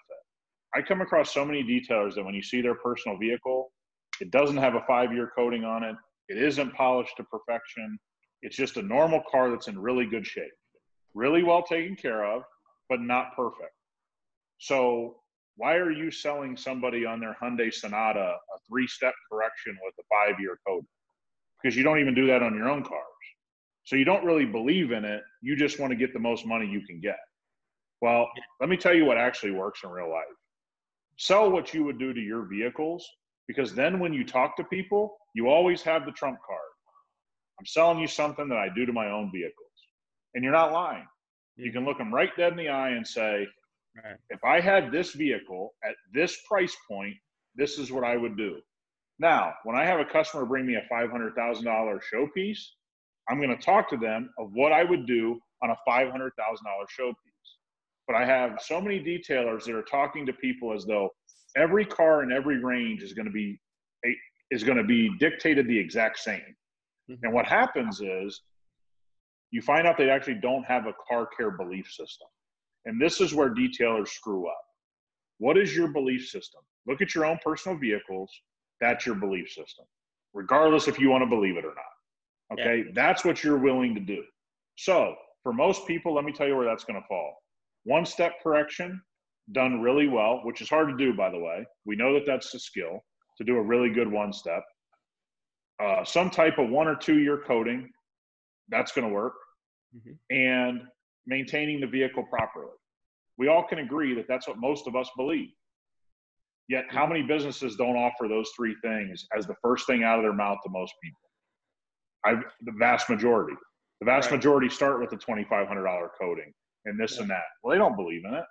I 0.74 0.82
come 0.82 1.00
across 1.00 1.32
so 1.32 1.44
many 1.44 1.62
detailers 1.62 2.14
that 2.14 2.24
when 2.24 2.34
you 2.34 2.42
see 2.42 2.60
their 2.60 2.74
personal 2.74 3.18
vehicle, 3.18 3.70
it 4.20 4.30
doesn't 4.30 4.56
have 4.56 4.74
a 4.74 4.84
five 4.86 5.12
year 5.12 5.30
coating 5.36 5.64
on 5.64 5.82
it, 5.84 5.96
it 6.28 6.38
isn't 6.38 6.74
polished 6.74 7.16
to 7.16 7.24
perfection, 7.24 7.98
it's 8.44 8.56
just 8.56 8.76
a 8.76 8.82
normal 8.82 9.22
car 9.30 9.50
that's 9.50 9.68
in 9.68 9.78
really 9.78 10.04
good 10.04 10.26
shape, 10.26 10.52
really 11.14 11.42
well 11.42 11.62
taken 11.62 11.96
care 11.96 12.26
of, 12.26 12.42
but 12.90 13.00
not 13.00 13.34
perfect. 13.34 13.72
So 14.58 15.16
why 15.56 15.76
are 15.76 15.90
you 15.90 16.10
selling 16.10 16.54
somebody 16.54 17.06
on 17.06 17.20
their 17.20 17.34
Hyundai 17.42 17.72
Sonata 17.72 18.20
a 18.20 18.58
three-step 18.68 19.14
correction 19.32 19.78
with 19.82 19.94
a 19.98 20.02
five-year 20.12 20.58
code? 20.68 20.84
Because 21.62 21.74
you 21.74 21.82
don't 21.82 22.00
even 22.00 22.14
do 22.14 22.26
that 22.26 22.42
on 22.42 22.54
your 22.54 22.68
own 22.68 22.82
cars. 22.82 23.00
So 23.84 23.96
you 23.96 24.04
don't 24.04 24.26
really 24.26 24.44
believe 24.44 24.92
in 24.92 25.06
it. 25.06 25.22
You 25.40 25.56
just 25.56 25.80
want 25.80 25.92
to 25.92 25.96
get 25.96 26.12
the 26.12 26.18
most 26.18 26.46
money 26.46 26.66
you 26.66 26.82
can 26.86 27.00
get. 27.00 27.18
Well, 28.02 28.28
let 28.60 28.68
me 28.68 28.76
tell 28.76 28.94
you 28.94 29.06
what 29.06 29.16
actually 29.16 29.52
works 29.52 29.80
in 29.84 29.90
real 29.90 30.10
life. 30.10 30.24
Sell 31.16 31.50
what 31.50 31.72
you 31.72 31.82
would 31.84 31.98
do 31.98 32.12
to 32.12 32.20
your 32.20 32.44
vehicles 32.44 33.08
because 33.48 33.74
then 33.74 34.00
when 34.00 34.12
you 34.12 34.22
talk 34.22 34.54
to 34.58 34.64
people, 34.64 35.16
you 35.34 35.48
always 35.48 35.80
have 35.80 36.04
the 36.04 36.12
trump 36.12 36.36
card. 36.46 36.73
I'm 37.58 37.66
selling 37.66 37.98
you 37.98 38.06
something 38.06 38.48
that 38.48 38.58
I 38.58 38.68
do 38.74 38.86
to 38.86 38.92
my 38.92 39.10
own 39.10 39.30
vehicles. 39.32 39.70
And 40.34 40.42
you're 40.42 40.52
not 40.52 40.72
lying. 40.72 41.06
You 41.56 41.72
can 41.72 41.84
look 41.84 41.98
them 41.98 42.12
right 42.12 42.30
dead 42.36 42.52
in 42.52 42.58
the 42.58 42.68
eye 42.68 42.90
and 42.90 43.06
say, 43.06 43.46
right. 44.02 44.16
if 44.30 44.42
I 44.44 44.60
had 44.60 44.90
this 44.90 45.12
vehicle 45.12 45.74
at 45.84 45.94
this 46.12 46.36
price 46.48 46.76
point, 46.90 47.14
this 47.54 47.78
is 47.78 47.92
what 47.92 48.04
I 48.04 48.16
would 48.16 48.36
do. 48.36 48.56
Now, 49.20 49.54
when 49.62 49.76
I 49.76 49.84
have 49.84 50.00
a 50.00 50.04
customer 50.04 50.44
bring 50.44 50.66
me 50.66 50.74
a 50.74 50.92
$500,000 50.92 52.00
showpiece, 52.12 52.58
I'm 53.28 53.38
going 53.38 53.56
to 53.56 53.64
talk 53.64 53.88
to 53.90 53.96
them 53.96 54.30
of 54.38 54.50
what 54.52 54.72
I 54.72 54.82
would 54.82 55.06
do 55.06 55.38
on 55.62 55.70
a 55.70 55.76
$500,000 55.88 56.30
showpiece. 56.98 57.14
But 58.06 58.16
I 58.16 58.24
have 58.24 58.60
so 58.60 58.80
many 58.80 59.00
detailers 59.00 59.64
that 59.64 59.74
are 59.74 59.82
talking 59.82 60.26
to 60.26 60.32
people 60.32 60.74
as 60.74 60.84
though 60.84 61.10
every 61.56 61.84
car 61.84 62.22
in 62.22 62.32
every 62.32 62.62
range 62.62 63.02
is 63.02 63.12
going 63.12 63.26
to 63.26 63.32
be 63.32 63.58
is 64.50 64.62
going 64.62 64.76
to 64.76 64.84
be 64.84 65.10
dictated 65.18 65.66
the 65.66 65.78
exact 65.78 66.18
same. 66.18 66.54
Mm-hmm. 67.10 67.24
And 67.24 67.32
what 67.32 67.46
happens 67.46 68.00
is 68.00 68.42
you 69.50 69.62
find 69.62 69.86
out 69.86 69.96
they 69.96 70.10
actually 70.10 70.40
don't 70.42 70.64
have 70.64 70.86
a 70.86 70.94
car 71.08 71.28
care 71.36 71.50
belief 71.50 71.86
system. 71.86 72.28
And 72.86 73.00
this 73.00 73.20
is 73.20 73.34
where 73.34 73.54
detailers 73.54 74.08
screw 74.08 74.46
up. 74.46 74.60
What 75.38 75.56
is 75.56 75.74
your 75.74 75.88
belief 75.88 76.28
system? 76.28 76.60
Look 76.86 77.00
at 77.00 77.14
your 77.14 77.24
own 77.24 77.38
personal 77.42 77.78
vehicles. 77.78 78.30
That's 78.80 79.06
your 79.06 79.14
belief 79.14 79.48
system, 79.48 79.86
regardless 80.32 80.88
if 80.88 80.98
you 80.98 81.08
want 81.08 81.22
to 81.22 81.28
believe 81.28 81.56
it 81.56 81.64
or 81.64 81.74
not. 81.74 82.58
Okay. 82.60 82.84
Yeah. 82.86 82.92
That's 82.94 83.24
what 83.24 83.42
you're 83.42 83.58
willing 83.58 83.94
to 83.94 84.00
do. 84.00 84.22
So, 84.76 85.14
for 85.42 85.52
most 85.52 85.86
people, 85.86 86.14
let 86.14 86.24
me 86.24 86.32
tell 86.32 86.46
you 86.46 86.56
where 86.56 86.66
that's 86.66 86.84
going 86.84 87.00
to 87.00 87.06
fall. 87.06 87.36
One 87.84 88.04
step 88.04 88.32
correction 88.42 89.00
done 89.52 89.80
really 89.80 90.08
well, 90.08 90.40
which 90.44 90.60
is 90.60 90.68
hard 90.68 90.88
to 90.88 90.96
do, 90.96 91.14
by 91.14 91.30
the 91.30 91.38
way. 91.38 91.66
We 91.84 91.96
know 91.96 92.14
that 92.14 92.26
that's 92.26 92.52
a 92.54 92.58
skill 92.58 93.04
to 93.38 93.44
do 93.44 93.56
a 93.56 93.62
really 93.62 93.90
good 93.90 94.10
one 94.10 94.32
step 94.32 94.64
uh, 95.82 96.04
some 96.04 96.30
type 96.30 96.58
of 96.58 96.68
one 96.68 96.86
or 96.86 96.96
two 96.96 97.18
year 97.18 97.42
coating, 97.46 97.90
that's 98.68 98.92
going 98.92 99.06
to 99.06 99.12
work, 99.12 99.34
mm-hmm. 99.94 100.12
and 100.34 100.82
maintaining 101.26 101.80
the 101.80 101.86
vehicle 101.86 102.24
properly. 102.24 102.72
We 103.36 103.48
all 103.48 103.64
can 103.64 103.80
agree 103.80 104.14
that 104.14 104.26
that's 104.28 104.46
what 104.46 104.58
most 104.58 104.86
of 104.86 104.94
us 104.94 105.08
believe. 105.16 105.50
Yet, 106.68 106.84
how 106.88 107.06
many 107.06 107.22
businesses 107.22 107.76
don't 107.76 107.96
offer 107.96 108.26
those 108.28 108.50
three 108.56 108.74
things 108.82 109.26
as 109.36 109.46
the 109.46 109.56
first 109.62 109.86
thing 109.86 110.02
out 110.02 110.18
of 110.18 110.24
their 110.24 110.32
mouth 110.32 110.58
to 110.64 110.70
most 110.70 110.94
people? 111.02 111.20
I, 112.24 112.42
the 112.62 112.72
vast 112.78 113.10
majority. 113.10 113.54
The 114.00 114.06
vast 114.06 114.30
right. 114.30 114.36
majority 114.36 114.70
start 114.70 115.00
with 115.00 115.10
the 115.10 115.16
$2,500 115.16 116.08
coating 116.18 116.52
and 116.86 116.98
this 116.98 117.16
yeah. 117.16 117.22
and 117.22 117.30
that. 117.30 117.42
Well, 117.62 117.72
they 117.72 117.78
don't 117.78 117.96
believe 117.96 118.22
in 118.24 118.34
it. 118.34 118.44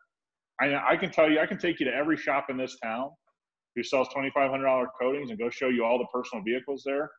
I, 0.62 0.94
I 0.94 0.98
can 0.98 1.12
tell 1.12 1.30
you, 1.30 1.40
I 1.40 1.48
can 1.48 1.58
take 1.58 1.80
you 1.80 1.86
to 1.88 1.94
every 1.94 2.18
shop 2.18 2.48
in 2.50 2.58
this 2.58 2.78
town 2.84 3.10
who 3.76 3.84
sells 3.84 4.08
$2,500 4.10 4.88
coatings 5.00 5.30
and 5.30 5.40
go 5.40 5.50
show 5.50 5.70
you 5.70 5.84
all 5.84 5.98
the 5.98 6.06
personal 6.14 6.44
vehicles 6.44 6.84
there, 6.86 7.10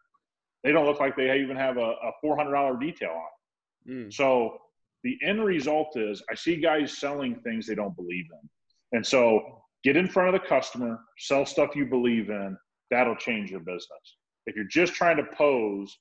they 0.63 0.73
don't 0.73 0.87
look 0.87 1.01
like 1.01 1.17
they 1.17 1.39
even 1.39 1.57
have 1.57 1.77
a, 1.77 1.81
a 2.03 2.13
$400 2.25 2.81
detail 2.81 3.11
on. 3.11 3.93
Mm. 3.93 4.13
So 4.13 4.59
the 5.03 5.19
end 5.23 5.45
result 5.45 5.97
is 5.97 6.23
I 6.31 6.35
see 6.35 6.57
guys 6.57 6.99
selling 6.99 7.37
things 7.41 7.67
they 7.67 7.75
don't 7.75 7.95
believe 7.95 8.25
in. 8.31 8.49
And 8.97 9.07
so 9.07 9.63
get 9.83 9.97
in 9.97 10.09
front 10.09 10.35
of 10.35 10.41
the 10.41 10.49
customer, 10.49 11.01
sell 11.19 11.45
stuff 11.45 11.77
you 11.77 11.85
believe 11.85 12.31
in. 12.31 12.57
That'll 12.91 13.17
change 13.17 13.51
your 13.51 13.61
business. 13.61 14.17
If 14.47 14.57
you're 14.57 14.65
just 14.65 14.95
trying 14.95 15.17
to 15.19 15.25
pose 15.37 15.95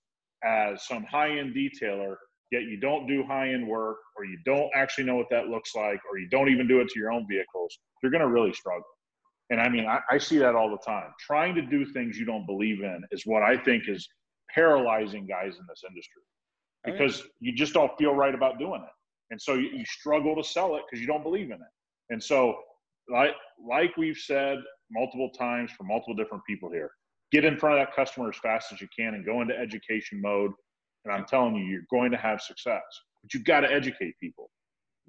as 0.43 0.85
some 0.85 1.03
high 1.03 1.37
end 1.37 1.55
detailer, 1.55 2.15
yet 2.51 2.63
you 2.63 2.77
don't 2.79 3.07
do 3.07 3.23
high 3.23 3.49
end 3.49 3.67
work, 3.67 3.97
or 4.15 4.25
you 4.25 4.37
don't 4.45 4.69
actually 4.75 5.05
know 5.05 5.15
what 5.15 5.29
that 5.31 5.47
looks 5.47 5.75
like, 5.75 5.99
or 6.09 6.19
you 6.19 6.29
don't 6.29 6.49
even 6.49 6.67
do 6.67 6.79
it 6.81 6.87
to 6.89 6.99
your 6.99 7.11
own 7.11 7.25
vehicles, 7.27 7.77
you're 8.01 8.11
going 8.11 8.21
to 8.21 8.27
really 8.27 8.53
struggle. 8.53 8.85
And 9.49 9.59
I 9.59 9.69
mean, 9.69 9.85
I, 9.85 9.99
I 10.09 10.17
see 10.17 10.37
that 10.39 10.55
all 10.55 10.69
the 10.69 10.77
time. 10.77 11.11
Trying 11.19 11.55
to 11.55 11.61
do 11.61 11.85
things 11.85 12.17
you 12.17 12.25
don't 12.25 12.45
believe 12.45 12.81
in 12.81 13.03
is 13.11 13.25
what 13.25 13.43
I 13.43 13.57
think 13.57 13.83
is 13.87 14.07
paralyzing 14.53 15.25
guys 15.25 15.55
in 15.59 15.65
this 15.67 15.83
industry 15.87 16.21
because 16.85 17.23
you 17.39 17.53
just 17.53 17.73
don't 17.73 17.91
feel 17.97 18.13
right 18.13 18.35
about 18.35 18.59
doing 18.59 18.81
it. 18.81 18.93
And 19.31 19.41
so 19.41 19.55
you, 19.55 19.69
you 19.69 19.85
struggle 19.85 20.35
to 20.35 20.43
sell 20.43 20.75
it 20.75 20.83
because 20.85 21.01
you 21.01 21.07
don't 21.07 21.23
believe 21.23 21.47
in 21.47 21.53
it. 21.53 21.73
And 22.09 22.21
so, 22.21 22.57
like, 23.09 23.31
like 23.59 23.95
we've 23.97 24.17
said 24.17 24.57
multiple 24.91 25.29
times 25.29 25.71
for 25.71 25.83
multiple 25.83 26.13
different 26.13 26.43
people 26.45 26.69
here, 26.71 26.91
get 27.31 27.45
in 27.45 27.57
front 27.57 27.79
of 27.79 27.85
that 27.85 27.95
customer 27.95 28.29
as 28.29 28.37
fast 28.37 28.71
as 28.73 28.81
you 28.81 28.87
can 28.97 29.15
and 29.15 29.25
go 29.25 29.41
into 29.41 29.57
education 29.57 30.21
mode. 30.21 30.51
And 31.05 31.13
I'm 31.13 31.25
telling 31.25 31.55
you, 31.55 31.65
you're 31.65 31.87
going 31.89 32.11
to 32.11 32.17
have 32.17 32.41
success, 32.41 32.81
but 33.21 33.33
you've 33.33 33.45
got 33.45 33.61
to 33.61 33.71
educate 33.71 34.13
people. 34.19 34.49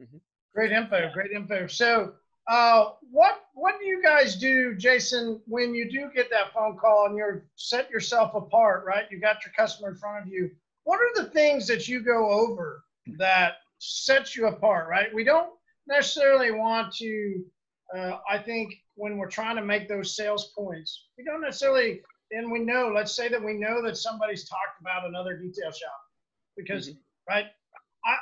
Mm-hmm. 0.01 0.17
Great 0.55 0.73
info. 0.73 1.11
Great 1.13 1.33
info. 1.33 1.67
So, 1.67 2.13
uh, 2.47 2.91
what 3.11 3.41
what 3.55 3.79
do 3.79 3.87
you 3.87 4.03
guys 4.03 4.37
do, 4.37 4.75
Jason, 4.75 5.41
when 5.47 5.75
you 5.75 5.91
do 5.91 6.11
get 6.15 6.31
that 6.31 6.53
phone 6.53 6.77
call 6.77 7.07
and 7.07 7.17
you're 7.17 7.47
set 7.57 7.91
yourself 7.91 8.35
apart, 8.35 8.85
right? 8.85 9.05
You 9.11 9.19
got 9.21 9.45
your 9.45 9.53
customer 9.57 9.91
in 9.91 9.97
front 9.97 10.27
of 10.27 10.33
you. 10.33 10.51
What 10.85 11.01
are 11.01 11.23
the 11.23 11.31
things 11.31 11.67
that 11.69 11.89
you 11.89 12.01
go 12.01 12.31
over 12.31 12.85
that 13.19 13.55
sets 13.79 14.37
you 14.37 14.47
apart, 14.47 14.89
right? 14.89 15.15
We 15.15 15.25
don't 15.25 15.51
necessarily 15.87 16.51
want 16.51 16.95
to. 16.97 17.45
Uh, 17.97 18.19
I 18.29 18.39
think 18.39 18.75
when 18.97 19.17
we're 19.17 19.31
trying 19.31 19.57
to 19.57 19.63
make 19.63 19.89
those 19.89 20.17
sales 20.17 20.53
points, 20.57 21.07
we 21.17 21.25
don't 21.25 21.41
necessarily. 21.41 22.03
And 22.31 22.51
we 22.51 22.61
know, 22.61 22.91
let's 22.93 23.15
say 23.15 23.29
that 23.29 23.43
we 23.43 23.55
know 23.55 23.83
that 23.83 23.97
somebody's 23.97 24.49
talked 24.49 24.81
about 24.81 25.07
another 25.07 25.37
detail 25.37 25.71
shop, 25.71 26.01
because 26.57 26.89
mm-hmm. 26.89 26.99
right, 27.29 27.47
I 28.05 28.17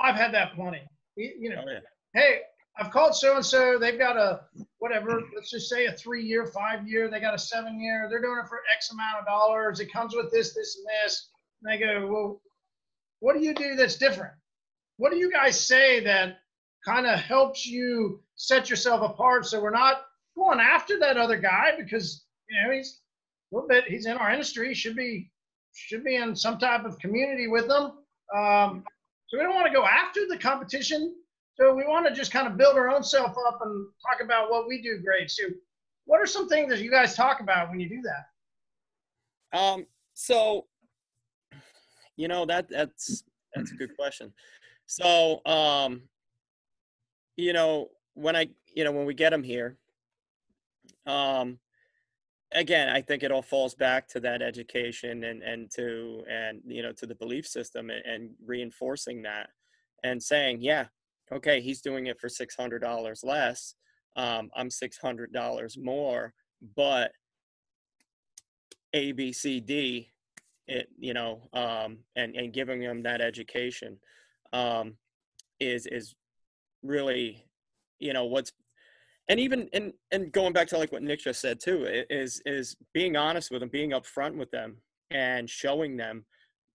I've 0.00 0.16
had 0.16 0.32
that 0.34 0.54
plenty. 0.54 0.82
You 1.16 1.50
know, 1.50 1.64
oh, 1.66 1.70
yeah. 1.70 1.80
hey, 2.14 2.40
I've 2.78 2.90
called 2.90 3.14
so 3.14 3.36
and 3.36 3.44
so. 3.44 3.78
They've 3.78 3.98
got 3.98 4.16
a 4.16 4.42
whatever. 4.78 5.20
Let's 5.34 5.50
just 5.50 5.68
say 5.68 5.86
a 5.86 5.92
three-year, 5.92 6.46
five-year. 6.46 7.10
They 7.10 7.20
got 7.20 7.34
a 7.34 7.38
seven-year. 7.38 8.06
They're 8.08 8.22
doing 8.22 8.40
it 8.42 8.48
for 8.48 8.60
X 8.74 8.90
amount 8.92 9.18
of 9.20 9.26
dollars. 9.26 9.80
It 9.80 9.92
comes 9.92 10.14
with 10.14 10.30
this, 10.30 10.54
this, 10.54 10.76
and 10.76 10.86
this. 10.86 11.30
And 11.62 11.72
they 11.72 11.84
go, 11.84 12.06
well, 12.06 12.40
what 13.20 13.36
do 13.36 13.42
you 13.42 13.54
do 13.54 13.74
that's 13.74 13.96
different? 13.96 14.32
What 14.96 15.10
do 15.10 15.18
you 15.18 15.30
guys 15.30 15.60
say 15.60 16.00
that 16.04 16.38
kind 16.84 17.06
of 17.06 17.18
helps 17.18 17.66
you 17.66 18.20
set 18.36 18.70
yourself 18.70 19.02
apart 19.02 19.46
so 19.46 19.60
we're 19.60 19.70
not 19.70 20.02
going 20.36 20.60
after 20.60 20.98
that 20.98 21.16
other 21.16 21.36
guy 21.36 21.72
because 21.76 22.24
you 22.48 22.62
know 22.62 22.72
he's 22.72 23.00
a 23.52 23.56
little 23.56 23.68
bit 23.68 23.84
he's 23.88 24.06
in 24.06 24.16
our 24.16 24.30
industry 24.30 24.68
he 24.68 24.74
should 24.74 24.94
be 24.94 25.30
should 25.74 26.04
be 26.04 26.16
in 26.16 26.34
some 26.34 26.58
type 26.58 26.84
of 26.84 26.98
community 26.98 27.48
with 27.48 27.66
them 27.66 27.92
um, 28.34 28.84
so 29.26 29.36
we 29.36 29.42
don't 29.42 29.54
want 29.54 29.66
to 29.66 29.72
go 29.72 29.84
after 29.84 30.20
the 30.28 30.38
competition 30.38 31.14
so 31.58 31.74
we 31.74 31.84
want 31.86 32.06
to 32.06 32.14
just 32.14 32.30
kind 32.32 32.46
of 32.46 32.56
build 32.56 32.76
our 32.76 32.88
own 32.88 33.02
self 33.02 33.34
up 33.46 33.60
and 33.62 33.86
talk 34.06 34.22
about 34.22 34.50
what 34.50 34.68
we 34.68 34.80
do 34.80 34.98
great. 34.98 35.30
So 35.30 35.44
what 36.04 36.20
are 36.20 36.26
some 36.26 36.48
things 36.48 36.70
that 36.70 36.80
you 36.80 36.90
guys 36.90 37.14
talk 37.14 37.40
about 37.40 37.70
when 37.70 37.80
you 37.80 37.88
do 37.88 38.02
that? 38.02 39.58
Um 39.58 39.86
so 40.14 40.66
you 42.16 42.28
know 42.28 42.44
that 42.46 42.68
that's 42.68 43.24
that's 43.54 43.72
a 43.72 43.74
good 43.74 43.96
question. 43.96 44.32
So 44.86 45.44
um 45.46 46.02
you 47.38 47.52
know 47.52 47.88
when 48.14 48.36
i 48.36 48.48
you 48.74 48.84
know 48.84 48.92
when 48.92 49.06
we 49.06 49.14
get 49.14 49.30
them 49.30 49.44
here 49.44 49.78
um 51.06 51.58
again 52.52 52.88
i 52.88 53.00
think 53.00 53.22
it 53.22 53.30
all 53.30 53.42
falls 53.42 53.74
back 53.74 54.08
to 54.08 54.18
that 54.18 54.42
education 54.42 55.24
and 55.24 55.42
and 55.42 55.70
to 55.70 56.24
and 56.28 56.60
you 56.66 56.82
know 56.82 56.92
to 56.92 57.06
the 57.06 57.14
belief 57.14 57.46
system 57.46 57.90
and, 57.90 58.04
and 58.04 58.30
reinforcing 58.44 59.22
that 59.22 59.50
and 60.02 60.20
saying 60.20 60.60
yeah 60.60 60.86
okay 61.32 61.60
he's 61.60 61.80
doing 61.80 62.06
it 62.06 62.20
for 62.20 62.28
$600 62.28 63.24
less 63.24 63.74
um, 64.16 64.50
i'm 64.56 64.68
$600 64.68 65.78
more 65.78 66.32
but 66.76 67.12
a 68.94 69.12
b 69.12 69.32
c 69.32 69.60
d 69.60 70.10
it 70.66 70.88
you 70.98 71.14
know 71.14 71.48
um, 71.52 71.98
and 72.16 72.34
and 72.36 72.52
giving 72.52 72.80
them 72.80 73.02
that 73.02 73.20
education 73.20 73.98
um, 74.52 74.94
is 75.60 75.86
is 75.86 76.14
really 76.82 77.44
you 77.98 78.12
know 78.12 78.24
what's 78.24 78.52
and 79.28 79.38
even 79.38 79.68
and 79.72 79.92
and 80.10 80.32
going 80.32 80.52
back 80.52 80.68
to 80.68 80.78
like 80.78 80.92
what 80.92 81.02
Nick 81.02 81.20
just 81.20 81.40
said 81.40 81.60
too 81.60 81.86
is 82.10 82.40
is 82.46 82.76
being 82.94 83.16
honest 83.16 83.50
with 83.50 83.60
them, 83.60 83.68
being 83.68 83.90
upfront 83.90 84.36
with 84.36 84.50
them, 84.50 84.78
and 85.10 85.48
showing 85.48 85.96
them, 85.96 86.24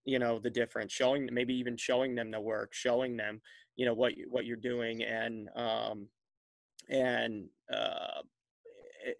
you 0.06 0.20
know, 0.20 0.39
the 0.39 0.49
difference, 0.49 0.93
showing 0.93 1.28
maybe 1.32 1.56
even 1.56 1.76
showing 1.78 2.14
them 2.14 2.30
the 2.30 2.39
work, 2.39 2.74
showing 2.74 3.18
them, 3.18 3.41
you 3.76 3.86
know, 3.86 3.93
what 3.93 4.17
you, 4.17 4.28
what 4.30 4.45
you're 4.45 4.57
doing, 4.57 5.03
and 5.03 5.49
um, 5.55 6.07
and 6.89 7.45
uh, 7.71 8.21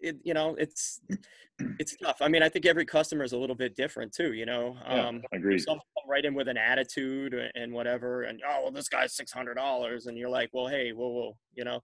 it, 0.00 0.16
you 0.22 0.34
know, 0.34 0.54
it's 0.58 1.00
it's 1.78 1.96
tough. 1.96 2.18
I 2.20 2.28
mean, 2.28 2.42
I 2.42 2.48
think 2.48 2.66
every 2.66 2.84
customer 2.84 3.24
is 3.24 3.32
a 3.32 3.38
little 3.38 3.56
bit 3.56 3.76
different 3.76 4.12
too. 4.12 4.32
You 4.32 4.46
know, 4.46 4.76
yeah, 4.88 5.08
um, 5.08 5.22
agree. 5.32 5.58
Some 5.58 5.78
come 5.78 6.10
right 6.10 6.24
in 6.24 6.34
with 6.34 6.48
an 6.48 6.56
attitude 6.56 7.34
and 7.54 7.72
whatever, 7.72 8.22
and 8.22 8.40
oh, 8.46 8.62
well, 8.62 8.72
this 8.72 8.88
guy's 8.88 9.14
six 9.14 9.32
hundred 9.32 9.54
dollars, 9.54 10.06
and 10.06 10.16
you're 10.16 10.28
like, 10.28 10.50
well, 10.52 10.68
hey, 10.68 10.92
whoa, 10.92 11.08
whoa, 11.08 11.36
you 11.54 11.64
know, 11.64 11.80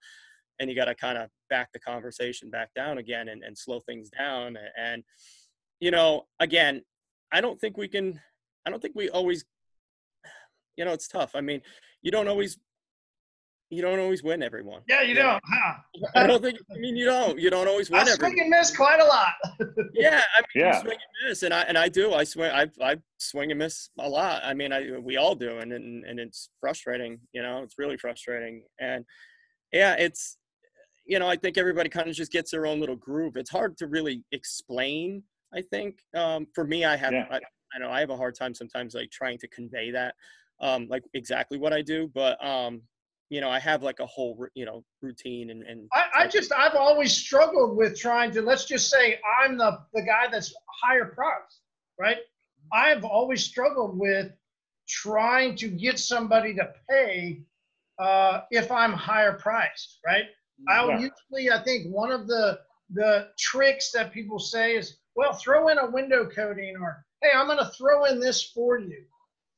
and 0.59 0.69
you 0.69 0.77
got 0.77 0.87
to 0.87 0.95
kind 0.95 1.19
of 1.19 1.29
back 1.49 1.73
the 1.73 1.81
conversation 1.81 2.51
back 2.51 2.73
down 2.75 2.99
again 2.99 3.29
and, 3.29 3.43
and 3.43 3.57
slow 3.57 3.81
things 3.81 4.11
down. 4.11 4.57
And 4.79 5.03
you 5.81 5.91
know, 5.91 6.27
again, 6.39 6.83
I 7.33 7.41
don't 7.41 7.61
think 7.61 7.77
we 7.77 7.89
can. 7.89 8.21
I 8.67 8.71
don't 8.71 8.81
think 8.81 8.95
we 8.95 9.09
always. 9.11 9.45
You 10.77 10.85
know, 10.87 10.93
it's 10.93 11.09
tough. 11.09 11.33
I 11.35 11.43
mean, 11.43 11.61
you 12.03 12.11
don't 12.11 12.29
always 12.29 12.59
you 13.71 13.83
don't 13.83 14.01
always 14.01 14.25
win 14.25 14.43
everyone. 14.43 14.83
Yeah, 14.89 15.03
you, 15.03 15.11
you 15.11 15.15
don't. 15.15 15.41
Huh? 15.47 15.75
I 16.17 16.27
don't 16.27 16.43
think. 16.43 16.59
I 16.75 16.79
mean, 16.79 16.97
you 16.97 17.05
don't. 17.05 17.39
You 17.39 17.51
don't 17.51 17.69
always 17.69 17.89
win. 17.91 18.01
I 18.01 18.05
swing 18.05 18.33
everyone. 18.33 18.41
and 18.41 18.51
miss 18.51 18.77
quite 18.77 19.01
a 19.01 19.05
lot. 19.05 19.33
yeah, 19.95 20.23
I 20.37 20.41
mean, 20.41 20.67
yeah. 20.67 20.81
swing 20.81 20.93
and 20.95 21.29
miss, 21.29 21.43
and 21.45 21.55
I 21.55 21.63
and 21.63 21.79
I 21.79 21.89
do. 21.89 22.13
I 22.13 22.25
swing. 22.25 22.51
I 22.51 22.67
I 22.83 22.97
swing 23.19 23.53
and 23.53 23.59
miss 23.59 23.91
a 24.01 24.09
lot. 24.09 24.43
I 24.45 24.55
mean, 24.55 24.73
I 24.73 24.99
we 24.99 25.17
all 25.17 25.37
do, 25.37 25.59
and 25.59 25.73
and 25.73 26.05
and 26.05 26.19
it's 26.19 26.51
frustrating. 26.61 27.21
You 27.33 27.43
know, 27.43 27.63
it's 27.63 27.79
really 27.79 27.97
frustrating. 27.97 28.65
And 28.81 29.05
yeah, 29.73 29.95
it's 29.95 30.37
you 31.07 31.21
know, 31.21 31.29
I 31.29 31.37
think 31.37 31.57
everybody 31.57 31.89
kind 31.89 32.09
of 32.09 32.15
just 32.17 32.33
gets 32.33 32.51
their 32.51 32.67
own 32.67 32.81
little 32.81 32.97
groove. 32.97 33.37
It's 33.37 33.51
hard 33.51 33.77
to 33.79 33.87
really 33.87 34.25
explain. 34.33 35.23
I 35.55 35.63
think 35.63 36.01
um, 36.15 36.49
for 36.55 36.65
me, 36.65 36.85
I 36.85 36.97
have. 36.97 37.13
Yeah. 37.13 37.27
I, 37.31 37.39
I 37.73 37.79
know 37.79 37.91
I 37.91 38.01
have 38.01 38.11
a 38.11 38.17
hard 38.17 38.35
time 38.35 38.53
sometimes 38.53 38.95
like 38.95 39.13
trying 39.13 39.39
to 39.39 39.47
convey 39.47 39.93
that, 39.93 40.17
um, 40.61 40.87
like 40.89 41.03
exactly 41.15 41.59
what 41.59 41.73
I 41.73 41.83
do, 41.83 42.11
but 42.15 42.45
um, 42.45 42.83
you 43.31 43.41
know, 43.41 43.49
I 43.49 43.61
have 43.61 43.83
like 43.83 44.01
a 44.01 44.07
whole, 44.07 44.47
you 44.55 44.65
know, 44.65 44.85
routine 45.01 45.51
and. 45.51 45.63
and 45.63 45.89
I, 45.95 46.23
I 46.23 46.27
just, 46.27 46.53
I've 46.53 46.75
always 46.75 47.17
struggled 47.17 47.77
with 47.77 47.99
trying 47.99 48.33
to, 48.33 48.43
let's 48.43 48.65
just 48.65 48.91
say 48.91 49.21
I'm 49.41 49.57
the, 49.57 49.79
the 49.95 50.03
guy 50.03 50.27
that's 50.31 50.53
higher 50.83 51.07
price, 51.07 51.61
right? 51.99 52.19
I've 52.73 53.05
always 53.05 53.45
struggled 53.45 53.97
with 53.99 54.33
trying 54.89 55.55
to 55.57 55.69
get 55.69 55.99
somebody 56.01 56.55
to 56.55 56.73
pay 56.91 57.45
uh, 58.01 58.41
if 58.51 58.71
I'm 58.73 58.93
higher 58.93 59.35
priced, 59.35 60.01
right? 60.05 60.25
I'll 60.69 60.91
usually, 60.91 61.51
I 61.53 61.63
think 61.63 61.87
one 61.87 62.11
of 62.11 62.27
the, 62.27 62.59
the 62.93 63.29
tricks 63.39 63.93
that 63.93 64.13
people 64.13 64.39
say 64.39 64.77
is, 64.77 64.99
well, 65.15 65.33
throw 65.33 65.69
in 65.69 65.79
a 65.79 65.91
window 65.91 66.29
coating 66.29 66.77
or, 66.81 67.05
hey, 67.23 67.31
I'm 67.35 67.47
going 67.47 67.59
to 67.59 67.71
throw 67.79 68.07
in 68.07 68.19
this 68.19 68.43
for 68.43 68.79
you. 68.79 69.05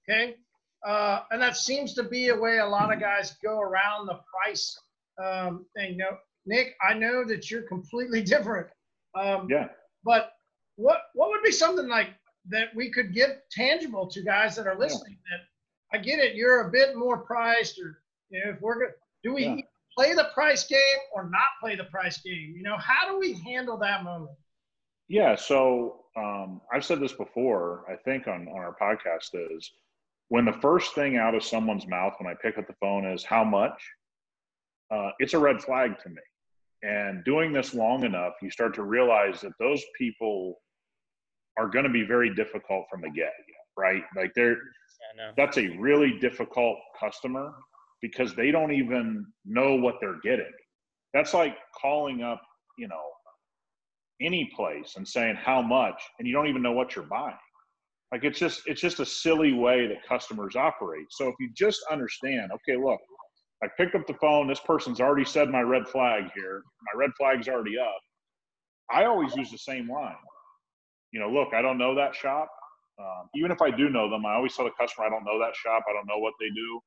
Okay. 0.09 0.37
Uh, 0.85 1.21
and 1.31 1.41
that 1.41 1.57
seems 1.57 1.95
to 1.95 2.03
be 2.03 2.29
a 2.29 2.37
way 2.37 2.59
a 2.59 2.67
lot 2.67 2.93
of 2.93 2.99
guys 2.99 3.37
go 3.43 3.61
around 3.61 4.07
the 4.07 4.19
price 4.33 4.77
um, 5.23 5.65
thing. 5.77 5.97
Know, 5.97 6.17
Nick, 6.47 6.75
I 6.83 6.95
know 6.95 7.25
that 7.25 7.51
you're 7.51 7.63
completely 7.63 8.23
different. 8.35 8.67
Um, 9.15 9.47
yeah. 9.51 9.69
But 10.05 10.33
what 10.77 11.03
what 11.15 11.31
would 11.31 11.43
be 11.43 11.53
something 11.53 11.89
like 11.89 12.09
that 12.49 12.75
we 12.75 12.91
could 12.91 13.15
give 13.15 13.31
tangible 13.51 14.09
to 14.09 14.23
guys 14.23 14.57
that 14.57 14.67
are 14.67 14.79
listening? 14.79 15.19
Yeah. 15.31 15.37
That 15.37 15.99
I 15.99 16.03
get 16.03 16.19
it, 16.19 16.35
you're 16.35 16.69
a 16.69 16.71
bit 16.71 16.97
more 16.97 17.19
priced, 17.19 17.79
or 17.79 18.03
you 18.31 18.43
know, 18.45 18.53
if 18.53 18.61
we're 18.61 18.79
good, 18.79 18.95
do 19.23 19.35
we 19.35 19.45
yeah. 19.45 19.57
play 19.97 20.15
the 20.15 20.31
price 20.35 20.67
game 20.67 20.79
or 21.15 21.25
not 21.25 21.61
play 21.61 21.77
the 21.77 21.85
price 21.85 22.21
game? 22.23 22.55
You 22.57 22.63
know, 22.63 22.77
how 22.79 23.09
do 23.09 23.19
we 23.19 23.35
handle 23.35 23.77
that 23.79 24.03
moment? 24.03 24.37
Yeah. 25.09 25.37
So 25.37 26.01
um, 26.17 26.61
I've 26.73 26.85
said 26.85 26.99
this 26.99 27.13
before. 27.13 27.85
I 27.89 27.97
think 27.97 28.27
on 28.27 28.49
on 28.49 28.59
our 28.59 28.77
podcast 28.81 29.31
is 29.57 29.71
when 30.33 30.47
the 30.47 30.59
first 30.63 30.95
thing 30.95 31.19
out 31.19 31.35
of 31.35 31.45
someone's 31.45 31.87
mouth 31.87 32.15
when 32.19 32.27
I 32.27 32.35
pick 32.41 32.57
up 32.57 32.67
the 32.67 32.73
phone 32.81 33.05
is 33.05 33.23
how 33.23 33.45
much, 33.45 33.79
uh, 34.91 35.11
it's 35.19 35.35
a 35.35 35.39
red 35.39 35.61
flag 35.61 35.99
to 36.03 36.09
me. 36.09 36.23
And 36.83 37.23
doing 37.23 37.53
this 37.53 37.75
long 37.75 38.03
enough, 38.03 38.33
you 38.41 38.51
start 38.51 38.75
to 38.77 38.83
realize 38.83 39.43
that 39.43 39.53
those 39.61 39.83
people 39.99 40.55
are 41.59 41.69
going 41.69 41.85
to 41.85 41.91
be 41.91 42.05
very 42.05 42.35
difficult 42.35 42.87
from 42.91 43.03
the 43.03 43.11
get, 43.11 43.35
right? 43.77 44.05
Like 44.17 44.33
they're 44.35 44.53
yeah, 45.19 45.33
that's 45.37 45.59
a 45.59 45.69
really 45.79 46.19
difficult 46.19 46.79
customer 46.99 47.53
because 48.01 48.35
they 48.35 48.51
don't 48.51 48.73
even 48.73 49.27
know 49.45 49.75
what 49.75 49.97
they're 50.01 50.21
getting. 50.25 50.55
That's 51.13 51.35
like 51.35 51.59
calling 51.79 52.23
up, 52.23 52.41
you 52.79 52.89
know, 52.89 53.05
any 54.23 54.51
place 54.57 54.95
and 54.97 55.07
saying 55.07 55.37
how 55.37 55.61
much, 55.61 56.01
and 56.19 56.27
you 56.27 56.33
don't 56.33 56.47
even 56.47 56.63
know 56.63 56.73
what 56.73 56.97
you're 56.97 57.05
buying. 57.05 57.37
Like 58.13 58.25
it's 58.25 58.39
just 58.39 58.63
it's 58.67 58.81
just 58.81 59.01
a 59.01 59.07
silly 59.07 59.55
way 59.55 59.87
that 59.87 60.07
customers 60.07 60.55
operate. 60.55 61.07
So 61.11 61.29
if 61.29 61.35
you 61.41 61.51
just 61.57 61.81
understand, 61.91 62.53
okay, 62.53 62.77
look, 62.79 63.01
I 63.65 63.69
picked 63.79 63.95
up 63.95 64.07
the 64.07 64.15
phone. 64.15 64.47
This 64.47 64.61
person's 64.61 65.01
already 65.01 65.25
said 65.25 65.49
my 65.49 65.63
red 65.63 65.89
flag 65.89 66.25
here. 66.35 66.63
My 66.93 66.99
red 67.01 67.11
flag's 67.17 67.49
already 67.49 67.79
up. 67.79 67.99
I 68.91 69.05
always 69.05 69.35
use 69.35 69.51
the 69.51 69.59
same 69.59 69.91
line. 69.91 70.15
You 71.13 71.21
know, 71.21 71.31
look, 71.31 71.55
I 71.55 71.63
don't 71.63 71.79
know 71.79 71.95
that 71.95 72.15
shop. 72.15 72.49
Um, 72.99 73.29
even 73.35 73.51
if 73.51 73.63
I 73.63 73.71
do 73.71 73.89
know 73.89 74.11
them, 74.11 74.27
I 74.27 74.35
always 74.35 74.55
tell 74.55 74.67
the 74.67 74.73
customer 74.79 75.07
I 75.07 75.11
don't 75.11 75.25
know 75.25 75.39
that 75.39 75.57
shop. 75.57 75.85
I 75.89 75.93
don't 75.95 76.07
know 76.07 76.19
what 76.19 76.35
they 76.39 76.49
do. 76.51 76.81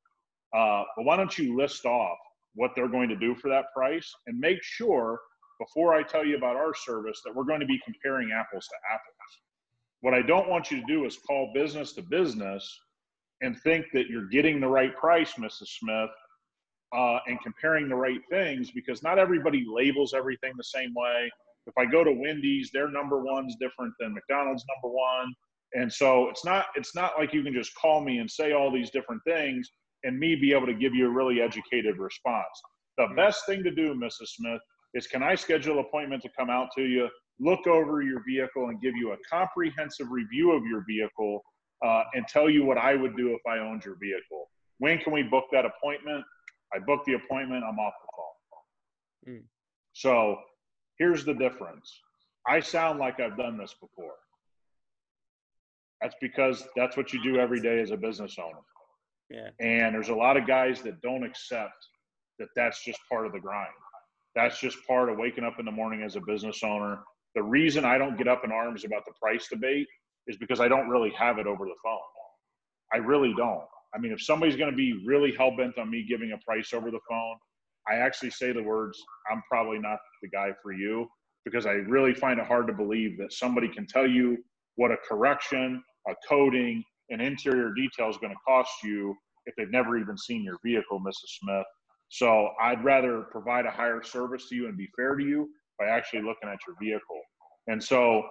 Uh, 0.56 0.84
but 0.96 1.04
why 1.04 1.16
don't 1.16 1.36
you 1.36 1.56
list 1.56 1.84
off 1.86 2.18
what 2.54 2.70
they're 2.76 2.88
going 2.88 3.08
to 3.08 3.16
do 3.16 3.34
for 3.34 3.48
that 3.48 3.66
price 3.74 4.08
and 4.26 4.38
make 4.38 4.62
sure 4.62 5.18
before 5.58 5.94
I 5.94 6.02
tell 6.02 6.24
you 6.24 6.36
about 6.36 6.56
our 6.56 6.74
service 6.74 7.20
that 7.24 7.34
we're 7.34 7.44
going 7.44 7.60
to 7.60 7.66
be 7.66 7.80
comparing 7.84 8.30
apples 8.32 8.66
to 8.68 8.76
apples. 8.94 9.45
What 10.00 10.14
I 10.14 10.22
don't 10.22 10.48
want 10.48 10.70
you 10.70 10.80
to 10.80 10.86
do 10.86 11.04
is 11.04 11.18
call 11.18 11.50
business 11.54 11.92
to 11.94 12.02
business 12.02 12.78
and 13.42 13.58
think 13.62 13.86
that 13.92 14.08
you're 14.08 14.28
getting 14.28 14.60
the 14.60 14.68
right 14.68 14.96
price, 14.96 15.34
Mrs. 15.34 15.68
Smith, 15.78 16.10
uh, 16.94 17.18
and 17.26 17.40
comparing 17.42 17.88
the 17.88 17.96
right 17.96 18.20
things 18.30 18.70
because 18.70 19.02
not 19.02 19.18
everybody 19.18 19.64
labels 19.68 20.14
everything 20.14 20.52
the 20.56 20.64
same 20.64 20.94
way. 20.94 21.30
If 21.66 21.74
I 21.76 21.84
go 21.84 22.04
to 22.04 22.12
Wendy's, 22.12 22.70
their 22.72 22.88
number 22.88 23.22
one's 23.22 23.56
different 23.56 23.92
than 23.98 24.14
McDonald's 24.14 24.64
number 24.74 24.94
one. 24.94 25.34
And 25.74 25.92
so 25.92 26.28
it's 26.28 26.44
not 26.44 26.66
it's 26.76 26.94
not 26.94 27.12
like 27.18 27.34
you 27.34 27.42
can 27.42 27.52
just 27.52 27.74
call 27.74 28.00
me 28.00 28.18
and 28.18 28.30
say 28.30 28.52
all 28.52 28.70
these 28.70 28.90
different 28.90 29.20
things 29.26 29.68
and 30.04 30.18
me 30.18 30.36
be 30.36 30.52
able 30.52 30.66
to 30.66 30.74
give 30.74 30.94
you 30.94 31.06
a 31.06 31.10
really 31.10 31.40
educated 31.40 31.98
response. 31.98 32.46
The 32.96 33.04
mm-hmm. 33.04 33.16
best 33.16 33.44
thing 33.46 33.62
to 33.64 33.70
do, 33.70 33.94
Mrs. 33.94 34.28
Smith, 34.28 34.60
is 34.94 35.06
can 35.06 35.22
I 35.22 35.34
schedule 35.34 35.78
an 35.78 35.80
appointment 35.80 36.22
to 36.22 36.30
come 36.38 36.50
out 36.50 36.68
to 36.76 36.84
you, 36.84 37.08
look 37.38 37.66
over 37.66 38.02
your 38.02 38.22
vehicle, 38.26 38.68
and 38.68 38.80
give 38.80 38.94
you 38.96 39.12
a 39.12 39.16
comprehensive 39.28 40.10
review 40.10 40.52
of 40.52 40.64
your 40.64 40.84
vehicle 40.88 41.42
uh, 41.84 42.02
and 42.14 42.26
tell 42.28 42.48
you 42.48 42.64
what 42.64 42.78
I 42.78 42.94
would 42.94 43.16
do 43.16 43.34
if 43.34 43.40
I 43.46 43.58
owned 43.58 43.84
your 43.84 43.96
vehicle? 44.00 44.48
When 44.78 44.98
can 44.98 45.12
we 45.12 45.22
book 45.22 45.44
that 45.52 45.64
appointment? 45.64 46.24
I 46.74 46.78
book 46.78 47.02
the 47.06 47.14
appointment, 47.14 47.64
I'm 47.64 47.78
off 47.78 47.94
the 48.02 48.08
phone. 48.16 49.36
Mm. 49.36 49.42
So 49.92 50.38
here's 50.98 51.24
the 51.24 51.34
difference 51.34 52.00
I 52.46 52.60
sound 52.60 52.98
like 52.98 53.20
I've 53.20 53.36
done 53.36 53.58
this 53.58 53.74
before. 53.80 54.14
That's 56.00 56.14
because 56.20 56.64
that's 56.76 56.96
what 56.96 57.12
you 57.12 57.22
do 57.22 57.38
every 57.38 57.60
day 57.60 57.80
as 57.80 57.90
a 57.90 57.96
business 57.96 58.36
owner. 58.38 58.60
Yeah. 59.30 59.48
And 59.60 59.94
there's 59.94 60.10
a 60.10 60.14
lot 60.14 60.36
of 60.36 60.46
guys 60.46 60.82
that 60.82 61.00
don't 61.00 61.24
accept 61.24 61.86
that 62.38 62.48
that's 62.54 62.84
just 62.84 63.00
part 63.10 63.26
of 63.26 63.32
the 63.32 63.40
grind. 63.40 63.68
That's 64.34 64.60
just 64.60 64.76
part 64.86 65.08
of 65.08 65.16
waking 65.16 65.44
up 65.44 65.58
in 65.58 65.64
the 65.64 65.72
morning 65.72 66.02
as 66.02 66.16
a 66.16 66.20
business 66.20 66.60
owner. 66.62 66.98
The 67.36 67.42
reason 67.42 67.84
I 67.84 67.98
don't 67.98 68.16
get 68.16 68.26
up 68.26 68.44
in 68.44 68.50
arms 68.50 68.84
about 68.84 69.04
the 69.04 69.12
price 69.22 69.46
debate 69.48 69.86
is 70.26 70.38
because 70.38 70.58
I 70.58 70.68
don't 70.68 70.88
really 70.88 71.10
have 71.10 71.38
it 71.38 71.46
over 71.46 71.66
the 71.66 71.74
phone. 71.84 71.98
I 72.92 72.96
really 72.96 73.34
don't. 73.36 73.66
I 73.94 73.98
mean, 73.98 74.10
if 74.10 74.22
somebody's 74.22 74.56
going 74.56 74.70
to 74.70 74.76
be 74.76 75.02
really 75.06 75.34
hell 75.36 75.54
bent 75.54 75.78
on 75.78 75.90
me 75.90 76.04
giving 76.08 76.32
a 76.32 76.38
price 76.38 76.72
over 76.72 76.90
the 76.90 77.00
phone, 77.08 77.36
I 77.88 77.96
actually 77.96 78.30
say 78.30 78.52
the 78.52 78.62
words, 78.62 78.98
I'm 79.30 79.42
probably 79.50 79.78
not 79.78 79.98
the 80.22 80.28
guy 80.28 80.50
for 80.62 80.72
you 80.72 81.08
because 81.44 81.66
I 81.66 81.72
really 81.72 82.14
find 82.14 82.40
it 82.40 82.46
hard 82.46 82.66
to 82.68 82.72
believe 82.72 83.18
that 83.18 83.32
somebody 83.32 83.68
can 83.68 83.86
tell 83.86 84.06
you 84.06 84.38
what 84.76 84.90
a 84.90 84.96
correction, 85.08 85.82
a 86.08 86.14
coating, 86.28 86.82
an 87.10 87.20
interior 87.20 87.72
detail 87.74 88.08
is 88.08 88.16
going 88.16 88.32
to 88.32 88.38
cost 88.46 88.72
you 88.82 89.14
if 89.44 89.54
they've 89.56 89.70
never 89.70 89.98
even 89.98 90.16
seen 90.16 90.42
your 90.42 90.58
vehicle, 90.64 91.00
Mrs. 91.00 91.38
Smith. 91.40 91.66
So 92.08 92.50
I'd 92.60 92.82
rather 92.82 93.26
provide 93.30 93.66
a 93.66 93.70
higher 93.70 94.02
service 94.02 94.48
to 94.48 94.56
you 94.56 94.68
and 94.68 94.76
be 94.76 94.88
fair 94.96 95.14
to 95.14 95.24
you 95.24 95.50
by 95.78 95.86
actually 95.86 96.22
looking 96.22 96.48
at 96.48 96.58
your 96.66 96.76
vehicle. 96.80 97.20
And 97.68 97.82
so 97.82 98.22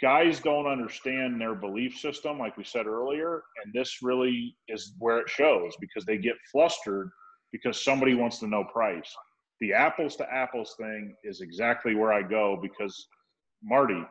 guys 0.00 0.40
don't 0.40 0.66
understand 0.66 1.40
their 1.40 1.54
belief 1.54 1.96
system, 1.96 2.38
like 2.38 2.56
we 2.56 2.64
said 2.64 2.86
earlier. 2.86 3.42
And 3.64 3.72
this 3.72 3.98
really 4.02 4.56
is 4.68 4.94
where 4.98 5.18
it 5.18 5.28
shows 5.28 5.74
because 5.80 6.04
they 6.04 6.18
get 6.18 6.34
flustered 6.50 7.10
because 7.52 7.82
somebody 7.82 8.14
wants 8.14 8.38
to 8.40 8.46
know 8.46 8.64
price. 8.64 9.14
The 9.60 9.72
apples 9.72 10.16
to 10.16 10.32
apples 10.32 10.74
thing 10.78 11.14
is 11.22 11.40
exactly 11.40 11.94
where 11.94 12.12
I 12.12 12.22
go 12.22 12.58
because 12.60 13.06
Marty, 13.62 14.02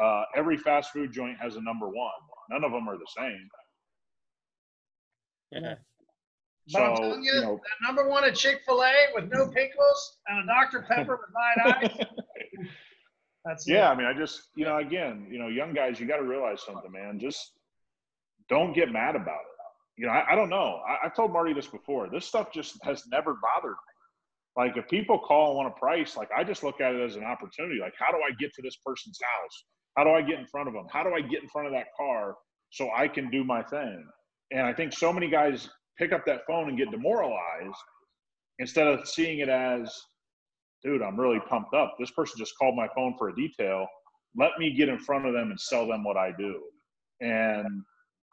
uh, 0.00 0.22
every 0.34 0.58
fast 0.58 0.90
food 0.90 1.12
joint 1.12 1.38
has 1.40 1.56
a 1.56 1.62
number 1.62 1.88
one. 1.88 2.10
None 2.50 2.62
of 2.62 2.72
them 2.72 2.88
are 2.88 2.98
the 2.98 3.06
same. 3.16 3.48
Yeah. 5.52 5.74
But 6.72 6.82
I'm 6.82 6.96
telling 6.96 7.24
you, 7.24 7.32
you 7.32 7.40
know, 7.42 7.60
that 7.62 7.86
number 7.86 8.08
one 8.08 8.24
at 8.24 8.34
Chick 8.34 8.62
Fil 8.66 8.82
A 8.82 8.92
with 9.14 9.30
no 9.32 9.48
pickles 9.48 10.18
and 10.26 10.38
a 10.40 10.46
Dr 10.46 10.84
Pepper 10.88 11.18
with 11.20 11.30
nine 11.64 11.74
eyes. 11.74 12.06
That's 13.44 13.68
yeah. 13.68 13.88
It. 13.88 13.92
I 13.92 13.94
mean, 13.94 14.06
I 14.06 14.12
just 14.12 14.48
you 14.56 14.64
know, 14.64 14.78
again, 14.78 15.28
you 15.30 15.38
know, 15.38 15.48
young 15.48 15.72
guys, 15.72 16.00
you 16.00 16.06
got 16.06 16.16
to 16.16 16.24
realize 16.24 16.62
something, 16.64 16.90
man. 16.90 17.20
Just 17.20 17.52
don't 18.48 18.72
get 18.72 18.90
mad 18.90 19.14
about 19.14 19.40
it. 19.40 19.56
You 19.96 20.06
know, 20.06 20.12
I, 20.12 20.32
I 20.32 20.34
don't 20.34 20.50
know. 20.50 20.80
I, 20.88 21.06
I've 21.06 21.14
told 21.14 21.32
Marty 21.32 21.54
this 21.54 21.68
before. 21.68 22.08
This 22.10 22.26
stuff 22.26 22.52
just 22.52 22.76
has 22.84 23.04
never 23.10 23.34
bothered 23.34 23.72
me. 23.72 23.96
Like 24.56 24.76
if 24.76 24.88
people 24.88 25.18
call 25.18 25.48
and 25.48 25.56
want 25.56 25.68
a 25.68 25.78
price, 25.78 26.16
like 26.16 26.28
I 26.36 26.42
just 26.42 26.64
look 26.64 26.80
at 26.80 26.94
it 26.94 27.00
as 27.00 27.16
an 27.16 27.24
opportunity. 27.24 27.78
Like, 27.80 27.94
how 27.98 28.10
do 28.10 28.18
I 28.18 28.34
get 28.38 28.52
to 28.54 28.62
this 28.62 28.76
person's 28.84 29.18
house? 29.22 29.64
How 29.96 30.04
do 30.04 30.10
I 30.10 30.22
get 30.22 30.38
in 30.38 30.46
front 30.46 30.68
of 30.68 30.74
them? 30.74 30.86
How 30.90 31.02
do 31.02 31.14
I 31.14 31.20
get 31.20 31.42
in 31.42 31.48
front 31.48 31.66
of 31.66 31.72
that 31.74 31.86
car 31.96 32.34
so 32.70 32.90
I 32.94 33.06
can 33.06 33.30
do 33.30 33.44
my 33.44 33.62
thing? 33.62 34.04
And 34.50 34.62
I 34.62 34.72
think 34.72 34.92
so 34.92 35.12
many 35.12 35.28
guys 35.28 35.68
pick 35.98 36.12
up 36.12 36.24
that 36.26 36.40
phone 36.46 36.68
and 36.68 36.78
get 36.78 36.90
demoralized 36.90 37.76
instead 38.58 38.86
of 38.86 39.08
seeing 39.08 39.40
it 39.40 39.48
as, 39.48 39.92
dude, 40.82 41.02
I'm 41.02 41.18
really 41.18 41.40
pumped 41.48 41.74
up. 41.74 41.96
This 41.98 42.10
person 42.10 42.38
just 42.38 42.56
called 42.58 42.76
my 42.76 42.88
phone 42.94 43.14
for 43.18 43.28
a 43.28 43.34
detail. 43.34 43.86
Let 44.36 44.52
me 44.58 44.74
get 44.74 44.88
in 44.88 44.98
front 44.98 45.26
of 45.26 45.32
them 45.32 45.50
and 45.50 45.60
sell 45.60 45.86
them 45.86 46.04
what 46.04 46.16
I 46.16 46.32
do. 46.38 46.60
And 47.20 47.82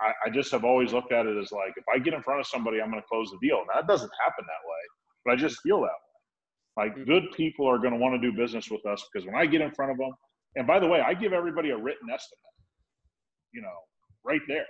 I, 0.02 0.12
I 0.26 0.30
just 0.30 0.52
have 0.52 0.64
always 0.66 0.94
looked 0.94 1.12
at 1.12 1.26
it 1.26 1.38
as 1.38 1.52
like, 1.52 1.74
if 1.78 1.86
I 1.94 2.00
get 2.00 2.14
in 2.14 2.22
front 2.22 2.40
of 2.40 2.48
somebody, 2.48 2.82
I'm 2.82 2.90
going 2.90 3.02
to 3.02 3.08
close 3.08 3.30
the 3.32 3.38
deal. 3.42 3.64
Now, 3.68 3.82
that 3.82 3.88
doesn't 3.88 4.12
happen 4.24 4.46
that 4.46 4.68
way, 4.68 4.80
but 5.26 5.34
I 5.34 5.36
just 5.36 5.62
feel 5.62 5.82
that 5.82 5.86
way. 5.86 6.86
Like, 6.86 6.96
mm. 6.96 7.06
good 7.06 7.24
people 7.36 7.68
are 7.68 7.78
going 7.78 7.94
to 7.94 8.00
want 8.00 8.20
to 8.20 8.32
do 8.32 8.36
business 8.36 8.70
with 8.70 8.86
us 8.86 9.04
because 9.12 9.26
when 9.26 9.36
I 9.36 9.46
get 9.46 9.62
in 9.62 9.72
front 9.72 9.92
of 9.92 9.98
them, 9.98 10.12
and 10.56 10.68
by 10.68 10.80
the 10.80 10.88
way, 10.88 11.02
I 11.02 11.14
give 11.14 11.34
everybody 11.34 11.70
a 11.70 11.78
written 11.78 12.10
estimate, 12.14 12.40
you 13.54 13.62
know, 13.62 13.76
right 14.26 14.42
there. 14.48 14.66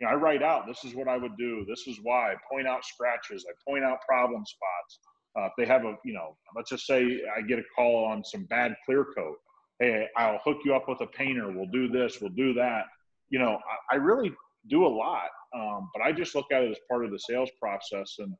You 0.00 0.06
know, 0.06 0.12
I 0.12 0.16
write 0.16 0.42
out 0.42 0.66
this 0.66 0.84
is 0.84 0.94
what 0.94 1.08
I 1.08 1.16
would 1.16 1.36
do. 1.36 1.64
This 1.68 1.86
is 1.86 1.98
why. 2.02 2.32
I 2.32 2.36
point 2.50 2.66
out 2.66 2.84
scratches. 2.84 3.44
I 3.48 3.52
point 3.68 3.84
out 3.84 3.98
problem 4.06 4.44
spots. 4.46 5.00
Uh, 5.38 5.46
if 5.46 5.52
they 5.58 5.66
have 5.66 5.84
a, 5.84 5.96
you 6.04 6.12
know, 6.12 6.36
let's 6.56 6.70
just 6.70 6.86
say 6.86 7.20
I 7.36 7.42
get 7.42 7.58
a 7.58 7.64
call 7.74 8.04
on 8.04 8.24
some 8.24 8.44
bad 8.44 8.74
clear 8.84 9.06
coat. 9.16 9.36
Hey, 9.78 10.06
I'll 10.16 10.40
hook 10.44 10.58
you 10.64 10.74
up 10.74 10.88
with 10.88 11.00
a 11.00 11.06
painter. 11.06 11.50
We'll 11.50 11.70
do 11.70 11.88
this. 11.88 12.20
We'll 12.20 12.30
do 12.30 12.52
that. 12.54 12.84
You 13.30 13.38
know, 13.38 13.58
I, 13.90 13.94
I 13.94 13.96
really 13.96 14.32
do 14.68 14.86
a 14.86 14.88
lot, 14.88 15.28
um, 15.54 15.88
but 15.94 16.02
I 16.02 16.12
just 16.12 16.34
look 16.34 16.46
at 16.52 16.62
it 16.62 16.70
as 16.70 16.78
part 16.90 17.04
of 17.04 17.10
the 17.10 17.18
sales 17.18 17.50
process. 17.60 18.16
And 18.18 18.34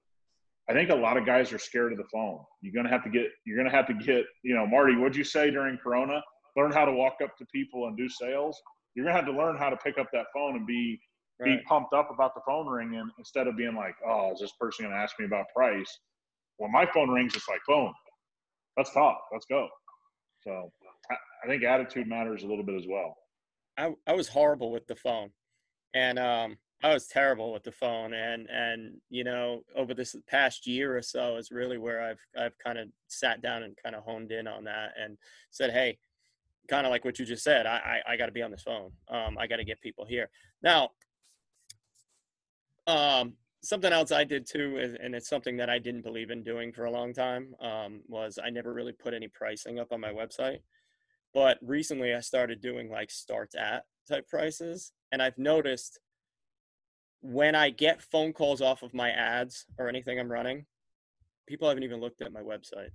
I 0.69 0.73
think 0.73 0.91
a 0.91 0.95
lot 0.95 1.17
of 1.17 1.27
guys 1.27 1.53
are 1.53 1.59
scared 1.59 1.93
of 1.93 1.99
the 1.99 2.09
phone. 2.13 2.41
You're 2.61 2.75
gonna 2.75 2.93
have 2.93 3.05
to 3.05 3.11
get. 3.11 3.27
You're 3.45 3.57
gonna 3.57 3.75
have 3.75 3.87
to 3.87 3.95
get. 3.95 4.25
You 4.43 4.55
know, 4.57 4.67
Marty, 4.67 4.97
what'd 4.97 5.17
you 5.17 5.25
say 5.25 5.51
during 5.51 5.77
Corona? 5.79 6.21
learn 6.59 6.73
how 6.73 6.85
to 6.85 6.93
walk 6.93 7.19
up 7.23 7.37
to 7.39 7.47
people 7.47 7.87
and 7.87 7.97
do 7.97 8.09
sales, 8.09 8.61
you're 8.95 9.05
gonna 9.05 9.17
have 9.17 9.27
to 9.27 9.33
learn 9.33 9.57
how 9.57 9.71
to 9.71 9.77
pick 9.77 9.97
up 9.99 10.09
that 10.13 10.27
phone 10.35 10.57
and 10.57 10.67
be 10.67 11.01
right. 11.41 11.59
be 11.59 11.65
pumped 11.65 11.93
up 11.93 12.11
about 12.13 12.35
the 12.35 12.41
phone 12.47 12.67
ringing 12.67 13.11
instead 13.19 13.47
of 13.47 13.57
being 13.57 13.75
like, 13.75 13.95
oh, 14.07 14.33
is 14.33 14.41
this 14.41 14.53
person 14.61 14.85
gonna 14.85 14.97
ask 14.97 15.19
me 15.19 15.27
about 15.27 15.47
price? 15.55 15.99
When 16.57 16.73
my 16.73 16.87
phone 16.93 17.11
rings, 17.11 17.37
it's 17.37 17.49
like, 17.49 17.61
boom, 17.69 17.93
let's 18.77 18.93
talk, 18.93 19.21
let's 19.33 19.47
go. 19.47 19.69
So 20.43 20.73
I 21.11 21.47
think 21.47 21.63
attitude 21.65 22.09
matters 22.09 22.43
a 22.43 22.47
little 22.47 22.65
bit 22.65 22.77
as 22.77 22.87
well. 22.89 23.17
I, 23.77 23.95
I 24.07 24.15
was 24.15 24.29
horrible 24.29 24.73
with 24.73 24.87
the 24.87 24.97
phone, 24.97 25.31
and 25.95 26.19
um, 26.19 26.59
I 26.83 26.93
was 26.93 27.07
terrible 27.07 27.53
with 27.53 27.65
the 27.65 27.73
phone, 27.73 28.13
and 28.13 28.49
and 28.49 28.97
you 29.09 29.25
know 29.25 29.63
over 29.77 29.95
this 29.95 30.17
past 30.29 30.67
year 30.67 30.97
or 30.97 31.03
so 31.03 31.37
is 31.37 31.51
really 31.51 31.79
where 31.79 32.03
I've 32.03 32.21
I've 32.39 32.59
kind 32.59 32.79
of 32.79 32.89
sat 33.09 33.41
down 33.41 33.63
and 33.63 33.77
kind 33.83 33.95
of 33.95 34.05
honed 34.05 34.33
in 34.33 34.47
on 34.47 34.65
that 34.65 34.93
and 35.01 35.17
said, 35.51 35.71
hey, 35.71 35.99
kind 36.69 36.87
of 36.87 36.91
like 36.91 37.05
what 37.05 37.19
you 37.19 37.25
just 37.25 37.45
said. 37.45 37.67
I 37.67 38.01
I, 38.07 38.13
I 38.13 38.17
got 38.17 38.27
to 38.27 38.33
be 38.33 38.43
on 38.43 38.51
this 38.51 38.63
phone. 38.63 38.91
Um, 39.09 39.39
I 39.39 39.47
got 39.47 39.57
to 39.57 39.65
get 39.65 39.81
people 39.81 40.05
here 40.05 40.29
now. 40.63 40.91
Um, 42.89 43.35
something 43.63 43.93
else 43.93 44.11
I 44.13 44.25
did 44.25 44.47
too, 44.47 44.97
and 45.01 45.15
it's 45.15 45.29
something 45.29 45.57
that 45.59 45.71
I 45.71 45.79
didn't 45.79 46.03
believe 46.03 46.31
in 46.31 46.43
doing 46.43 46.73
for 46.73 46.85
a 46.85 46.91
long 46.91 47.13
time, 47.13 47.55
um, 47.61 48.01
was 48.09 48.39
I 48.43 48.51
never 48.51 48.73
really 48.73 48.93
put 48.93 49.15
any 49.15 49.29
pricing 49.29 49.79
up 49.79 49.93
on 49.93 50.01
my 50.01 50.13
website. 50.13 50.59
But 51.35 51.59
recently, 51.63 52.15
I 52.15 52.21
started 52.21 52.61
doing 52.61 52.91
like 52.91 53.11
starts 53.11 53.55
at 53.55 53.85
type 54.09 54.27
prices, 54.29 54.93
and 55.13 55.23
I've 55.23 55.39
noticed 55.39 56.01
when 57.21 57.55
I 57.55 57.71
get 57.71 58.03
phone 58.03 58.33
calls 58.33 58.61
off 58.61 58.83
of 58.83 58.95
my 58.95 59.11
ads 59.11 59.67
or 59.79 59.89
anything 59.89 60.19
I'm 60.19 60.31
running, 60.33 60.67
people 61.47 61.69
haven't 61.69 61.85
even 61.85 62.01
looked 62.01 62.23
at 62.23 62.33
my 62.33 62.41
website. 62.41 62.91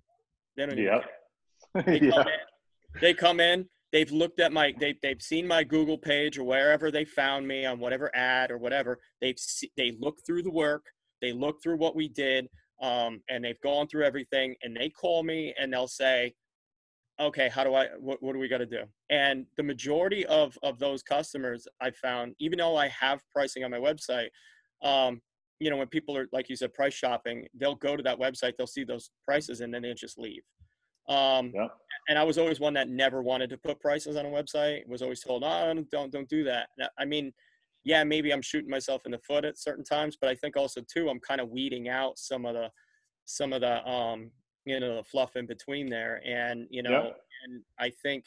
They 0.58 0.66
don't 0.66 0.80
even 0.80 0.84
yeah. 1.76 1.82
They, 1.84 2.00
yeah 2.00 2.24
they 3.02 3.14
come 3.14 3.40
in, 3.40 3.68
they've 3.94 4.12
looked 4.12 4.42
at 4.42 4.52
my, 4.52 4.74
they, 4.80 4.96
they've 5.02 5.22
seen 5.22 5.48
my 5.48 5.64
Google 5.64 5.98
page 5.98 6.38
or 6.38 6.44
wherever 6.44 6.92
they 6.92 7.06
found 7.06 7.48
me 7.48 7.66
on 7.66 7.80
whatever 7.80 8.12
ad 8.14 8.52
or 8.52 8.58
whatever. 8.58 9.00
They've 9.22 9.38
they 9.78 9.96
look 10.00 10.18
through 10.26 10.44
the 10.44 10.52
work, 10.52 10.84
they 11.22 11.32
look 11.32 11.64
through 11.64 11.78
what 11.78 11.96
we 11.96 12.10
did, 12.10 12.50
um, 12.82 13.22
and 13.30 13.46
they've 13.46 13.62
gone 13.62 13.88
through 13.88 14.04
everything, 14.04 14.56
and 14.64 14.76
they 14.76 14.90
call 14.90 15.24
me 15.24 15.54
and 15.58 15.72
they'll 15.72 15.88
say, 15.88 16.34
okay, 17.20 17.48
how 17.48 17.64
do 17.64 17.76
I, 17.76 17.88
what, 18.00 18.22
what 18.22 18.34
do 18.34 18.40
we 18.40 18.48
got 18.48 18.58
to 18.58 18.66
do? 18.66 18.84
And 19.12 19.46
the 19.56 19.64
majority 19.64 20.26
of, 20.26 20.58
of 20.64 20.80
those 20.80 21.04
customers 21.04 21.68
I 21.80 21.92
found, 21.92 22.34
even 22.40 22.58
though 22.58 22.76
I 22.76 22.88
have 22.88 23.22
pricing 23.32 23.64
on 23.64 23.70
my 23.70 23.78
website, 23.78 24.30
um, 24.82 25.22
you 25.60 25.70
know, 25.70 25.78
when 25.78 25.88
people 25.88 26.18
are, 26.18 26.28
like 26.34 26.50
you 26.50 26.56
said, 26.56 26.74
price 26.74 26.94
shopping, 26.94 27.46
they'll 27.58 27.76
go 27.76 27.96
to 27.96 28.04
that 28.04 28.20
website, 28.20 28.54
they'll 28.58 28.66
see 28.66 28.84
those 28.84 29.12
prices 29.26 29.62
and 29.62 29.72
then 29.72 29.84
they 29.84 29.94
just 29.94 30.18
leave. 30.18 30.42
Um. 31.10 31.52
And 32.10 32.20
I 32.20 32.24
was 32.24 32.38
always 32.38 32.60
one 32.60 32.74
that 32.74 32.90
never 32.90 33.22
wanted 33.22 33.50
to 33.52 33.58
put 33.58 33.80
prices 33.80 34.18
on 34.18 34.26
a 34.26 34.30
website. 34.30 34.86
Was 34.88 35.02
always 35.02 35.22
told, 35.22 35.44
"No, 35.44 35.74
don't 35.92 36.12
don't 36.12 36.28
do 36.28 36.44
that." 36.44 36.68
I 36.98 37.06
mean, 37.06 37.34
yeah, 37.86 38.04
maybe 38.04 38.32
I'm 38.32 38.42
shooting 38.42 38.70
myself 38.70 39.06
in 39.06 39.12
the 39.12 39.20
foot 39.20 39.46
at 39.46 39.58
certain 39.58 39.84
times, 39.84 40.18
but 40.20 40.30
I 40.30 40.36
think 40.36 40.58
also 40.58 40.82
too 40.82 41.10
I'm 41.10 41.20
kind 41.20 41.40
of 41.40 41.50
weeding 41.50 41.90
out 41.90 42.18
some 42.18 42.46
of 42.46 42.56
the 42.56 42.70
some 43.26 43.54
of 43.54 43.62
the 43.62 43.88
um 43.88 44.32
you 44.66 44.80
know 44.80 44.98
the 44.98 45.04
fluff 45.04 45.36
in 45.36 45.46
between 45.46 45.90
there, 45.90 46.22
and 46.26 46.68
you 46.70 46.84
know, 46.84 47.14
and 47.46 47.62
I 47.80 47.90
think 48.02 48.26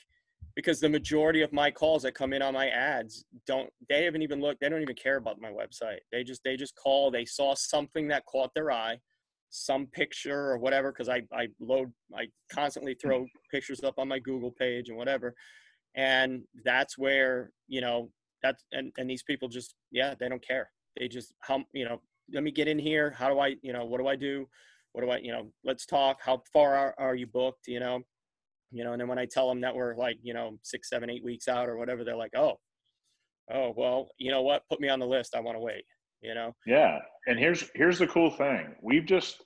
because 0.54 0.80
the 0.80 0.88
majority 0.88 1.42
of 1.42 1.52
my 1.52 1.70
calls 1.70 2.02
that 2.02 2.14
come 2.14 2.32
in 2.32 2.42
on 2.42 2.54
my 2.54 2.68
ads 2.68 3.24
don't 3.46 3.70
they 3.88 4.04
haven't 4.04 4.22
even 4.22 4.40
looked 4.40 4.60
they 4.60 4.68
don't 4.68 4.82
even 4.82 4.96
care 4.96 5.16
about 5.16 5.40
my 5.40 5.50
website 5.50 5.98
they 6.10 6.24
just 6.24 6.40
they 6.44 6.56
just 6.56 6.74
call 6.76 7.10
they 7.10 7.24
saw 7.24 7.54
something 7.54 8.08
that 8.08 8.24
caught 8.26 8.50
their 8.54 8.72
eye 8.72 8.98
some 9.51 9.86
picture 9.86 10.51
or 10.51 10.59
whatever 10.59 10.92
because 10.92 11.09
I, 11.09 11.22
I 11.32 11.49
load 11.61 11.92
i 12.14 12.26
constantly 12.53 12.97
hmm. 13.01 13.09
throw 13.09 13.26
pictures 13.51 13.82
up 13.84 13.99
on 13.99 14.09
my 14.09 14.18
google 14.18 14.53
page 14.53 14.88
and 14.88 14.99
whatever. 14.99 15.34
And 15.94 16.42
that's 16.64 16.99
where 16.99 17.51
you 17.68 17.80
know 17.80 18.11
that's 18.42 18.64
and, 18.72 18.92
and 18.99 19.09
these 19.09 19.22
people 19.22 19.49
just 19.49 19.74
yeah 19.90 20.14
they 20.18 20.28
don't 20.28 20.47
care. 20.47 20.70
They 20.99 21.09
just 21.09 21.32
how 21.40 21.64
you 21.72 21.84
know 21.84 22.01
let 22.32 22.42
me 22.42 22.51
get 22.51 22.68
in 22.68 22.78
here. 22.78 23.11
How 23.11 23.28
do 23.30 23.38
i 23.38 23.57
you 23.62 23.72
know 23.72 23.84
what 23.84 23.99
do 23.99 24.07
i 24.07 24.16
do? 24.16 24.47
What 24.92 25.03
do 25.03 25.11
i 25.11 25.18
you 25.18 25.32
know 25.32 25.51
let's 25.64 25.86
talk. 25.86 26.18
How 26.20 26.42
far 26.53 26.74
are, 26.74 26.94
are 26.99 27.14
you 27.14 27.26
booked? 27.26 27.66
You 27.66 27.80
know? 27.80 28.01
You 28.72 28.84
know 28.84 28.92
and 28.92 29.01
then 29.01 29.09
when 29.09 29.18
i 29.18 29.24
tell 29.24 29.49
them 29.49 29.61
that 29.62 29.74
we're 29.74 29.94
like 29.97 30.18
you 30.22 30.34
know 30.34 30.59
six 30.62 30.90
seven 30.90 31.09
eight 31.09 31.24
weeks 31.24 31.49
out 31.49 31.68
or 31.68 31.78
whatever 31.78 32.05
they're 32.05 32.16
like 32.16 32.36
oh 32.36 32.59
oh 33.53 33.72
well 33.76 34.09
you 34.18 34.30
know 34.30 34.42
what? 34.42 34.64
Put 34.68 34.80
me 34.80 34.88
on 34.88 34.99
the 34.99 35.07
list. 35.07 35.34
I 35.34 35.40
want 35.40 35.57
to 35.57 35.61
wait 35.61 35.84
you 36.22 36.34
know? 36.34 36.54
Yeah. 36.66 36.98
And 37.26 37.38
here's 37.38 37.64
here's 37.74 37.98
the 37.98 38.06
cool 38.06 38.30
thing. 38.30 38.74
We've 38.82 39.06
just 39.06 39.42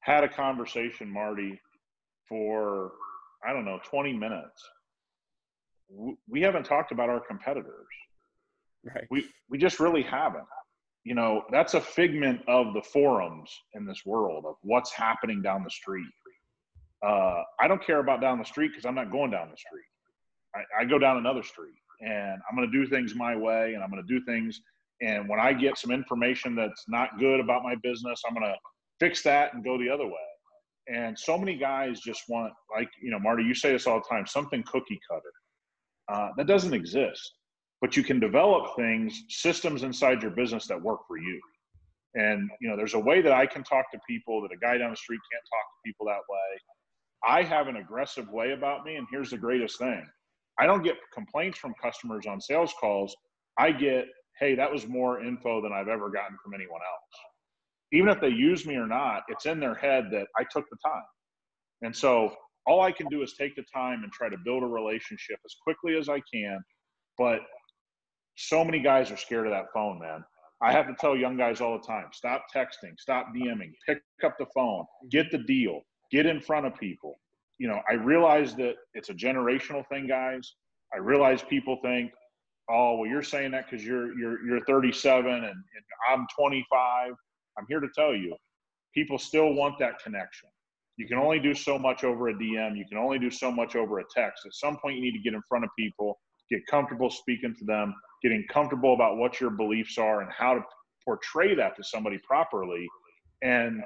had 0.00 0.24
a 0.24 0.28
conversation 0.28 1.10
marty 1.12 1.60
for 2.28 2.92
i 3.46 3.52
don't 3.52 3.64
know 3.64 3.78
20 3.88 4.12
minutes. 4.12 4.62
We 6.28 6.40
haven't 6.40 6.64
talked 6.64 6.90
about 6.90 7.08
our 7.08 7.20
competitors. 7.20 7.86
Right. 8.84 9.04
We 9.10 9.26
we 9.48 9.58
just 9.58 9.80
really 9.80 10.02
haven't. 10.02 10.46
You 11.04 11.14
know 11.14 11.42
that's 11.50 11.74
a 11.74 11.80
figment 11.80 12.40
of 12.48 12.74
the 12.74 12.82
forums 12.82 13.50
in 13.74 13.86
this 13.86 14.02
world 14.04 14.44
of 14.46 14.56
what's 14.62 14.92
happening 14.92 15.42
down 15.42 15.62
the 15.62 15.70
street. 15.70 16.06
Uh, 17.04 17.42
I 17.60 17.68
don't 17.68 17.84
care 17.84 18.00
about 18.00 18.20
down 18.20 18.38
the 18.38 18.44
street 18.44 18.68
because 18.68 18.86
I'm 18.86 18.94
not 18.94 19.12
going 19.12 19.30
down 19.30 19.50
the 19.50 19.56
street. 19.56 19.84
I, 20.54 20.82
I 20.82 20.84
go 20.84 20.98
down 20.98 21.18
another 21.18 21.42
street 21.42 21.74
and 22.00 22.40
I'm 22.48 22.56
going 22.56 22.70
to 22.70 22.84
do 22.84 22.88
things 22.88 23.14
my 23.14 23.36
way 23.36 23.74
and 23.74 23.82
I'm 23.82 23.90
going 23.90 24.04
to 24.04 24.08
do 24.08 24.24
things. 24.24 24.60
And 25.02 25.28
when 25.28 25.38
I 25.38 25.52
get 25.52 25.78
some 25.78 25.90
information 25.90 26.54
that's 26.54 26.84
not 26.88 27.18
good 27.18 27.40
about 27.40 27.62
my 27.62 27.74
business, 27.82 28.22
I'm 28.26 28.34
going 28.34 28.46
to 28.46 28.56
fix 28.98 29.22
that 29.22 29.54
and 29.54 29.64
go 29.64 29.78
the 29.78 29.90
other 29.90 30.06
way. 30.06 30.12
And 30.88 31.18
so 31.18 31.36
many 31.36 31.56
guys 31.56 32.00
just 32.00 32.22
want, 32.28 32.52
like, 32.74 32.88
you 33.02 33.10
know, 33.10 33.18
Marty, 33.18 33.42
you 33.42 33.54
say 33.54 33.72
this 33.72 33.86
all 33.86 34.00
the 34.00 34.06
time 34.08 34.26
something 34.26 34.62
cookie 34.62 35.00
cutter. 35.10 35.22
Uh, 36.08 36.30
that 36.36 36.46
doesn't 36.46 36.72
exist. 36.72 37.32
But 37.80 37.96
you 37.96 38.02
can 38.02 38.20
develop 38.20 38.74
things, 38.76 39.24
systems 39.28 39.82
inside 39.82 40.22
your 40.22 40.30
business 40.30 40.66
that 40.68 40.80
work 40.80 41.00
for 41.06 41.18
you. 41.18 41.40
And, 42.14 42.48
you 42.60 42.70
know, 42.70 42.76
there's 42.76 42.94
a 42.94 42.98
way 42.98 43.20
that 43.20 43.32
I 43.32 43.44
can 43.44 43.62
talk 43.62 43.90
to 43.92 43.98
people 44.08 44.40
that 44.42 44.50
a 44.52 44.58
guy 44.58 44.78
down 44.78 44.90
the 44.90 44.96
street 44.96 45.20
can't 45.30 45.44
talk 45.52 45.64
to 45.64 45.80
people 45.84 46.06
that 46.06 46.22
way. 46.30 46.60
I 47.26 47.42
have 47.42 47.68
an 47.68 47.76
aggressive 47.76 48.28
way 48.30 48.52
about 48.52 48.84
me, 48.84 48.96
and 48.96 49.06
here's 49.10 49.30
the 49.30 49.38
greatest 49.38 49.78
thing 49.78 50.06
I 50.58 50.66
don't 50.66 50.82
get 50.82 50.96
complaints 51.12 51.58
from 51.58 51.74
customers 51.82 52.26
on 52.26 52.40
sales 52.40 52.72
calls. 52.80 53.14
I 53.58 53.72
get, 53.72 54.06
hey, 54.38 54.54
that 54.54 54.70
was 54.70 54.86
more 54.86 55.22
info 55.22 55.62
than 55.62 55.72
I've 55.72 55.88
ever 55.88 56.10
gotten 56.10 56.36
from 56.42 56.54
anyone 56.54 56.80
else. 56.80 57.20
Even 57.92 58.08
if 58.08 58.20
they 58.20 58.28
use 58.28 58.66
me 58.66 58.76
or 58.76 58.86
not, 58.86 59.22
it's 59.28 59.46
in 59.46 59.60
their 59.60 59.74
head 59.74 60.08
that 60.12 60.26
I 60.38 60.44
took 60.50 60.64
the 60.70 60.76
time. 60.84 61.02
And 61.82 61.94
so 61.94 62.34
all 62.66 62.80
I 62.80 62.90
can 62.90 63.06
do 63.08 63.22
is 63.22 63.34
take 63.34 63.54
the 63.54 63.64
time 63.72 64.02
and 64.02 64.12
try 64.12 64.28
to 64.28 64.36
build 64.44 64.62
a 64.62 64.66
relationship 64.66 65.38
as 65.44 65.54
quickly 65.62 65.96
as 65.96 66.08
I 66.08 66.20
can. 66.32 66.58
But 67.16 67.40
so 68.36 68.64
many 68.64 68.80
guys 68.80 69.10
are 69.10 69.16
scared 69.16 69.46
of 69.46 69.52
that 69.52 69.66
phone, 69.72 70.00
man. 70.00 70.24
I 70.62 70.72
have 70.72 70.86
to 70.88 70.94
tell 70.94 71.16
young 71.16 71.36
guys 71.36 71.60
all 71.60 71.78
the 71.78 71.86
time 71.86 72.06
stop 72.12 72.46
texting, 72.54 72.98
stop 72.98 73.28
DMing, 73.34 73.72
pick 73.86 74.00
up 74.24 74.36
the 74.38 74.46
phone, 74.54 74.84
get 75.10 75.30
the 75.30 75.38
deal 75.38 75.82
get 76.10 76.26
in 76.26 76.40
front 76.40 76.66
of 76.66 76.74
people. 76.76 77.18
You 77.58 77.68
know, 77.68 77.80
I 77.88 77.94
realize 77.94 78.54
that 78.56 78.74
it's 78.94 79.08
a 79.08 79.14
generational 79.14 79.86
thing, 79.88 80.06
guys. 80.06 80.54
I 80.94 80.98
realize 80.98 81.42
people 81.42 81.78
think, 81.82 82.10
oh, 82.70 82.96
well, 82.96 83.10
you're 83.10 83.22
saying 83.22 83.52
that 83.52 83.70
because 83.70 83.84
you're 83.84 84.18
you're 84.18 84.44
you're 84.46 84.64
37 84.64 85.30
and, 85.30 85.44
and 85.44 85.54
I'm 86.10 86.26
25. 86.38 87.12
I'm 87.58 87.66
here 87.68 87.80
to 87.80 87.88
tell 87.94 88.14
you, 88.14 88.36
people 88.94 89.18
still 89.18 89.54
want 89.54 89.78
that 89.78 89.98
connection. 90.02 90.48
You 90.96 91.06
can 91.06 91.18
only 91.18 91.38
do 91.38 91.54
so 91.54 91.78
much 91.78 92.04
over 92.04 92.28
a 92.28 92.34
DM. 92.34 92.76
You 92.76 92.84
can 92.88 92.98
only 92.98 93.18
do 93.18 93.30
so 93.30 93.52
much 93.52 93.76
over 93.76 93.98
a 93.98 94.04
text. 94.14 94.46
At 94.46 94.54
some 94.54 94.78
point, 94.78 94.96
you 94.96 95.02
need 95.02 95.12
to 95.12 95.22
get 95.22 95.34
in 95.34 95.42
front 95.48 95.64
of 95.64 95.70
people, 95.78 96.18
get 96.50 96.66
comfortable 96.66 97.10
speaking 97.10 97.54
to 97.58 97.64
them, 97.64 97.94
getting 98.22 98.44
comfortable 98.50 98.94
about 98.94 99.18
what 99.18 99.40
your 99.40 99.50
beliefs 99.50 99.98
are 99.98 100.22
and 100.22 100.30
how 100.32 100.54
to 100.54 100.60
portray 101.04 101.54
that 101.54 101.76
to 101.76 101.84
somebody 101.84 102.18
properly. 102.26 102.86
And 103.42 103.82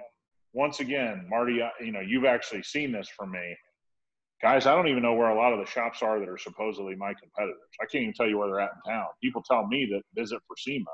once 0.52 0.80
again, 0.80 1.26
Marty, 1.28 1.60
you 1.80 1.92
know, 1.92 2.00
you've 2.00 2.24
actually 2.24 2.62
seen 2.62 2.92
this 2.92 3.08
from 3.16 3.32
me. 3.32 3.56
Guys, 4.42 4.66
I 4.66 4.74
don't 4.74 4.88
even 4.88 5.02
know 5.02 5.12
where 5.12 5.28
a 5.28 5.36
lot 5.36 5.52
of 5.52 5.58
the 5.58 5.70
shops 5.70 6.02
are 6.02 6.18
that 6.18 6.28
are 6.28 6.38
supposedly 6.38 6.94
my 6.94 7.12
competitors. 7.20 7.58
I 7.80 7.84
can't 7.86 8.02
even 8.02 8.14
tell 8.14 8.26
you 8.26 8.38
where 8.38 8.48
they're 8.48 8.60
at 8.60 8.70
in 8.86 8.92
town. 8.92 9.06
People 9.22 9.42
tell 9.42 9.66
me 9.66 9.86
that 9.92 10.02
visit 10.18 10.40
for 10.46 10.56
SEMA. 10.56 10.84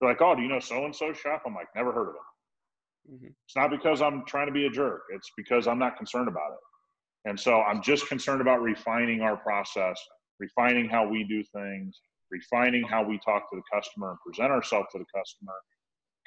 They're 0.00 0.10
like, 0.10 0.20
oh, 0.20 0.34
do 0.34 0.42
you 0.42 0.48
know 0.48 0.58
so 0.58 0.84
and 0.84 0.94
so 0.94 1.12
shop? 1.12 1.42
I'm 1.46 1.54
like, 1.54 1.68
never 1.74 1.92
heard 1.92 2.08
of 2.08 2.14
it. 2.14 3.14
Mm-hmm. 3.14 3.26
It's 3.46 3.56
not 3.56 3.70
because 3.70 4.02
I'm 4.02 4.24
trying 4.26 4.46
to 4.46 4.52
be 4.52 4.66
a 4.66 4.70
jerk, 4.70 5.02
it's 5.10 5.30
because 5.36 5.68
I'm 5.68 5.78
not 5.78 5.96
concerned 5.96 6.28
about 6.28 6.50
it. 6.50 7.30
And 7.30 7.38
so 7.38 7.60
I'm 7.62 7.82
just 7.82 8.08
concerned 8.08 8.40
about 8.40 8.60
refining 8.62 9.20
our 9.20 9.36
process, 9.36 10.00
refining 10.40 10.88
how 10.88 11.08
we 11.08 11.24
do 11.24 11.42
things, 11.54 12.00
refining 12.30 12.82
how 12.82 13.04
we 13.04 13.18
talk 13.18 13.48
to 13.50 13.56
the 13.56 13.62
customer 13.72 14.10
and 14.10 14.18
present 14.26 14.52
ourselves 14.52 14.88
to 14.92 14.98
the 14.98 15.06
customer 15.14 15.54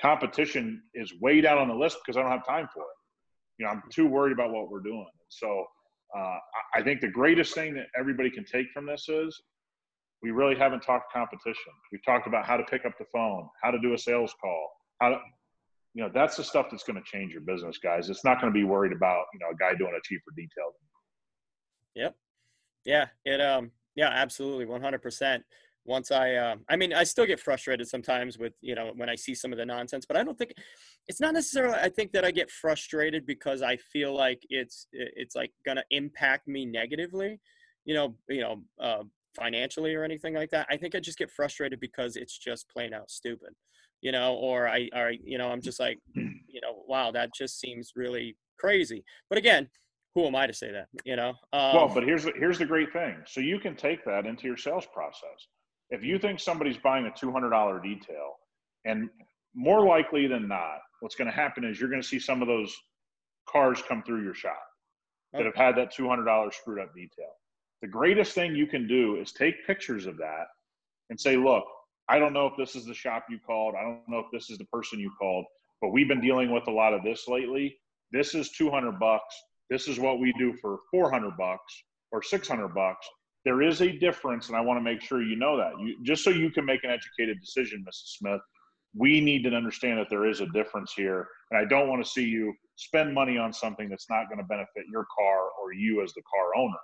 competition 0.02 0.82
is 0.94 1.14
way 1.22 1.42
down 1.42 1.58
on 1.58 1.68
the 1.68 1.74
list 1.74 1.98
because 2.04 2.18
I 2.18 2.22
don't 2.22 2.32
have 2.32 2.46
time 2.46 2.68
for 2.74 2.82
it. 2.82 2.98
You 3.58 3.66
know, 3.66 3.72
I'm 3.72 3.84
too 3.92 4.08
worried 4.08 4.32
about 4.32 4.52
what 4.52 4.72
we're 4.72 4.80
doing. 4.80 5.06
So 5.30 5.66
uh, 6.18 6.38
I 6.76 6.82
think 6.84 7.02
the 7.02 7.08
greatest 7.08 7.54
thing 7.54 7.74
that 7.76 7.88
everybody 7.98 8.30
can 8.30 8.46
take 8.46 8.68
from 8.74 8.86
this 8.86 9.08
is 9.10 9.40
we 10.22 10.32
really 10.32 10.56
haven't 10.56 10.82
talked 10.82 11.12
competition. 11.14 11.72
We've 11.92 12.04
talked 12.04 12.28
about 12.28 12.46
how 12.46 12.58
to 12.58 12.64
pick 12.64 12.86
up 12.86 12.94
the 12.98 13.06
phone, 13.14 13.48
how 13.62 13.72
to 13.72 13.80
do 13.80 13.94
a 13.94 13.98
sales 13.98 14.34
call, 14.42 14.70
how 15.00 15.10
to, 15.10 15.20
you 15.94 16.04
know, 16.04 16.12
that's 16.14 16.36
the 16.36 16.44
stuff 16.44 16.68
that's 16.70 16.84
going 16.84 17.02
to 17.02 17.04
change 17.06 17.32
your 17.32 17.42
business, 17.42 17.78
guys. 17.78 18.10
It's 18.10 18.26
not 18.26 18.42
going 18.42 18.52
to 18.52 18.58
be 18.58 18.64
worried 18.64 18.92
about, 18.92 19.26
you 19.34 19.40
know, 19.40 19.48
a 19.52 19.56
guy 19.56 19.78
doing 19.78 19.94
a 19.98 20.02
cheaper 20.04 20.32
detail. 20.36 20.74
Yep. 21.96 22.16
Yeah. 22.86 23.06
It, 23.26 23.42
um, 23.42 23.72
yeah, 23.96 24.10
absolutely. 24.10 24.66
100% 24.66 25.42
once 25.86 26.12
I, 26.12 26.34
uh, 26.36 26.56
I 26.70 26.76
mean, 26.76 26.94
I 26.94 27.04
still 27.04 27.26
get 27.26 27.40
frustrated 27.40 27.88
sometimes 27.88 28.38
with, 28.38 28.54
you 28.62 28.76
know, 28.76 28.92
when 28.96 29.10
I 29.10 29.16
see 29.16 29.34
some 29.34 29.52
of 29.52 29.58
the 29.58 29.66
nonsense, 29.66 30.06
but 30.06 30.18
I 30.18 30.24
don't 30.24 30.38
think 30.38 30.54
it's 31.08 31.20
not 31.20 31.34
necessarily, 31.34 31.76
I 31.76 31.90
think 31.90 32.12
that 32.12 32.24
I 32.24 32.32
get 32.32 32.52
frustrated 32.52 33.26
because 33.26 33.62
I 33.62 33.78
feel 33.78 34.16
like 34.16 34.44
it's, 34.50 34.88
it's 34.92 35.36
like 35.36 35.52
going 35.66 35.78
to 35.78 35.84
impact 35.92 36.48
me 36.48 36.66
negatively, 36.66 37.40
you 37.86 37.96
know, 37.96 38.16
you 38.28 38.42
know, 38.42 38.62
uh, 38.80 39.04
financially 39.36 39.96
or 39.96 40.04
anything 40.04 40.34
like 40.36 40.52
that. 40.52 40.68
I 40.70 40.78
think 40.78 40.96
I 40.96 41.00
just 41.00 41.18
get 41.18 41.32
frustrated 41.32 41.80
because 41.80 42.16
it's 42.16 42.38
just 42.38 42.70
plain 42.70 42.94
out 42.94 43.10
stupid, 43.10 43.54
you 44.02 44.12
know, 44.12 44.36
or 44.36 44.68
I, 44.68 44.90
or, 44.94 45.12
you 45.12 45.38
know, 45.38 45.50
I'm 45.50 45.62
just 45.62 45.80
like, 45.80 45.98
you 46.14 46.62
know, 46.62 46.84
wow, 46.88 47.12
that 47.12 47.34
just 47.34 47.60
seems 47.60 47.94
really 47.96 48.36
crazy. 48.60 49.04
But 49.30 49.38
again, 49.38 49.70
who 50.16 50.26
am 50.26 50.36
I 50.36 50.48
to 50.48 50.54
say 50.54 50.72
that? 50.72 50.88
You 51.06 51.16
know. 51.16 51.30
Um, 51.54 51.76
well, 51.76 51.92
but 51.94 52.04
here's 52.04 52.24
the, 52.24 52.34
here's 52.36 52.58
the 52.58 52.66
great 52.66 52.92
thing. 52.92 53.16
So 53.26 53.42
you 53.42 53.60
can 53.60 53.76
take 53.76 54.04
that 54.06 54.26
into 54.26 54.48
your 54.48 54.58
sales 54.58 54.88
process 54.92 55.48
if 55.90 56.04
you 56.04 56.20
think 56.20 56.40
somebody's 56.40 56.78
buying 56.78 57.06
a 57.06 57.26
$200 57.26 57.84
detail 57.84 58.36
and 58.86 59.10
more 59.56 59.86
likely 59.86 60.28
than 60.28 60.48
not 60.48 60.80
what's 61.02 61.16
going 61.16 61.30
to 61.30 61.36
happen 61.36 61.64
is 61.64 61.80
you're 61.80 61.90
going 61.90 62.02
to 62.02 62.08
see 62.08 62.20
some 62.20 62.42
of 62.42 62.48
those 62.48 62.76
cars 63.50 63.82
come 63.88 64.04
through 64.04 64.24
your 64.24 64.34
shop 64.34 64.62
that 65.34 65.46
have 65.46 65.56
had 65.56 65.76
that 65.76 65.94
$200 65.96 66.54
screwed 66.54 66.80
up 66.80 66.94
detail. 66.94 67.32
The 67.82 67.88
greatest 67.88 68.34
thing 68.34 68.56
you 68.56 68.68
can 68.68 68.88
do 68.88 69.18
is 69.22 69.32
take 69.32 69.66
pictures 69.66 70.06
of 70.06 70.18
that 70.18 70.48
and 71.10 71.20
say 71.20 71.38
look 71.38 71.64
i 72.10 72.20
don't 72.20 72.34
know 72.34 72.46
if 72.46 72.54
this 72.58 72.76
is 72.76 72.86
the 72.86 72.94
shop 72.94 73.26
you 73.30 73.40
called 73.40 73.74
i 73.80 73.82
don't 73.82 74.02
know 74.08 74.20
if 74.20 74.26
this 74.32 74.50
is 74.50 74.58
the 74.58 74.66
person 74.66 75.00
you 75.00 75.12
called 75.18 75.46
but 75.82 75.90
we've 75.90 76.08
been 76.08 76.22
dealing 76.22 76.52
with 76.52 76.68
a 76.68 76.72
lot 76.72 76.94
of 76.94 77.04
this 77.04 77.28
lately. 77.28 77.78
This 78.12 78.36
is 78.36 78.52
200 78.52 79.00
bucks. 79.00 79.36
This 79.70 79.88
is 79.88 80.00
what 80.00 80.20
we 80.20 80.34
do 80.38 80.54
for 80.62 80.80
400 80.92 81.38
bucks 81.38 81.84
or 82.12 82.22
600 82.22 82.70
bucks 82.70 83.08
there 83.46 83.62
is 83.62 83.82
a 83.82 83.92
difference, 83.92 84.48
and 84.48 84.58
I 84.58 84.62
want 84.62 84.78
to 84.78 84.82
make 84.82 85.02
sure 85.02 85.22
you 85.22 85.36
know 85.36 85.58
that. 85.58 85.72
You, 85.80 85.96
just 86.04 86.24
so 86.24 86.30
you 86.30 86.52
can 86.52 86.66
make 86.66 86.84
an 86.84 86.90
educated 86.90 87.40
decision, 87.40 87.86
Mrs. 87.88 88.18
Smith, 88.18 88.42
we 88.96 89.22
need 89.22 89.44
to 89.44 89.56
understand 89.56 90.00
that 90.00 90.10
there 90.10 90.26
is 90.26 90.42
a 90.42 90.48
difference 90.48 90.94
here. 90.96 91.28
And 91.52 91.60
I 91.60 91.66
don't 91.66 91.88
want 91.88 92.04
to 92.04 92.10
see 92.10 92.24
you 92.24 92.54
spend 92.76 93.14
money 93.14 93.38
on 93.38 93.54
something 93.54 93.88
that's 93.88 94.10
not 94.10 94.28
going 94.30 94.40
to 94.40 94.46
benefit 94.46 94.86
your 94.92 95.06
car 95.18 95.50
or 95.62 95.74
you 95.74 96.04
as 96.04 96.14
the 96.14 96.22
car 96.24 96.56
owner. 96.56 96.78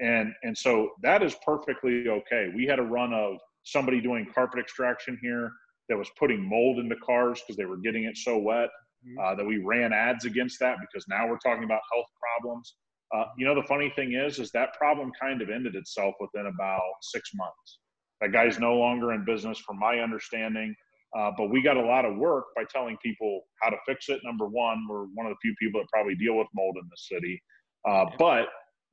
And 0.00 0.32
and 0.42 0.58
so 0.58 0.90
that 1.02 1.22
is 1.22 1.36
perfectly 1.46 2.08
okay. 2.08 2.50
We 2.54 2.66
had 2.66 2.80
a 2.80 2.82
run 2.82 3.12
of 3.14 3.36
somebody 3.62 4.00
doing 4.00 4.26
carpet 4.34 4.58
extraction 4.58 5.18
here 5.22 5.52
that 5.88 5.96
was 5.96 6.08
putting 6.18 6.48
mold 6.48 6.78
into 6.78 6.96
cars 6.96 7.40
because 7.40 7.56
they 7.56 7.64
were 7.64 7.76
getting 7.76 8.04
it 8.04 8.16
so 8.16 8.38
wet 8.38 8.70
mm-hmm. 9.06 9.18
uh, 9.18 9.34
that 9.36 9.44
we 9.44 9.58
ran 9.58 9.92
ads 9.92 10.24
against 10.24 10.58
that 10.60 10.78
because 10.80 11.06
now 11.08 11.28
we're 11.28 11.38
talking 11.38 11.64
about 11.64 11.80
health 11.92 12.06
problems. 12.20 12.74
Uh, 13.14 13.26
you 13.38 13.46
know, 13.46 13.54
the 13.54 13.66
funny 13.66 13.92
thing 13.94 14.14
is, 14.14 14.38
is 14.38 14.50
that 14.50 14.74
problem 14.74 15.12
kind 15.20 15.40
of 15.40 15.50
ended 15.50 15.74
itself 15.76 16.14
within 16.20 16.46
about 16.46 16.80
six 17.02 17.30
months. 17.34 17.78
That 18.20 18.32
guy's 18.32 18.58
no 18.58 18.74
longer 18.74 19.12
in 19.12 19.24
business, 19.24 19.58
from 19.58 19.78
my 19.78 19.98
understanding. 19.98 20.74
Uh, 21.16 21.30
but 21.36 21.48
we 21.50 21.62
got 21.62 21.76
a 21.76 21.80
lot 21.80 22.04
of 22.04 22.16
work 22.16 22.46
by 22.56 22.64
telling 22.72 22.96
people 23.02 23.42
how 23.62 23.70
to 23.70 23.76
fix 23.86 24.08
it. 24.08 24.20
Number 24.24 24.46
one, 24.46 24.84
we're 24.88 25.04
one 25.14 25.26
of 25.26 25.30
the 25.30 25.36
few 25.42 25.54
people 25.60 25.80
that 25.80 25.86
probably 25.92 26.16
deal 26.16 26.36
with 26.36 26.48
mold 26.54 26.76
in 26.80 26.88
the 26.90 26.96
city. 26.96 27.40
Uh, 27.88 28.06
but 28.18 28.46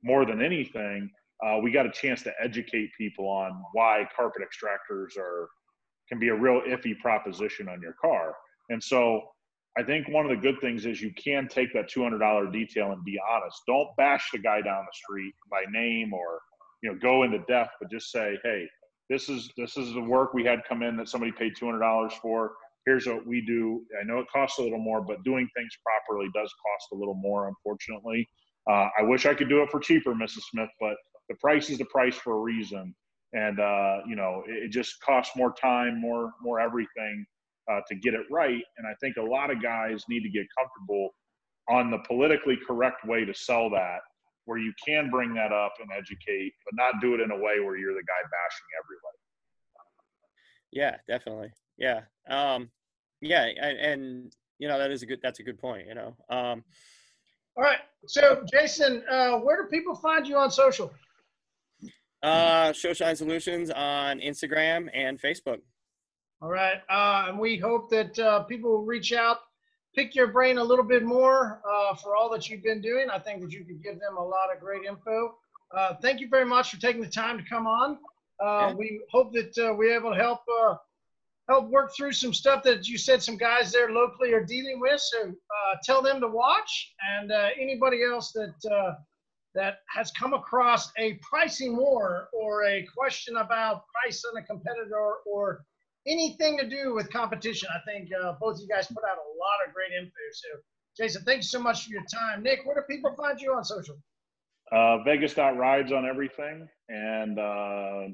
more 0.04 0.24
than 0.24 0.40
anything, 0.40 1.10
uh, 1.44 1.58
we 1.60 1.72
got 1.72 1.86
a 1.86 1.90
chance 1.90 2.22
to 2.22 2.32
educate 2.40 2.90
people 2.96 3.26
on 3.26 3.64
why 3.72 4.06
carpet 4.14 4.42
extractors 4.42 5.18
are 5.18 5.48
can 6.08 6.20
be 6.20 6.28
a 6.28 6.34
real 6.34 6.60
iffy 6.68 6.96
proposition 7.00 7.68
on 7.68 7.80
your 7.80 7.94
car. 8.00 8.34
And 8.68 8.82
so 8.82 9.22
I 9.78 9.82
think 9.82 10.08
one 10.08 10.26
of 10.26 10.30
the 10.30 10.36
good 10.36 10.60
things 10.60 10.84
is 10.84 11.00
you 11.00 11.12
can 11.14 11.48
take 11.48 11.72
that 11.72 11.90
$200 11.90 12.52
detail 12.52 12.92
and 12.92 13.02
be 13.04 13.18
honest. 13.30 13.62
Don't 13.66 13.88
bash 13.96 14.28
the 14.32 14.38
guy 14.38 14.60
down 14.60 14.84
the 14.84 14.92
street 14.92 15.34
by 15.50 15.62
name 15.70 16.12
or 16.12 16.40
you 16.82 16.90
know 16.90 16.98
go 17.00 17.22
into 17.22 17.38
depth, 17.48 17.70
but 17.80 17.90
just 17.90 18.10
say, 18.10 18.36
hey, 18.44 18.66
this 19.08 19.28
is 19.28 19.50
this 19.56 19.76
is 19.76 19.94
the 19.94 20.00
work 20.00 20.34
we 20.34 20.44
had 20.44 20.60
come 20.68 20.82
in 20.82 20.96
that 20.96 21.08
somebody 21.08 21.32
paid 21.32 21.52
$200 21.60 22.12
for. 22.20 22.52
Here's 22.84 23.06
what 23.06 23.26
we 23.26 23.40
do. 23.40 23.82
I 24.00 24.04
know 24.04 24.18
it 24.18 24.26
costs 24.32 24.58
a 24.58 24.62
little 24.62 24.80
more, 24.80 25.00
but 25.00 25.22
doing 25.24 25.48
things 25.56 25.70
properly 25.84 26.28
does 26.34 26.52
cost 26.52 26.88
a 26.92 26.96
little 26.96 27.14
more, 27.14 27.48
unfortunately. 27.48 28.28
Uh, 28.68 28.88
I 28.98 29.02
wish 29.02 29.24
I 29.24 29.34
could 29.34 29.48
do 29.48 29.62
it 29.62 29.70
for 29.70 29.80
cheaper, 29.80 30.14
Mrs. 30.14 30.42
Smith, 30.50 30.70
but 30.80 30.96
the 31.28 31.36
price 31.36 31.70
is 31.70 31.78
the 31.78 31.84
price 31.86 32.16
for 32.16 32.34
a 32.34 32.40
reason. 32.40 32.94
And 33.32 33.58
uh, 33.58 33.98
you 34.06 34.16
know, 34.16 34.42
it, 34.46 34.64
it, 34.64 34.68
just 34.70 35.00
costs 35.00 35.34
more 35.36 35.54
time, 35.54 36.00
more 36.00 36.32
more 36.42 36.60
everything 36.60 37.24
uh, 37.70 37.80
to 37.88 37.94
get 37.96 38.14
it 38.14 38.22
right. 38.30 38.62
And 38.78 38.86
I 38.86 38.94
think 39.00 39.16
a 39.16 39.22
lot 39.22 39.50
of 39.50 39.62
guys 39.62 40.04
need 40.08 40.22
to 40.22 40.28
get 40.28 40.46
comfortable 40.56 41.10
on 41.68 41.90
the 41.90 41.98
politically 41.98 42.58
correct 42.66 43.06
way 43.06 43.24
to 43.24 43.34
sell 43.34 43.70
that, 43.70 44.00
where 44.46 44.58
you 44.58 44.72
can 44.84 45.10
bring 45.10 45.34
that 45.34 45.52
up 45.52 45.74
and 45.80 45.88
educate, 45.96 46.52
but 46.64 46.74
not 46.74 47.00
do 47.00 47.14
it 47.14 47.20
in 47.20 47.30
a 47.30 47.36
way 47.36 47.60
where 47.60 47.76
you're 47.76 47.94
the 47.94 48.02
guy 48.02 48.22
bashing 48.22 48.66
everybody. 48.82 49.18
Yeah, 50.72 50.96
definitely. 51.06 51.52
Yeah. 51.78 52.00
Um, 52.28 52.70
yeah. 53.20 53.44
And, 53.44 53.78
and, 53.78 54.32
you 54.58 54.68
know, 54.68 54.78
that 54.78 54.90
is 54.90 55.02
a 55.02 55.06
good, 55.06 55.20
that's 55.22 55.38
a 55.38 55.42
good 55.42 55.58
point, 55.58 55.86
you 55.86 55.94
know. 55.94 56.16
Um, 56.28 56.64
All 57.56 57.62
right. 57.62 57.78
So 58.06 58.42
Jason, 58.50 59.04
uh, 59.10 59.38
where 59.38 59.62
do 59.62 59.68
people 59.68 59.94
find 59.94 60.26
you 60.26 60.36
on 60.36 60.50
social? 60.50 60.92
Uh, 62.22 62.72
Showshine 62.72 63.16
Solutions 63.16 63.70
on 63.70 64.20
Instagram 64.20 64.88
and 64.94 65.20
Facebook. 65.20 65.60
All 66.42 66.50
right. 66.50 66.78
Uh, 66.90 67.26
and 67.28 67.38
we 67.38 67.56
hope 67.56 67.88
that 67.90 68.18
uh, 68.18 68.42
people 68.42 68.72
will 68.72 68.84
reach 68.84 69.12
out, 69.12 69.38
pick 69.94 70.16
your 70.16 70.26
brain 70.26 70.58
a 70.58 70.64
little 70.64 70.84
bit 70.84 71.04
more 71.04 71.62
uh, 71.64 71.94
for 71.94 72.16
all 72.16 72.28
that 72.30 72.48
you've 72.48 72.64
been 72.64 72.80
doing. 72.80 73.08
I 73.08 73.20
think 73.20 73.42
that 73.42 73.52
you 73.52 73.64
could 73.64 73.80
give 73.80 74.00
them 74.00 74.16
a 74.18 74.22
lot 74.22 74.52
of 74.52 74.60
great 74.60 74.84
info. 74.84 75.36
Uh, 75.72 75.94
thank 76.02 76.18
you 76.18 76.28
very 76.28 76.44
much 76.44 76.72
for 76.72 76.80
taking 76.80 77.00
the 77.00 77.08
time 77.08 77.38
to 77.38 77.44
come 77.48 77.68
on. 77.68 77.98
Uh. 78.44 78.74
We 78.76 79.02
hope 79.12 79.32
that 79.34 79.56
uh, 79.56 79.72
we're 79.74 79.96
able 79.96 80.10
to 80.10 80.16
help 80.16 80.40
help 81.48 81.68
work 81.70 81.92
through 81.96 82.12
some 82.12 82.34
stuff 82.34 82.64
that 82.64 82.88
you 82.88 82.98
said 82.98 83.22
some 83.22 83.36
guys 83.36 83.70
there 83.70 83.90
locally 83.92 84.32
are 84.32 84.44
dealing 84.44 84.80
with. 84.80 85.00
So 85.00 85.32
tell 85.84 86.02
them 86.02 86.20
to 86.20 86.28
watch, 86.28 86.92
and 87.14 87.30
anybody 87.60 88.02
else 88.02 88.32
that 88.32 88.54
that 89.54 89.78
has 89.88 90.10
come 90.18 90.32
across 90.34 90.90
a 90.98 91.20
pricing 91.22 91.76
war 91.76 92.30
or 92.32 92.64
a 92.64 92.84
question 92.96 93.36
about 93.36 93.84
price 93.92 94.24
on 94.24 94.42
a 94.42 94.44
competitor 94.44 95.14
or 95.24 95.64
anything 96.06 96.58
to 96.58 96.68
do 96.68 96.94
with 96.94 97.10
competition, 97.12 97.68
I 97.74 97.80
think 97.90 98.10
uh, 98.12 98.34
both 98.40 98.56
of 98.56 98.62
you 98.62 98.68
guys 98.68 98.86
put 98.86 99.04
out 99.04 99.16
a 99.16 99.28
lot 99.38 99.66
of 99.66 99.74
great 99.74 99.92
info. 99.98 100.12
So, 100.32 100.48
Jason, 100.96 101.22
thanks 101.24 101.50
so 101.50 101.60
much 101.60 101.84
for 101.84 101.90
your 101.90 102.04
time. 102.12 102.42
Nick, 102.42 102.60
where 102.64 102.74
do 102.76 102.82
people 102.88 103.14
find 103.16 103.40
you 103.40 103.52
on 103.54 103.64
social? 103.64 103.96
Uh, 104.70 105.02
Vegas.rides 105.04 105.92
on 105.92 106.06
everything 106.06 106.66
and 106.88 107.38
uh, 107.38 108.08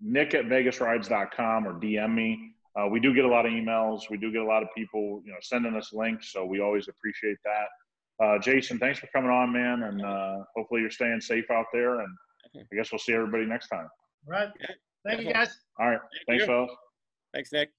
Nick 0.00 0.34
at 0.34 0.46
VegasRides.com 0.46 1.66
or 1.66 1.74
DM 1.74 2.14
me. 2.14 2.52
Uh, 2.78 2.88
we 2.88 3.00
do 3.00 3.14
get 3.14 3.24
a 3.24 3.28
lot 3.28 3.46
of 3.46 3.52
emails. 3.52 4.10
We 4.10 4.18
do 4.18 4.30
get 4.30 4.42
a 4.42 4.46
lot 4.46 4.62
of 4.62 4.68
people, 4.76 5.22
you 5.24 5.32
know, 5.32 5.38
sending 5.40 5.74
us 5.74 5.92
links. 5.92 6.32
So 6.32 6.44
we 6.44 6.60
always 6.60 6.88
appreciate 6.88 7.38
that 7.44 7.68
uh, 8.22 8.38
Jason, 8.38 8.78
thanks 8.78 8.98
for 8.98 9.08
coming 9.08 9.30
on, 9.30 9.52
man, 9.52 9.82
and 9.82 10.04
uh, 10.04 10.36
hopefully 10.56 10.80
you're 10.80 10.90
staying 10.90 11.20
safe 11.20 11.50
out 11.50 11.66
there. 11.72 12.00
And 12.00 12.08
I 12.54 12.74
guess 12.74 12.90
we'll 12.90 12.98
see 12.98 13.12
everybody 13.12 13.44
next 13.44 13.68
time. 13.68 13.88
Right. 14.26 14.48
Thank 15.06 15.22
you, 15.22 15.32
guys. 15.32 15.58
All 15.78 15.90
right. 15.90 16.00
Thank 16.26 16.40
thanks, 16.40 16.44
fellas. 16.46 16.70
Thanks, 17.36 17.52
Nick. 17.52 17.70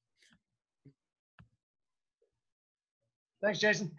Thanks, 3.42 3.58
Jason. 3.58 3.92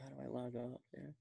How 0.00 0.06
do 0.06 0.14
I 0.22 0.28
log 0.28 0.54
off 0.54 0.80
there? 0.94 1.12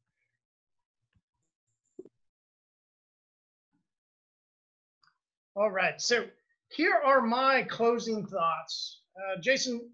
All 5.55 5.71
right. 5.71 5.99
So 5.99 6.25
here 6.69 7.01
are 7.03 7.19
my 7.19 7.63
closing 7.63 8.27
thoughts. 8.27 9.01
Uh, 9.17 9.41
Jason 9.41 9.89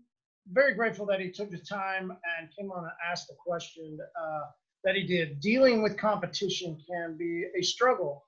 very 0.51 0.73
grateful 0.73 1.05
that 1.05 1.21
he 1.21 1.31
took 1.31 1.49
the 1.49 1.57
time 1.57 2.11
and 2.11 2.49
came 2.53 2.69
on 2.69 2.83
and 2.83 2.93
asked 3.09 3.29
the 3.29 3.35
question 3.35 3.97
uh, 4.21 4.41
that 4.83 4.95
he 4.95 5.03
did. 5.03 5.39
Dealing 5.39 5.81
with 5.81 5.97
competition 5.97 6.77
can 6.85 7.15
be 7.17 7.45
a 7.57 7.63
struggle. 7.63 8.25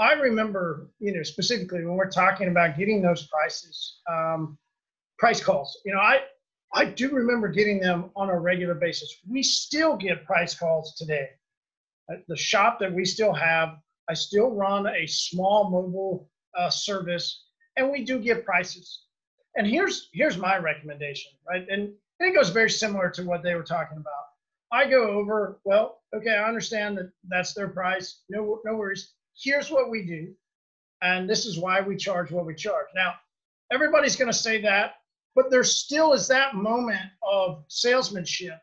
I 0.00 0.14
remember, 0.14 0.88
you 0.98 1.12
know, 1.14 1.22
specifically 1.22 1.84
when 1.84 1.94
we're 1.96 2.10
talking 2.10 2.48
about 2.48 2.76
getting 2.76 3.02
those 3.02 3.26
prices, 3.28 4.00
um, 4.10 4.58
price 5.18 5.42
calls. 5.42 5.80
You 5.84 5.92
know, 5.94 6.00
I 6.00 6.22
I 6.74 6.86
do 6.86 7.10
remember 7.10 7.48
getting 7.48 7.80
them 7.80 8.10
on 8.16 8.30
a 8.30 8.38
regular 8.38 8.74
basis. 8.74 9.14
We 9.28 9.42
still 9.42 9.96
get 9.96 10.24
price 10.24 10.54
calls 10.54 10.94
today. 10.96 11.28
At 12.10 12.26
the 12.26 12.36
shop 12.36 12.80
that 12.80 12.92
we 12.92 13.04
still 13.04 13.32
have, 13.32 13.76
I 14.08 14.14
still 14.14 14.50
run 14.50 14.86
a 14.88 15.06
small 15.06 15.70
mobile 15.70 16.28
uh, 16.58 16.70
service, 16.70 17.44
and 17.76 17.90
we 17.92 18.04
do 18.04 18.18
get 18.18 18.44
prices 18.44 19.04
and 19.56 19.66
here's 19.66 20.08
here's 20.12 20.38
my 20.38 20.58
recommendation, 20.58 21.32
right? 21.48 21.66
And 21.68 21.92
it 22.20 22.34
goes 22.34 22.50
very 22.50 22.70
similar 22.70 23.10
to 23.10 23.24
what 23.24 23.42
they 23.42 23.54
were 23.54 23.62
talking 23.62 23.98
about. 23.98 24.24
I 24.72 24.88
go 24.88 25.10
over, 25.10 25.60
well, 25.64 26.00
okay, 26.14 26.36
I 26.36 26.46
understand 26.46 26.96
that 26.98 27.10
that's 27.28 27.54
their 27.54 27.68
price. 27.68 28.22
No, 28.28 28.60
no 28.64 28.76
worries. 28.76 29.14
Here's 29.42 29.70
what 29.70 29.90
we 29.90 30.04
do, 30.04 30.34
and 31.02 31.28
this 31.28 31.46
is 31.46 31.58
why 31.58 31.80
we 31.80 31.96
charge 31.96 32.30
what 32.30 32.46
we 32.46 32.54
charge. 32.54 32.86
Now, 32.94 33.14
everybody's 33.72 34.16
going 34.16 34.30
to 34.30 34.36
say 34.36 34.60
that, 34.62 34.96
but 35.34 35.50
there 35.50 35.64
still 35.64 36.12
is 36.12 36.28
that 36.28 36.54
moment 36.54 37.00
of 37.22 37.64
salesmanship 37.68 38.58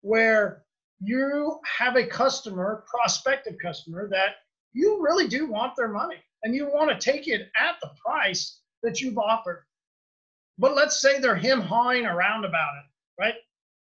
where 0.00 0.64
you 1.00 1.60
have 1.78 1.96
a 1.96 2.06
customer, 2.06 2.84
prospective 2.86 3.56
customer, 3.60 4.08
that 4.08 4.36
you 4.72 5.02
really 5.02 5.28
do 5.28 5.50
want 5.50 5.76
their 5.76 5.88
money 5.88 6.16
and 6.44 6.54
you 6.54 6.66
want 6.66 6.90
to 6.90 7.12
take 7.12 7.28
it 7.28 7.50
at 7.58 7.76
the 7.82 7.90
price 8.04 8.60
that 8.82 9.00
you've 9.00 9.18
offered. 9.18 9.64
But 10.58 10.76
let's 10.76 11.00
say 11.00 11.18
they're 11.18 11.36
him 11.36 11.60
hawing 11.60 12.06
around 12.06 12.44
about 12.44 12.70
it, 12.76 13.22
right? 13.22 13.34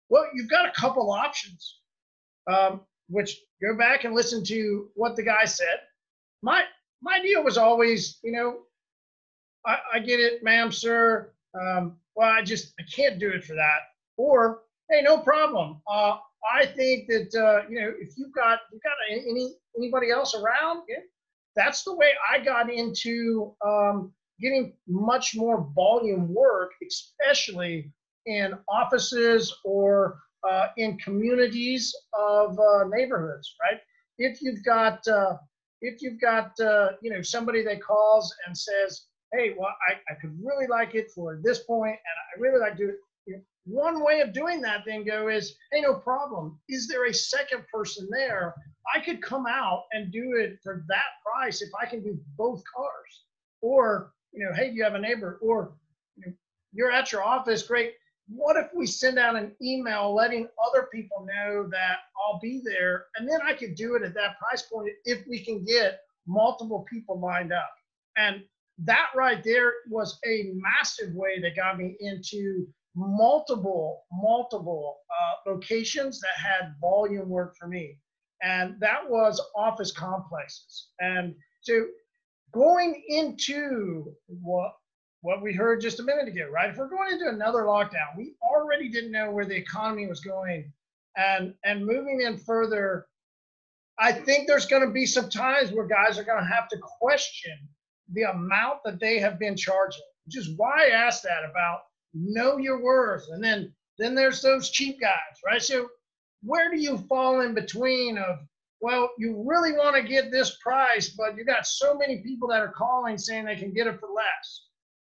Well, 0.09 0.25
you've 0.33 0.49
got 0.49 0.67
a 0.67 0.71
couple 0.79 1.11
options, 1.11 1.79
um, 2.47 2.81
which 3.09 3.39
go 3.61 3.77
back 3.77 4.03
and 4.03 4.13
listen 4.13 4.43
to 4.45 4.89
what 4.95 5.15
the 5.15 5.23
guy 5.23 5.45
said. 5.45 5.79
My 6.43 6.63
my 7.01 7.21
deal 7.21 7.43
was 7.43 7.57
always, 7.57 8.19
you 8.21 8.33
know, 8.33 8.63
I, 9.65 9.77
I 9.93 9.99
get 9.99 10.19
it, 10.19 10.43
ma'am, 10.43 10.71
sir. 10.71 11.33
Um, 11.59 11.97
well, 12.15 12.29
I 12.29 12.41
just 12.43 12.73
I 12.79 12.83
can't 12.93 13.17
do 13.17 13.29
it 13.29 13.45
for 13.45 13.53
that. 13.53 13.79
Or 14.17 14.59
hey, 14.89 15.01
no 15.01 15.17
problem. 15.19 15.81
Uh, 15.87 16.17
I 16.53 16.65
think 16.65 17.07
that 17.07 17.33
uh, 17.33 17.67
you 17.69 17.79
know 17.79 17.93
if 17.97 18.17
you've 18.17 18.33
got 18.33 18.59
you've 18.71 18.83
got 18.83 18.93
any 19.09 19.55
anybody 19.77 20.11
else 20.11 20.35
around, 20.35 20.83
yeah, 20.89 20.97
that's 21.55 21.83
the 21.83 21.95
way 21.95 22.11
I 22.29 22.39
got 22.39 22.71
into 22.71 23.55
um, 23.65 24.11
getting 24.41 24.73
much 24.87 25.35
more 25.37 25.69
volume 25.73 26.33
work, 26.33 26.71
especially 26.85 27.91
in 28.25 28.53
offices 28.69 29.55
or 29.63 30.19
uh, 30.47 30.67
in 30.75 30.97
communities 30.97 31.95
of 32.13 32.59
uh, 32.59 32.83
neighborhoods, 32.89 33.55
right? 33.61 33.79
If 34.17 34.41
you've 34.41 34.63
got 34.65 35.07
uh, 35.07 35.37
if 35.83 36.01
you've 36.01 36.19
got 36.19 36.59
uh, 36.59 36.93
you 37.01 37.11
know 37.11 37.21
somebody 37.21 37.63
that 37.63 37.83
calls 37.83 38.33
and 38.47 38.57
says, 38.57 39.05
"Hey, 39.33 39.53
well, 39.57 39.69
I, 39.87 39.93
I 40.11 40.15
could 40.19 40.35
really 40.41 40.65
like 40.67 40.95
it 40.95 41.11
for 41.13 41.39
this 41.43 41.59
point, 41.59 41.91
and 41.91 42.17
I 42.35 42.39
really 42.39 42.59
like 42.59 42.77
to." 42.77 42.93
You 43.25 43.35
know, 43.35 43.41
one 43.65 44.03
way 44.03 44.21
of 44.21 44.33
doing 44.33 44.61
that 44.61 44.83
then 44.87 45.05
go 45.05 45.27
is, 45.27 45.55
"Hey, 45.71 45.81
no 45.81 45.95
problem. 45.95 46.59
Is 46.69 46.87
there 46.87 47.05
a 47.05 47.13
second 47.13 47.63
person 47.71 48.07
there? 48.09 48.55
I 48.95 48.99
could 48.99 49.21
come 49.21 49.45
out 49.47 49.83
and 49.91 50.11
do 50.11 50.35
it 50.37 50.59
for 50.63 50.83
that 50.87 51.11
price 51.25 51.61
if 51.61 51.69
I 51.79 51.85
can 51.85 52.01
do 52.01 52.17
both 52.37 52.63
cars." 52.75 53.25
Or 53.61 54.13
you 54.31 54.43
know, 54.43 54.53
hey, 54.55 54.71
you 54.71 54.83
have 54.83 54.95
a 54.95 54.99
neighbor, 54.99 55.37
or 55.41 55.75
you're 56.71 56.91
at 56.91 57.11
your 57.11 57.23
office, 57.23 57.63
great. 57.63 57.93
What 58.27 58.57
if 58.57 58.67
we 58.73 58.87
send 58.87 59.19
out 59.19 59.35
an 59.35 59.53
email 59.61 60.13
letting 60.15 60.47
other 60.65 60.87
people 60.93 61.25
know 61.25 61.67
that 61.71 61.97
I'll 62.17 62.39
be 62.39 62.61
there, 62.63 63.05
and 63.17 63.27
then 63.27 63.39
I 63.45 63.53
could 63.53 63.75
do 63.75 63.95
it 63.95 64.03
at 64.03 64.13
that 64.15 64.39
price 64.39 64.63
point 64.63 64.89
if 65.05 65.25
we 65.27 65.43
can 65.43 65.63
get 65.65 65.99
multiple 66.27 66.85
people 66.89 67.19
lined 67.19 67.51
up. 67.53 67.69
And 68.17 68.43
that 68.79 69.07
right 69.15 69.43
there 69.43 69.73
was 69.89 70.19
a 70.25 70.51
massive 70.55 71.13
way 71.13 71.39
that 71.41 71.55
got 71.55 71.77
me 71.77 71.95
into 71.99 72.67
multiple, 72.95 74.03
multiple 74.11 74.97
uh, 75.11 75.51
locations 75.51 76.19
that 76.21 76.35
had 76.37 76.73
volume 76.79 77.29
work 77.29 77.55
for 77.59 77.67
me. 77.67 77.97
and 78.43 78.75
that 78.79 79.09
was 79.09 79.41
office 79.55 79.91
complexes. 79.91 80.89
And 80.99 81.33
so 81.61 81.85
going 82.53 83.03
into 83.07 84.13
what 84.27 84.73
what 85.23 85.41
we 85.41 85.53
heard 85.53 85.81
just 85.81 86.01
a 86.01 86.03
minute 86.03 86.27
ago, 86.27 86.49
right? 86.51 86.69
If 86.69 86.77
we're 86.77 86.89
going 86.89 87.13
into 87.13 87.29
another 87.29 87.63
lockdown, 87.63 88.17
we 88.17 88.35
already 88.43 88.89
didn't 88.89 89.13
know 89.13 89.31
where 89.31 89.45
the 89.45 89.55
economy 89.55 90.05
was 90.05 90.19
going, 90.19 90.71
and 91.15 91.53
and 91.63 91.85
moving 91.85 92.21
in 92.21 92.37
further, 92.37 93.07
I 93.97 94.11
think 94.11 94.47
there's 94.47 94.65
going 94.65 94.85
to 94.85 94.91
be 94.91 95.05
some 95.05 95.29
times 95.29 95.71
where 95.71 95.87
guys 95.87 96.19
are 96.19 96.25
going 96.25 96.43
to 96.43 96.53
have 96.53 96.67
to 96.67 96.77
question 96.77 97.57
the 98.11 98.23
amount 98.23 98.79
that 98.83 98.99
they 98.99 99.17
have 99.19 99.39
been 99.39 99.55
charging, 99.55 100.03
which 100.25 100.37
is 100.37 100.57
why 100.57 100.87
I 100.87 100.89
asked 100.89 101.23
that 101.23 101.49
about 101.49 101.83
know 102.13 102.57
your 102.57 102.83
worth, 102.83 103.25
and 103.31 103.41
then 103.41 103.73
then 103.97 104.15
there's 104.15 104.41
those 104.41 104.71
cheap 104.71 104.99
guys, 104.99 105.39
right? 105.45 105.61
So 105.61 105.87
where 106.43 106.69
do 106.69 106.77
you 106.77 106.97
fall 106.97 107.41
in 107.41 107.53
between 107.53 108.17
of 108.17 108.39
well, 108.81 109.09
you 109.17 109.41
really 109.47 109.71
want 109.71 109.95
to 109.95 110.03
get 110.03 110.29
this 110.29 110.57
price, 110.61 111.07
but 111.07 111.37
you 111.37 111.45
got 111.45 111.65
so 111.65 111.97
many 111.97 112.17
people 112.17 112.49
that 112.49 112.59
are 112.59 112.73
calling 112.75 113.17
saying 113.17 113.45
they 113.45 113.55
can 113.55 113.71
get 113.71 113.87
it 113.87 113.97
for 113.97 114.09
less. 114.09 114.65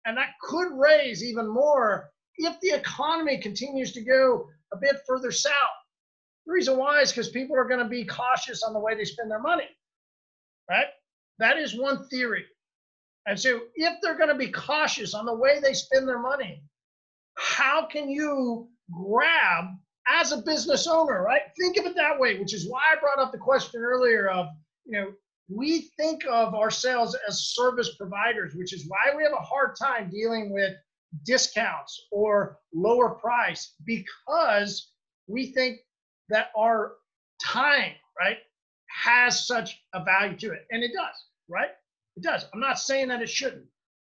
And 0.08 0.16
that 0.16 0.40
could 0.42 0.70
raise 0.72 1.22
even 1.22 1.48
more 1.48 2.10
if 2.38 2.58
the 2.62 2.70
economy 2.70 3.40
continues 3.40 3.92
to 3.92 4.02
go 4.02 4.48
a 4.72 4.78
bit 4.78 5.02
further 5.06 5.32
south. 5.32 5.54
The 6.46 6.54
reason 6.54 6.78
why 6.78 7.02
is 7.02 7.12
because 7.12 7.28
people 7.28 7.58
are 7.58 7.68
going 7.68 7.84
to 7.84 7.90
be 7.90 8.06
cautious 8.06 8.64
on 8.64 8.72
the 8.72 8.80
way 8.80 8.96
they 8.96 9.04
spend 9.04 9.30
their 9.30 9.42
money, 9.42 9.68
right? 10.70 10.86
That 11.40 11.58
is 11.58 11.78
one 11.78 12.08
theory. 12.08 12.46
And 13.26 13.38
so 13.38 13.60
if 13.76 13.98
they're 14.02 14.18
going 14.18 14.30
to 14.30 14.36
be 14.36 14.50
cautious 14.50 15.14
on 15.14 15.26
the 15.26 15.36
way 15.36 15.60
they 15.60 15.74
spend 15.74 16.08
their 16.08 16.22
money, 16.22 16.64
how 17.36 17.86
can 17.86 18.10
you 18.10 18.70
grab 18.90 19.66
as 20.08 20.32
a 20.32 20.38
business 20.38 20.88
owner, 20.88 21.22
right? 21.22 21.42
Think 21.60 21.76
of 21.76 21.86
it 21.86 21.96
that 21.98 22.18
way, 22.18 22.40
which 22.40 22.54
is 22.54 22.70
why 22.70 22.80
I 22.94 23.00
brought 23.02 23.20
up 23.20 23.34
the 23.34 23.38
question 23.38 23.82
earlier 23.82 24.30
of, 24.30 24.48
you 24.86 24.94
know, 24.94 25.12
we 25.50 25.90
think 25.98 26.24
of 26.30 26.54
ourselves 26.54 27.16
as 27.28 27.54
service 27.54 27.96
providers, 27.96 28.54
which 28.56 28.74
is 28.74 28.88
why 28.88 29.16
we 29.16 29.24
have 29.24 29.34
a 29.34 29.44
hard 29.44 29.76
time 29.82 30.10
dealing 30.10 30.52
with 30.52 30.74
discounts 31.26 32.08
or 32.12 32.60
lower 32.74 33.12
price 33.12 33.74
because 33.86 34.92
we 35.28 35.54
think 35.54 35.80
that 36.30 36.50
our 36.58 36.96
time, 37.44 37.94
right, 38.20 38.38
has 38.88 39.48
such 39.48 39.82
a 39.94 40.04
value 40.04 40.38
to 40.38 40.52
it. 40.52 40.66
And 40.72 40.84
it 40.84 40.92
does, 40.94 41.16
right? 41.48 41.70
It 42.18 42.24
does. 42.24 42.46
I'm 42.54 42.60
not 42.60 42.80
saying 42.80 43.08
that 43.10 43.22
it 43.22 43.30
shouldn't, 43.30 43.66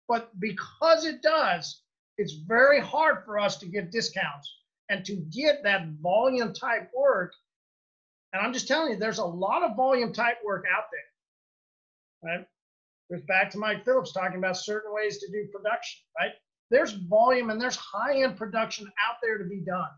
but 0.09 0.39
because 0.41 1.07
it 1.07 1.23
does, 1.23 1.83
it's 2.19 2.35
very 2.47 2.81
hard 2.81 3.25
for 3.25 3.39
us 3.39 3.57
to 3.59 3.67
give 3.67 3.91
discounts 3.91 4.53
and 4.91 5.05
to 5.07 5.17
get 5.17 5.63
that 5.63 5.89
volume 6.03 6.53
type 6.53 6.91
work. 6.95 7.33
And 8.33 8.45
I'm 8.45 8.53
just 8.53 8.69
telling 8.69 8.93
you, 8.93 8.99
there's 8.99 9.19
a 9.19 9.25
lot 9.25 9.63
of 9.63 9.77
volume 9.77 10.13
type 10.13 10.37
work 10.45 10.65
out 10.71 10.85
there. 10.93 11.10
Right? 12.23 12.47
Goes 13.11 13.23
back 13.23 13.51
to 13.51 13.59
Mike 13.59 13.85
Phillips 13.85 14.13
talking 14.13 14.39
about 14.39 14.57
certain 14.57 14.93
ways 14.95 15.19
to 15.19 15.31
do 15.31 15.49
production, 15.53 16.01
right? 16.19 16.33
There's 16.71 16.93
volume 16.93 17.51
and 17.51 17.61
there's 17.61 17.77
high-end 17.77 18.37
production 18.37 18.87
out 18.87 19.17
there 19.23 19.39
to 19.39 19.45
be 19.45 19.61
done. 19.61 19.89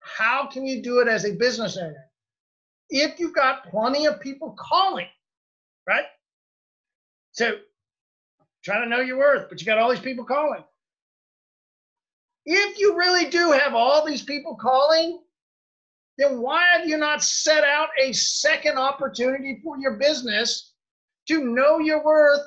How 0.00 0.46
can 0.46 0.66
you 0.66 0.82
do 0.82 1.00
it 1.00 1.08
as 1.08 1.24
a 1.24 1.34
business 1.34 1.76
owner? 1.76 2.06
If 2.88 3.18
you've 3.20 3.34
got 3.34 3.64
plenty 3.64 4.06
of 4.06 4.20
people 4.20 4.56
calling, 4.58 5.06
right? 5.86 6.06
So 7.32 7.58
trying 8.64 8.84
to 8.84 8.88
know 8.88 9.00
your 9.00 9.18
worth, 9.18 9.48
but 9.48 9.60
you 9.60 9.66
got 9.66 9.78
all 9.78 9.90
these 9.90 10.00
people 10.00 10.24
calling 10.24 10.64
if 12.46 12.78
you 12.78 12.96
really 12.96 13.30
do 13.30 13.52
have 13.52 13.74
all 13.74 14.04
these 14.04 14.22
people 14.22 14.56
calling, 14.56 15.20
then 16.18 16.40
why 16.40 16.62
have 16.72 16.86
you 16.86 16.96
not 16.96 17.22
set 17.22 17.64
out 17.64 17.88
a 18.02 18.12
second 18.12 18.76
opportunity 18.76 19.60
for 19.62 19.78
your 19.78 19.92
business 19.92 20.69
to 21.30 21.44
know 21.44 21.78
your 21.78 22.04
worth 22.04 22.40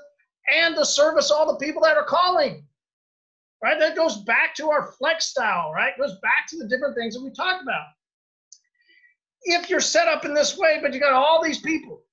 and 0.54 0.76
to 0.76 0.86
service 0.86 1.32
all 1.32 1.48
the 1.48 1.66
people 1.66 1.82
that 1.84 1.98
are 1.98 2.06
calling? 2.06 2.66
Right? 3.64 3.80
That 3.80 3.96
goes 3.96 4.24
back 4.24 4.56
to 4.56 4.70
our 4.70 4.92
flex 5.00 5.26
style, 5.28 5.72
right? 5.74 5.94
It 5.98 6.02
goes 6.02 6.18
back 6.22 6.48
to 6.50 6.58
the 6.58 6.68
different 6.68 6.96
things 6.96 7.16
that 7.16 7.24
we 7.24 7.32
talked 7.32 7.64
about. 7.64 7.86
If 9.44 9.70
you're 9.70 9.80
set 9.80 10.08
up 10.08 10.26
in 10.26 10.34
this 10.34 10.58
way, 10.58 10.80
but 10.82 10.94
you 10.94 11.00
got 11.00 11.14
all 11.14 11.42
these 11.42 11.60
people, 11.60 12.04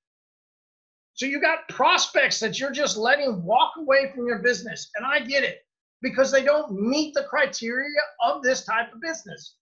so 1.14 1.26
you 1.26 1.40
got 1.40 1.68
prospects 1.68 2.40
that 2.40 2.58
you're 2.58 2.72
just 2.72 2.96
letting 2.96 3.42
walk 3.42 3.72
away 3.76 4.10
from 4.14 4.26
your 4.26 4.38
business, 4.38 4.90
and 4.96 5.04
I 5.04 5.20
get 5.20 5.44
it 5.44 5.58
because 6.02 6.32
they 6.32 6.42
don't 6.42 6.72
meet 6.72 7.14
the 7.14 7.24
criteria 7.24 8.00
of 8.24 8.42
this 8.42 8.64
type 8.64 8.92
of 8.92 9.00
business. 9.00 9.56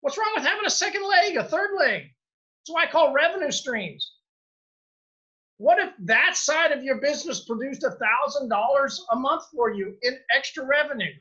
What's 0.00 0.16
wrong 0.16 0.32
with 0.34 0.44
having 0.44 0.64
a 0.64 0.70
second 0.70 1.06
leg, 1.06 1.36
a 1.36 1.44
third 1.44 1.70
leg? 1.78 2.02
That's 2.02 2.74
why 2.74 2.84
I 2.84 2.90
call 2.90 3.12
revenue 3.12 3.50
streams. 3.50 4.12
What 5.58 5.78
if 5.78 5.92
that 6.00 6.36
side 6.36 6.72
of 6.72 6.82
your 6.82 7.00
business 7.00 7.44
produced 7.44 7.84
a 7.84 7.96
$1,000 8.40 8.98
a 9.12 9.16
month 9.16 9.44
for 9.54 9.70
you 9.72 9.96
in 10.02 10.18
extra 10.34 10.64
revenue? 10.66 11.12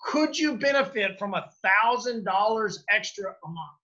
Could 0.00 0.38
you 0.38 0.56
benefit 0.56 1.18
from 1.18 1.34
a 1.34 1.50
$1,000 1.64 2.78
extra 2.90 3.30
a 3.30 3.48
month? 3.48 3.78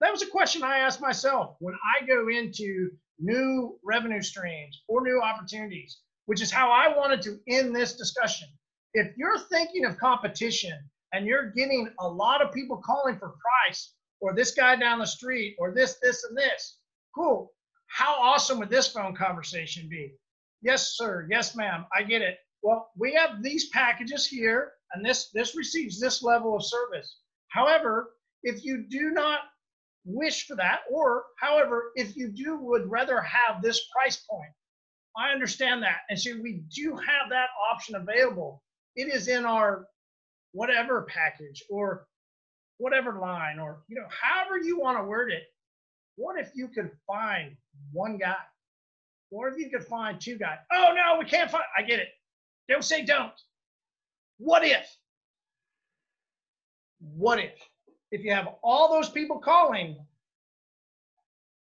That 0.00 0.10
was 0.10 0.22
a 0.22 0.26
question 0.26 0.62
I 0.62 0.78
asked 0.78 1.00
myself 1.00 1.56
when 1.60 1.74
I 1.74 2.04
go 2.06 2.28
into 2.28 2.90
new 3.18 3.78
revenue 3.84 4.22
streams 4.22 4.82
or 4.88 5.02
new 5.02 5.20
opportunities 5.22 5.98
which 6.30 6.40
is 6.40 6.52
how 6.52 6.70
I 6.70 6.96
wanted 6.96 7.22
to 7.22 7.40
end 7.48 7.74
this 7.74 7.96
discussion. 7.96 8.46
If 8.94 9.16
you're 9.16 9.40
thinking 9.50 9.84
of 9.84 9.98
competition 9.98 10.78
and 11.12 11.26
you're 11.26 11.50
getting 11.50 11.88
a 11.98 12.06
lot 12.06 12.40
of 12.40 12.52
people 12.52 12.76
calling 12.76 13.18
for 13.18 13.34
price 13.66 13.94
or 14.20 14.32
this 14.32 14.52
guy 14.52 14.76
down 14.76 15.00
the 15.00 15.06
street 15.08 15.56
or 15.58 15.74
this, 15.74 15.96
this, 16.00 16.22
and 16.22 16.38
this, 16.38 16.78
cool. 17.12 17.50
How 17.90 18.14
awesome 18.20 18.58
would 18.58 18.70
this 18.70 18.88
phone 18.88 19.14
conversation 19.14 19.88
be? 19.88 20.14
Yes, 20.62 20.96
sir. 20.96 21.26
Yes, 21.30 21.56
ma'am. 21.56 21.86
I 21.94 22.02
get 22.02 22.22
it. 22.22 22.38
Well, 22.62 22.90
we 22.96 23.12
have 23.14 23.42
these 23.42 23.68
packages 23.70 24.26
here, 24.26 24.72
and 24.92 25.04
this 25.04 25.30
this 25.32 25.56
receives 25.56 26.00
this 26.00 26.22
level 26.22 26.56
of 26.56 26.64
service. 26.64 27.18
However, 27.48 28.10
if 28.42 28.64
you 28.64 28.84
do 28.88 29.10
not 29.10 29.40
wish 30.04 30.46
for 30.46 30.56
that, 30.56 30.80
or 30.90 31.24
however, 31.40 31.92
if 31.96 32.16
you 32.16 32.28
do 32.28 32.56
would 32.60 32.90
rather 32.90 33.20
have 33.20 33.62
this 33.62 33.80
price 33.94 34.24
point, 34.30 34.52
I 35.16 35.30
understand 35.32 35.82
that. 35.82 35.98
And 36.08 36.18
so 36.18 36.32
we 36.42 36.62
do 36.74 36.94
have 36.96 37.30
that 37.30 37.48
option 37.72 37.96
available. 37.96 38.62
It 38.96 39.12
is 39.12 39.28
in 39.28 39.44
our 39.44 39.86
whatever 40.52 41.02
package 41.02 41.62
or 41.70 42.06
whatever 42.78 43.18
line 43.20 43.58
or 43.58 43.82
you 43.88 43.96
know 43.96 44.06
however 44.10 44.58
you 44.58 44.78
want 44.80 44.98
to 44.98 45.04
word 45.04 45.30
it 45.30 45.42
what 46.20 46.38
if 46.38 46.50
you 46.54 46.68
could 46.68 46.90
find 47.06 47.56
one 47.92 48.18
guy 48.18 48.34
or 49.30 49.48
if 49.48 49.58
you 49.58 49.70
could 49.70 49.84
find 49.84 50.20
two 50.20 50.36
guys 50.36 50.58
oh 50.72 50.92
no 50.94 51.18
we 51.18 51.24
can't 51.24 51.50
find 51.50 51.64
i 51.76 51.82
get 51.82 51.98
it 51.98 52.08
don't 52.68 52.84
say 52.84 53.04
don't 53.04 53.32
what 54.38 54.64
if 54.64 54.86
what 57.16 57.38
if 57.38 57.54
if 58.10 58.22
you 58.24 58.32
have 58.32 58.48
all 58.62 58.92
those 58.92 59.08
people 59.08 59.38
calling 59.38 59.96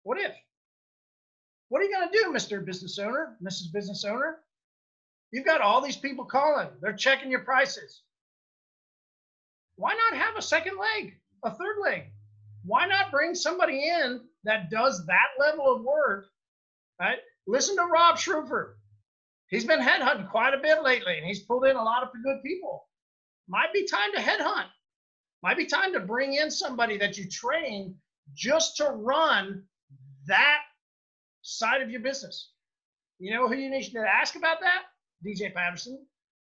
what 0.05 0.19
if 0.19 0.33
what 1.69 1.83
are 1.83 1.85
you 1.85 1.93
going 1.93 2.09
to 2.09 2.19
do, 2.19 2.33
Mr. 2.33 2.65
Business 2.65 2.99
Owner, 2.99 3.37
Mrs. 3.43 3.73
Business 3.73 4.05
Owner? 4.05 4.39
You've 5.33 5.45
got 5.45 5.61
all 5.61 5.81
these 5.81 5.97
people 5.97 6.25
calling, 6.25 6.69
they're 6.81 6.93
checking 6.93 7.31
your 7.31 7.41
prices. 7.41 8.03
Why 9.75 9.95
not 9.95 10.19
have 10.19 10.37
a 10.37 10.43
second 10.43 10.79
leg, 10.79 11.19
a 11.45 11.51
third 11.51 11.77
leg? 11.83 12.13
Why 12.67 12.87
not 12.87 13.13
bring 13.13 13.35
somebody 13.35 13.89
in 13.89 14.21
that 14.45 14.71
does 14.71 15.07
that 15.07 15.29
level 15.39 15.73
of 15.73 15.83
work? 15.83 16.27
Right? 17.01 17.19
Listen 17.47 17.77
to 17.77 17.85
Rob 17.85 18.17
Schrufer. 18.17 18.75
He's 19.49 19.65
been 19.65 19.81
headhunting 19.81 20.31
quite 20.31 20.55
a 20.55 20.59
bit 20.59 20.83
lately, 20.83 21.17
and 21.17 21.27
he's 21.27 21.45
pulled 21.45 21.65
in 21.65 21.77
a 21.77 21.83
lot 21.83 22.03
of 22.03 22.09
good 22.25 22.43
people. 22.45 22.89
Might 23.49 23.73
be 23.73 23.87
time 23.87 24.13
to 24.15 24.21
headhunt. 24.21 24.67
Might 25.43 25.57
be 25.57 25.67
time 25.67 25.93
to 25.93 26.01
bring 26.01 26.35
in 26.35 26.51
somebody 26.51 26.99
that 26.99 27.17
you 27.17 27.29
train 27.29 27.95
just 28.35 28.77
to 28.79 28.91
run 28.91 29.63
that 30.27 30.61
side 31.43 31.83
of 31.83 31.91
your 31.91 32.01
business. 32.01 32.51
You 33.21 33.33
know 33.33 33.47
who 33.47 33.55
you 33.55 33.71
need 33.71 33.85
to 33.93 34.01
ask 34.01 34.35
about 34.35 34.59
that? 34.61 34.83
DJ 35.25 35.55
Patterson. 35.55 36.05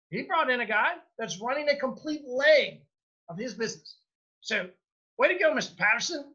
He 0.09 0.24
brought 0.24 0.49
in 0.49 0.59
a 0.59 0.66
guy 0.66 0.95
that's 1.18 1.39
running 1.39 1.70
a 1.70 1.78
complete 1.78 2.24
leg 2.28 2.82
of 3.30 3.38
his 3.38 3.53
business. 3.53 3.95
So, 4.41 4.70
way 5.18 5.28
to 5.30 5.39
go, 5.39 5.53
Mr. 5.53 5.78
Patterson. 5.78 6.34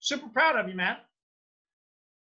Super 0.00 0.28
proud 0.28 0.58
of 0.58 0.68
you, 0.68 0.74
man. 0.74 0.96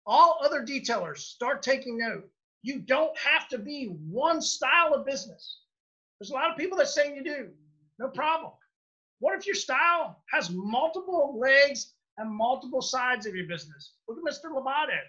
All 0.05 0.39
other 0.43 0.63
detailers, 0.63 1.17
start 1.17 1.61
taking 1.61 1.97
note. 1.97 2.29
You 2.63 2.79
don't 2.79 3.17
have 3.17 3.47
to 3.49 3.57
be 3.57 3.87
one 4.09 4.41
style 4.41 4.93
of 4.93 5.05
business. 5.05 5.59
There's 6.19 6.31
a 6.31 6.33
lot 6.33 6.49
of 6.49 6.57
people 6.57 6.77
that 6.77 6.87
say 6.87 7.13
you 7.13 7.23
do. 7.23 7.49
No 7.99 8.07
problem. 8.09 8.51
What 9.19 9.37
if 9.37 9.45
your 9.45 9.55
style 9.55 10.23
has 10.31 10.49
multiple 10.51 11.37
legs 11.39 11.93
and 12.17 12.31
multiple 12.31 12.81
sides 12.81 13.25
of 13.25 13.35
your 13.35 13.47
business? 13.47 13.93
Look 14.07 14.17
at 14.17 14.33
Mr. 14.33 14.51
Labadev. 14.51 15.03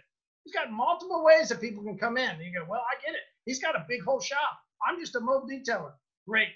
He's 0.44 0.54
got 0.54 0.72
multiple 0.72 1.24
ways 1.24 1.48
that 1.50 1.60
people 1.60 1.82
can 1.82 1.98
come 1.98 2.16
in. 2.16 2.30
And 2.30 2.42
you 2.42 2.52
go, 2.58 2.66
well, 2.68 2.80
I 2.80 3.00
get 3.04 3.14
it. 3.14 3.20
He's 3.44 3.60
got 3.60 3.76
a 3.76 3.84
big 3.88 4.02
whole 4.02 4.20
shop. 4.20 4.58
I'm 4.86 4.98
just 4.98 5.14
a 5.14 5.20
mobile 5.20 5.48
detailer. 5.48 5.92
Great. 6.26 6.48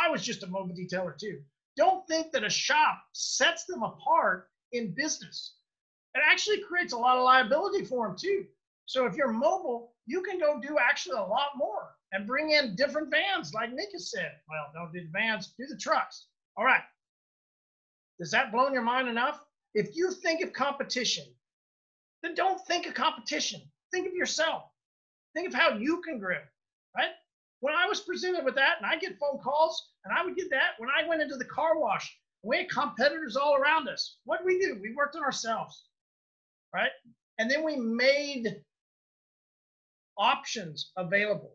I 0.00 0.08
was 0.08 0.24
just 0.24 0.42
a 0.42 0.46
mobile 0.46 0.74
detailer 0.74 1.16
too. 1.18 1.40
Don't 1.76 2.06
think 2.06 2.32
that 2.32 2.44
a 2.44 2.50
shop 2.50 3.02
sets 3.12 3.64
them 3.64 3.82
apart 3.82 4.48
in 4.72 4.94
business. 4.94 5.54
It 6.14 6.22
actually 6.28 6.60
creates 6.60 6.92
a 6.92 6.98
lot 6.98 7.16
of 7.16 7.24
liability 7.24 7.84
for 7.84 8.06
them 8.06 8.16
too. 8.18 8.44
So 8.86 9.06
if 9.06 9.14
you're 9.14 9.32
mobile, 9.32 9.92
you 10.06 10.22
can 10.22 10.38
go 10.40 10.60
do 10.60 10.76
actually 10.80 11.16
a 11.16 11.22
lot 11.22 11.50
more 11.56 11.90
and 12.12 12.26
bring 12.26 12.50
in 12.50 12.74
different 12.74 13.10
vans, 13.10 13.54
like 13.54 13.72
Nick 13.72 13.92
has 13.92 14.10
said. 14.10 14.32
Well, 14.48 14.66
don't 14.74 14.92
do 14.92 15.00
the 15.00 15.12
vans, 15.12 15.54
do 15.58 15.66
the 15.66 15.76
trucks. 15.76 16.26
All 16.56 16.64
right. 16.64 16.82
Does 18.18 18.32
that 18.32 18.50
blow 18.52 18.68
your 18.70 18.82
mind 18.82 19.08
enough? 19.08 19.40
If 19.74 19.96
you 19.96 20.10
think 20.10 20.42
of 20.42 20.52
competition, 20.52 21.24
then 22.22 22.34
don't 22.34 22.60
think 22.66 22.86
of 22.86 22.94
competition. 22.94 23.60
Think 23.92 24.08
of 24.08 24.14
yourself. 24.14 24.64
Think 25.34 25.48
of 25.48 25.54
how 25.54 25.76
you 25.76 26.02
can 26.02 26.18
grow, 26.18 26.38
right? 26.96 27.10
When 27.60 27.74
I 27.74 27.86
was 27.86 28.00
presented 28.00 28.44
with 28.44 28.54
that, 28.56 28.78
and 28.78 28.86
I 28.86 28.96
get 28.98 29.18
phone 29.18 29.38
calls, 29.38 29.90
and 30.04 30.16
I 30.16 30.24
would 30.24 30.36
get 30.36 30.50
that 30.50 30.72
when 30.78 30.88
I 30.90 31.06
went 31.06 31.22
into 31.22 31.36
the 31.36 31.44
car 31.44 31.78
wash, 31.78 32.14
we 32.42 32.56
had 32.56 32.70
competitors 32.70 33.36
all 33.36 33.54
around 33.56 33.88
us. 33.88 34.16
What 34.24 34.38
did 34.38 34.46
we 34.46 34.58
do? 34.58 34.78
We 34.80 34.94
worked 34.96 35.16
on 35.16 35.22
ourselves, 35.22 35.84
right? 36.74 36.90
And 37.38 37.50
then 37.50 37.64
we 37.64 37.76
made 37.76 38.62
options 40.16 40.90
available. 40.96 41.52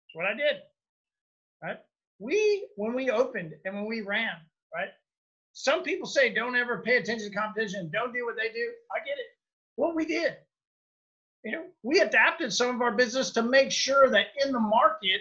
That's 0.00 0.14
what 0.14 0.26
I 0.26 0.34
did, 0.34 0.56
right? 1.62 1.78
We, 2.18 2.68
when 2.76 2.94
we 2.94 3.10
opened 3.10 3.54
and 3.64 3.74
when 3.74 3.86
we 3.86 4.02
ran, 4.02 4.36
right? 4.74 4.90
Some 5.52 5.82
people 5.82 6.06
say 6.06 6.32
don't 6.34 6.56
ever 6.56 6.82
pay 6.82 6.96
attention 6.96 7.30
to 7.30 7.36
competition, 7.36 7.90
don't 7.92 8.12
do 8.12 8.24
what 8.26 8.36
they 8.36 8.48
do. 8.52 8.72
I 8.94 8.98
get 9.04 9.18
it. 9.18 9.26
What 9.76 9.94
we 9.94 10.04
did, 10.04 10.36
you 11.44 11.52
know, 11.52 11.64
we 11.82 12.00
adapted 12.00 12.52
some 12.52 12.74
of 12.74 12.80
our 12.80 12.92
business 12.92 13.30
to 13.32 13.42
make 13.42 13.70
sure 13.70 14.08
that 14.10 14.28
in 14.44 14.52
the 14.52 14.60
market 14.60 15.20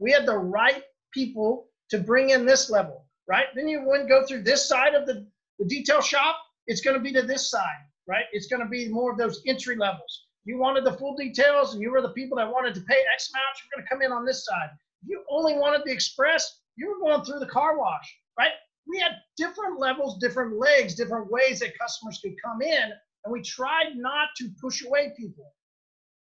we 0.00 0.10
had 0.10 0.26
the 0.26 0.36
right 0.36 0.82
people 1.12 1.68
to 1.90 1.98
bring 1.98 2.30
in 2.30 2.44
this 2.44 2.70
level, 2.70 3.06
right? 3.28 3.46
Then 3.54 3.68
you 3.68 3.82
wouldn't 3.84 4.08
go 4.08 4.26
through 4.26 4.42
this 4.42 4.68
side 4.68 4.94
of 4.94 5.06
the, 5.06 5.26
the 5.58 5.66
detail 5.66 6.00
shop. 6.00 6.36
It's 6.66 6.80
going 6.80 6.96
to 6.96 7.02
be 7.02 7.12
to 7.12 7.22
this 7.22 7.50
side, 7.50 7.84
right? 8.08 8.24
It's 8.32 8.48
going 8.48 8.62
to 8.62 8.68
be 8.68 8.88
more 8.88 9.12
of 9.12 9.18
those 9.18 9.42
entry 9.46 9.76
levels. 9.76 10.26
You 10.44 10.58
wanted 10.58 10.84
the 10.84 10.94
full 10.94 11.14
details 11.16 11.74
and 11.74 11.82
you 11.82 11.92
were 11.92 12.02
the 12.02 12.10
people 12.10 12.38
that 12.38 12.50
wanted 12.50 12.74
to 12.74 12.80
pay 12.80 12.98
X 13.14 13.30
amount, 13.32 13.44
you're 13.62 13.76
going 13.76 13.86
to 13.86 13.88
come 13.88 14.02
in 14.02 14.10
on 14.10 14.24
this 14.24 14.44
side. 14.44 14.70
You 15.06 15.22
only 15.30 15.54
wanted 15.54 15.82
the 15.84 15.92
express, 15.92 16.60
you 16.76 16.88
were 16.88 16.98
going 16.98 17.24
through 17.24 17.38
the 17.38 17.46
car 17.46 17.78
wash, 17.78 18.16
right? 18.38 18.52
We 18.88 18.98
had 18.98 19.12
different 19.36 19.78
levels, 19.78 20.18
different 20.18 20.58
legs, 20.58 20.94
different 20.94 21.30
ways 21.30 21.60
that 21.60 21.78
customers 21.78 22.18
could 22.22 22.34
come 22.42 22.60
in. 22.62 22.90
And 23.24 23.32
we 23.32 23.42
tried 23.42 23.96
not 23.96 24.28
to 24.38 24.48
push 24.60 24.84
away 24.84 25.12
people. 25.16 25.52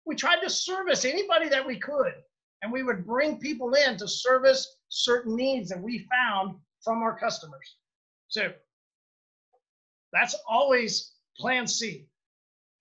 We 0.08 0.16
tried 0.16 0.40
to 0.42 0.50
service 0.50 1.06
anybody 1.06 1.50
that 1.50 1.66
we 1.66 1.78
could. 1.78 2.14
And 2.64 2.72
we 2.72 2.82
would 2.82 3.06
bring 3.06 3.40
people 3.40 3.74
in 3.74 3.98
to 3.98 4.08
service 4.08 4.78
certain 4.90 5.36
needs 5.36 5.70
that 5.70 5.82
we 5.82 6.08
found 6.10 6.56
from 6.82 7.04
our 7.04 7.18
customers. 7.18 7.76
So 8.30 8.52
that's 10.12 10.36
always 10.48 11.12
plan 11.38 11.68
C. 11.68 12.08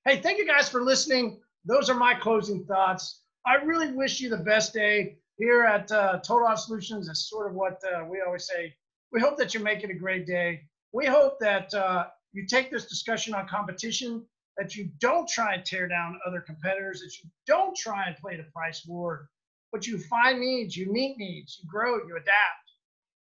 Hey, 0.06 0.20
thank 0.20 0.38
you 0.38 0.46
guys 0.46 0.68
for 0.68 0.82
listening. 0.82 1.40
Those 1.66 1.90
are 1.90 1.94
my 1.94 2.14
closing 2.14 2.64
thoughts. 2.64 3.22
I 3.44 3.56
really 3.56 3.92
wish 3.92 4.20
you 4.20 4.30
the 4.30 4.38
best 4.38 4.72
day 4.72 5.18
here 5.36 5.64
at 5.64 5.90
uh, 5.92 6.20
Total 6.20 6.46
Auto 6.46 6.56
Solutions. 6.56 7.08
Is 7.08 7.28
sort 7.28 7.48
of 7.48 7.54
what 7.54 7.82
uh, 7.84 8.04
we 8.08 8.22
always 8.24 8.46
say. 8.46 8.74
We 9.12 9.20
hope 9.20 9.36
that 9.36 9.52
you 9.52 9.60
make 9.60 9.84
it 9.84 9.90
a 9.90 9.94
great 9.94 10.26
day. 10.26 10.62
We 10.92 11.06
hope 11.06 11.38
that 11.40 11.72
uh, 11.74 12.06
you 12.32 12.46
take 12.46 12.70
this 12.70 12.86
discussion 12.86 13.34
on 13.34 13.46
competition, 13.46 14.24
that 14.58 14.74
you 14.74 14.90
don't 15.00 15.28
try 15.28 15.54
and 15.54 15.64
tear 15.64 15.86
down 15.86 16.18
other 16.26 16.40
competitors, 16.40 17.00
that 17.00 17.12
you 17.22 17.30
don't 17.46 17.76
try 17.76 18.06
and 18.06 18.16
play 18.16 18.36
the 18.36 18.44
price 18.54 18.84
war, 18.86 19.28
but 19.72 19.86
you 19.86 19.98
find 19.98 20.40
needs, 20.40 20.76
you 20.76 20.90
meet 20.90 21.18
needs, 21.18 21.60
you 21.62 21.68
grow, 21.68 21.96
you 22.06 22.16
adapt. 22.16 22.66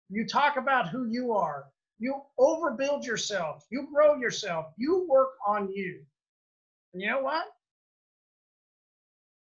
You 0.10 0.28
talk 0.28 0.58
about 0.58 0.90
who 0.90 1.08
you 1.10 1.34
are. 1.34 1.66
You 1.98 2.22
overbuild 2.40 3.06
yourself. 3.06 3.66
You 3.72 3.88
grow 3.92 4.16
yourself. 4.16 4.68
You 4.78 5.08
work 5.10 5.30
on 5.48 5.72
you. 5.72 6.02
And 6.94 7.02
you 7.02 7.10
know 7.10 7.22
what? 7.22 7.46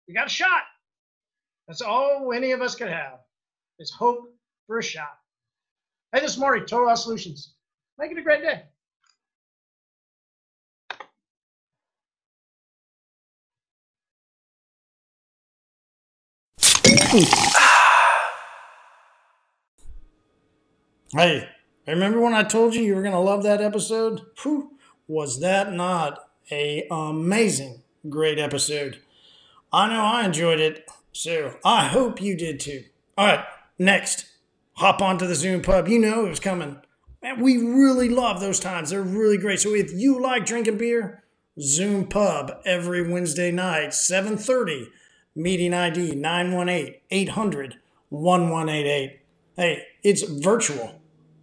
You 0.07 0.15
got 0.15 0.27
a 0.27 0.31
shot. 0.31 0.63
That's 1.69 1.83
all 1.83 2.33
any 2.33 2.53
of 2.53 2.63
us 2.63 2.75
could 2.75 2.89
have 2.89 3.19
is 3.79 3.91
hope 3.91 4.33
for 4.67 4.79
a 4.79 4.83
shot. 4.83 5.19
Hey, 6.13 6.21
this 6.21 6.33
is 6.33 6.39
Marty, 6.39 6.65
Total 6.65 6.95
Solutions. 6.97 7.55
Make 7.99 8.13
it 8.13 8.19
a 8.19 8.23
great 8.23 8.43
day. 8.43 8.63
Hey, 21.13 21.49
remember 21.87 22.21
when 22.21 22.35
I 22.35 22.43
told 22.43 22.75
you 22.75 22.83
you 22.83 22.97
were 22.97 23.03
going 23.03 23.15
to 23.15 23.21
love 23.21 23.45
that 23.45 23.61
episode? 23.61 24.23
Whew, 24.43 24.73
was 25.07 25.39
that 25.39 25.73
not 25.73 26.29
a 26.51 26.89
amazing, 26.91 27.83
great 28.09 28.41
episode? 28.41 28.99
I 29.73 29.87
know 29.89 30.03
I 30.03 30.25
enjoyed 30.25 30.59
it, 30.59 30.91
so 31.13 31.55
I 31.65 31.87
hope 31.87 32.21
you 32.21 32.37
did 32.37 32.59
too. 32.59 32.83
All 33.17 33.27
right, 33.27 33.45
next, 33.79 34.27
hop 34.73 35.01
onto 35.01 35.29
the 35.29 35.37
Zoom 35.37 35.63
pub. 35.63 35.87
You 35.87 36.01
know 36.01 36.27
it 36.27 36.31
was 36.31 36.41
coming. 36.41 36.81
Man, 37.23 37.41
we 37.41 37.59
really 37.59 38.09
love 38.09 38.41
those 38.41 38.59
times. 38.59 38.91
They're 38.91 39.03
really 39.03 39.39
great. 39.39 39.61
So 39.61 39.73
if 39.73 39.93
you 39.93 40.21
like 40.21 40.47
drinking 40.47 40.79
beer, 40.79 41.23
Zoom 41.61 42.09
pub 42.09 42.61
every 42.67 43.09
Wednesday 43.09 43.53
night, 43.53 43.91
7:30. 43.91 44.89
Meeting 45.37 45.75
ID 45.75 46.15
918 46.15 46.95
800 47.11 47.79
1188. 48.11 49.21
Hey, 49.57 49.83
it's 50.03 50.23
virtual. 50.23 51.01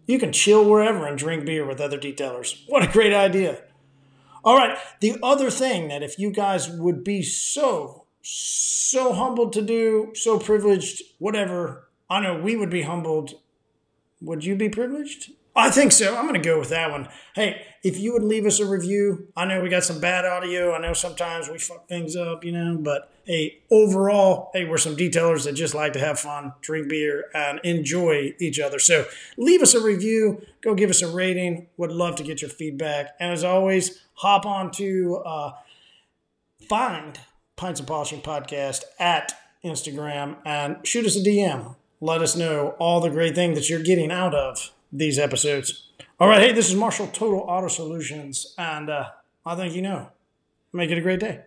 You 0.08 0.20
can 0.20 0.32
chill 0.32 0.70
wherever 0.70 1.06
and 1.06 1.18
drink 1.18 1.46
beer 1.46 1.66
with 1.66 1.82
other 1.82 1.98
detailers. 1.98 2.64
What 2.68 2.84
a 2.84 2.92
great 2.92 3.14
idea. 3.14 3.62
All 4.44 4.58
right, 4.58 4.78
the 5.02 5.18
other 5.22 5.52
thing 5.52 5.90
that 5.90 6.02
if 6.02 6.18
you 6.18 6.32
guys 6.32 6.70
would 6.70 7.04
be 7.04 7.22
so, 7.22 8.06
so 8.22 9.14
humbled 9.14 9.54
to 9.54 9.62
do, 9.62 10.14
so 10.16 10.40
privileged, 10.40 11.04
whatever, 11.20 11.88
I 12.10 12.22
know 12.22 12.38
we 12.38 12.56
would 12.56 12.70
be 12.70 12.82
humbled. 12.82 13.36
Would 14.22 14.44
you 14.44 14.56
be 14.56 14.70
privileged? 14.70 15.32
I 15.56 15.70
think 15.70 15.92
so. 15.92 16.16
I'm 16.16 16.28
going 16.28 16.42
to 16.42 16.50
go 16.50 16.60
with 16.60 16.70
that 16.70 16.92
one. 16.92 17.10
Hey, 17.36 17.66
if 17.84 18.00
you 18.00 18.14
would 18.14 18.24
leave 18.24 18.46
us 18.46 18.60
a 18.60 18.66
review, 18.66 19.28
I 19.36 19.46
know 19.46 19.62
we 19.62 19.68
got 19.68 19.84
some 19.84 20.00
bad 20.00 20.24
audio. 20.24 20.74
I 20.74 20.80
know 20.80 20.94
sometimes 20.94 21.50
we 21.50 21.58
fuck 21.58 21.90
things 21.90 22.16
up, 22.16 22.46
you 22.46 22.54
know, 22.54 22.78
but 22.80 23.12
hey, 23.26 23.62
overall, 23.70 24.50
hey, 24.54 24.66
we're 24.66 24.78
some 24.78 24.96
detailers 24.96 25.44
that 25.44 25.54
just 25.54 25.76
like 25.76 25.92
to 25.94 26.00
have 26.00 26.20
fun, 26.20 26.54
drink 26.62 26.88
beer, 26.88 27.26
and 27.34 27.60
enjoy 27.64 28.34
each 28.40 28.60
other. 28.60 28.80
So 28.80 29.06
leave 29.38 29.62
us 29.62 29.74
a 29.74 29.82
review, 29.82 30.42
go 30.62 30.74
give 30.74 30.90
us 30.90 31.02
a 31.02 31.12
rating. 31.12 31.68
Would 31.76 31.92
love 31.92 32.16
to 32.18 32.24
get 32.24 32.42
your 32.42 32.50
feedback. 32.50 33.16
And 33.20 33.34
as 33.34 33.44
always, 33.44 34.02
hop 34.16 34.46
on 34.46 34.72
to 34.72 35.22
uh, 35.26 35.52
find 36.70 37.20
Pints 37.58 37.82
and 37.82 37.88
Polishing 37.88 38.22
Podcast 38.22 38.84
at 39.00 39.34
Instagram 39.66 40.38
and 40.46 40.78
shoot 40.88 41.06
us 41.06 41.18
a 41.18 41.20
DM. 41.20 41.76
Let 42.00 42.22
us 42.22 42.38
know 42.38 42.76
all 42.80 43.02
the 43.02 43.10
great 43.10 43.36
things 43.36 43.58
that 43.58 43.70
you're 43.70 43.84
getting 43.84 44.12
out 44.12 44.34
of 44.34 44.72
these 44.92 45.20
episodes. 45.20 45.88
All 46.20 46.28
right, 46.28 46.42
hey, 46.42 46.52
this 46.52 46.70
is 46.70 46.76
Marshall 46.76 47.08
Total 47.08 47.40
Auto 47.40 47.68
Solutions, 47.68 48.54
and 48.58 48.90
uh, 48.90 49.10
I 49.46 49.56
think 49.56 49.74
you 49.74 49.82
know. 49.82 50.10
Make 50.74 50.90
it 50.90 50.98
a 50.98 51.02
great 51.02 51.20
day. 51.20 51.42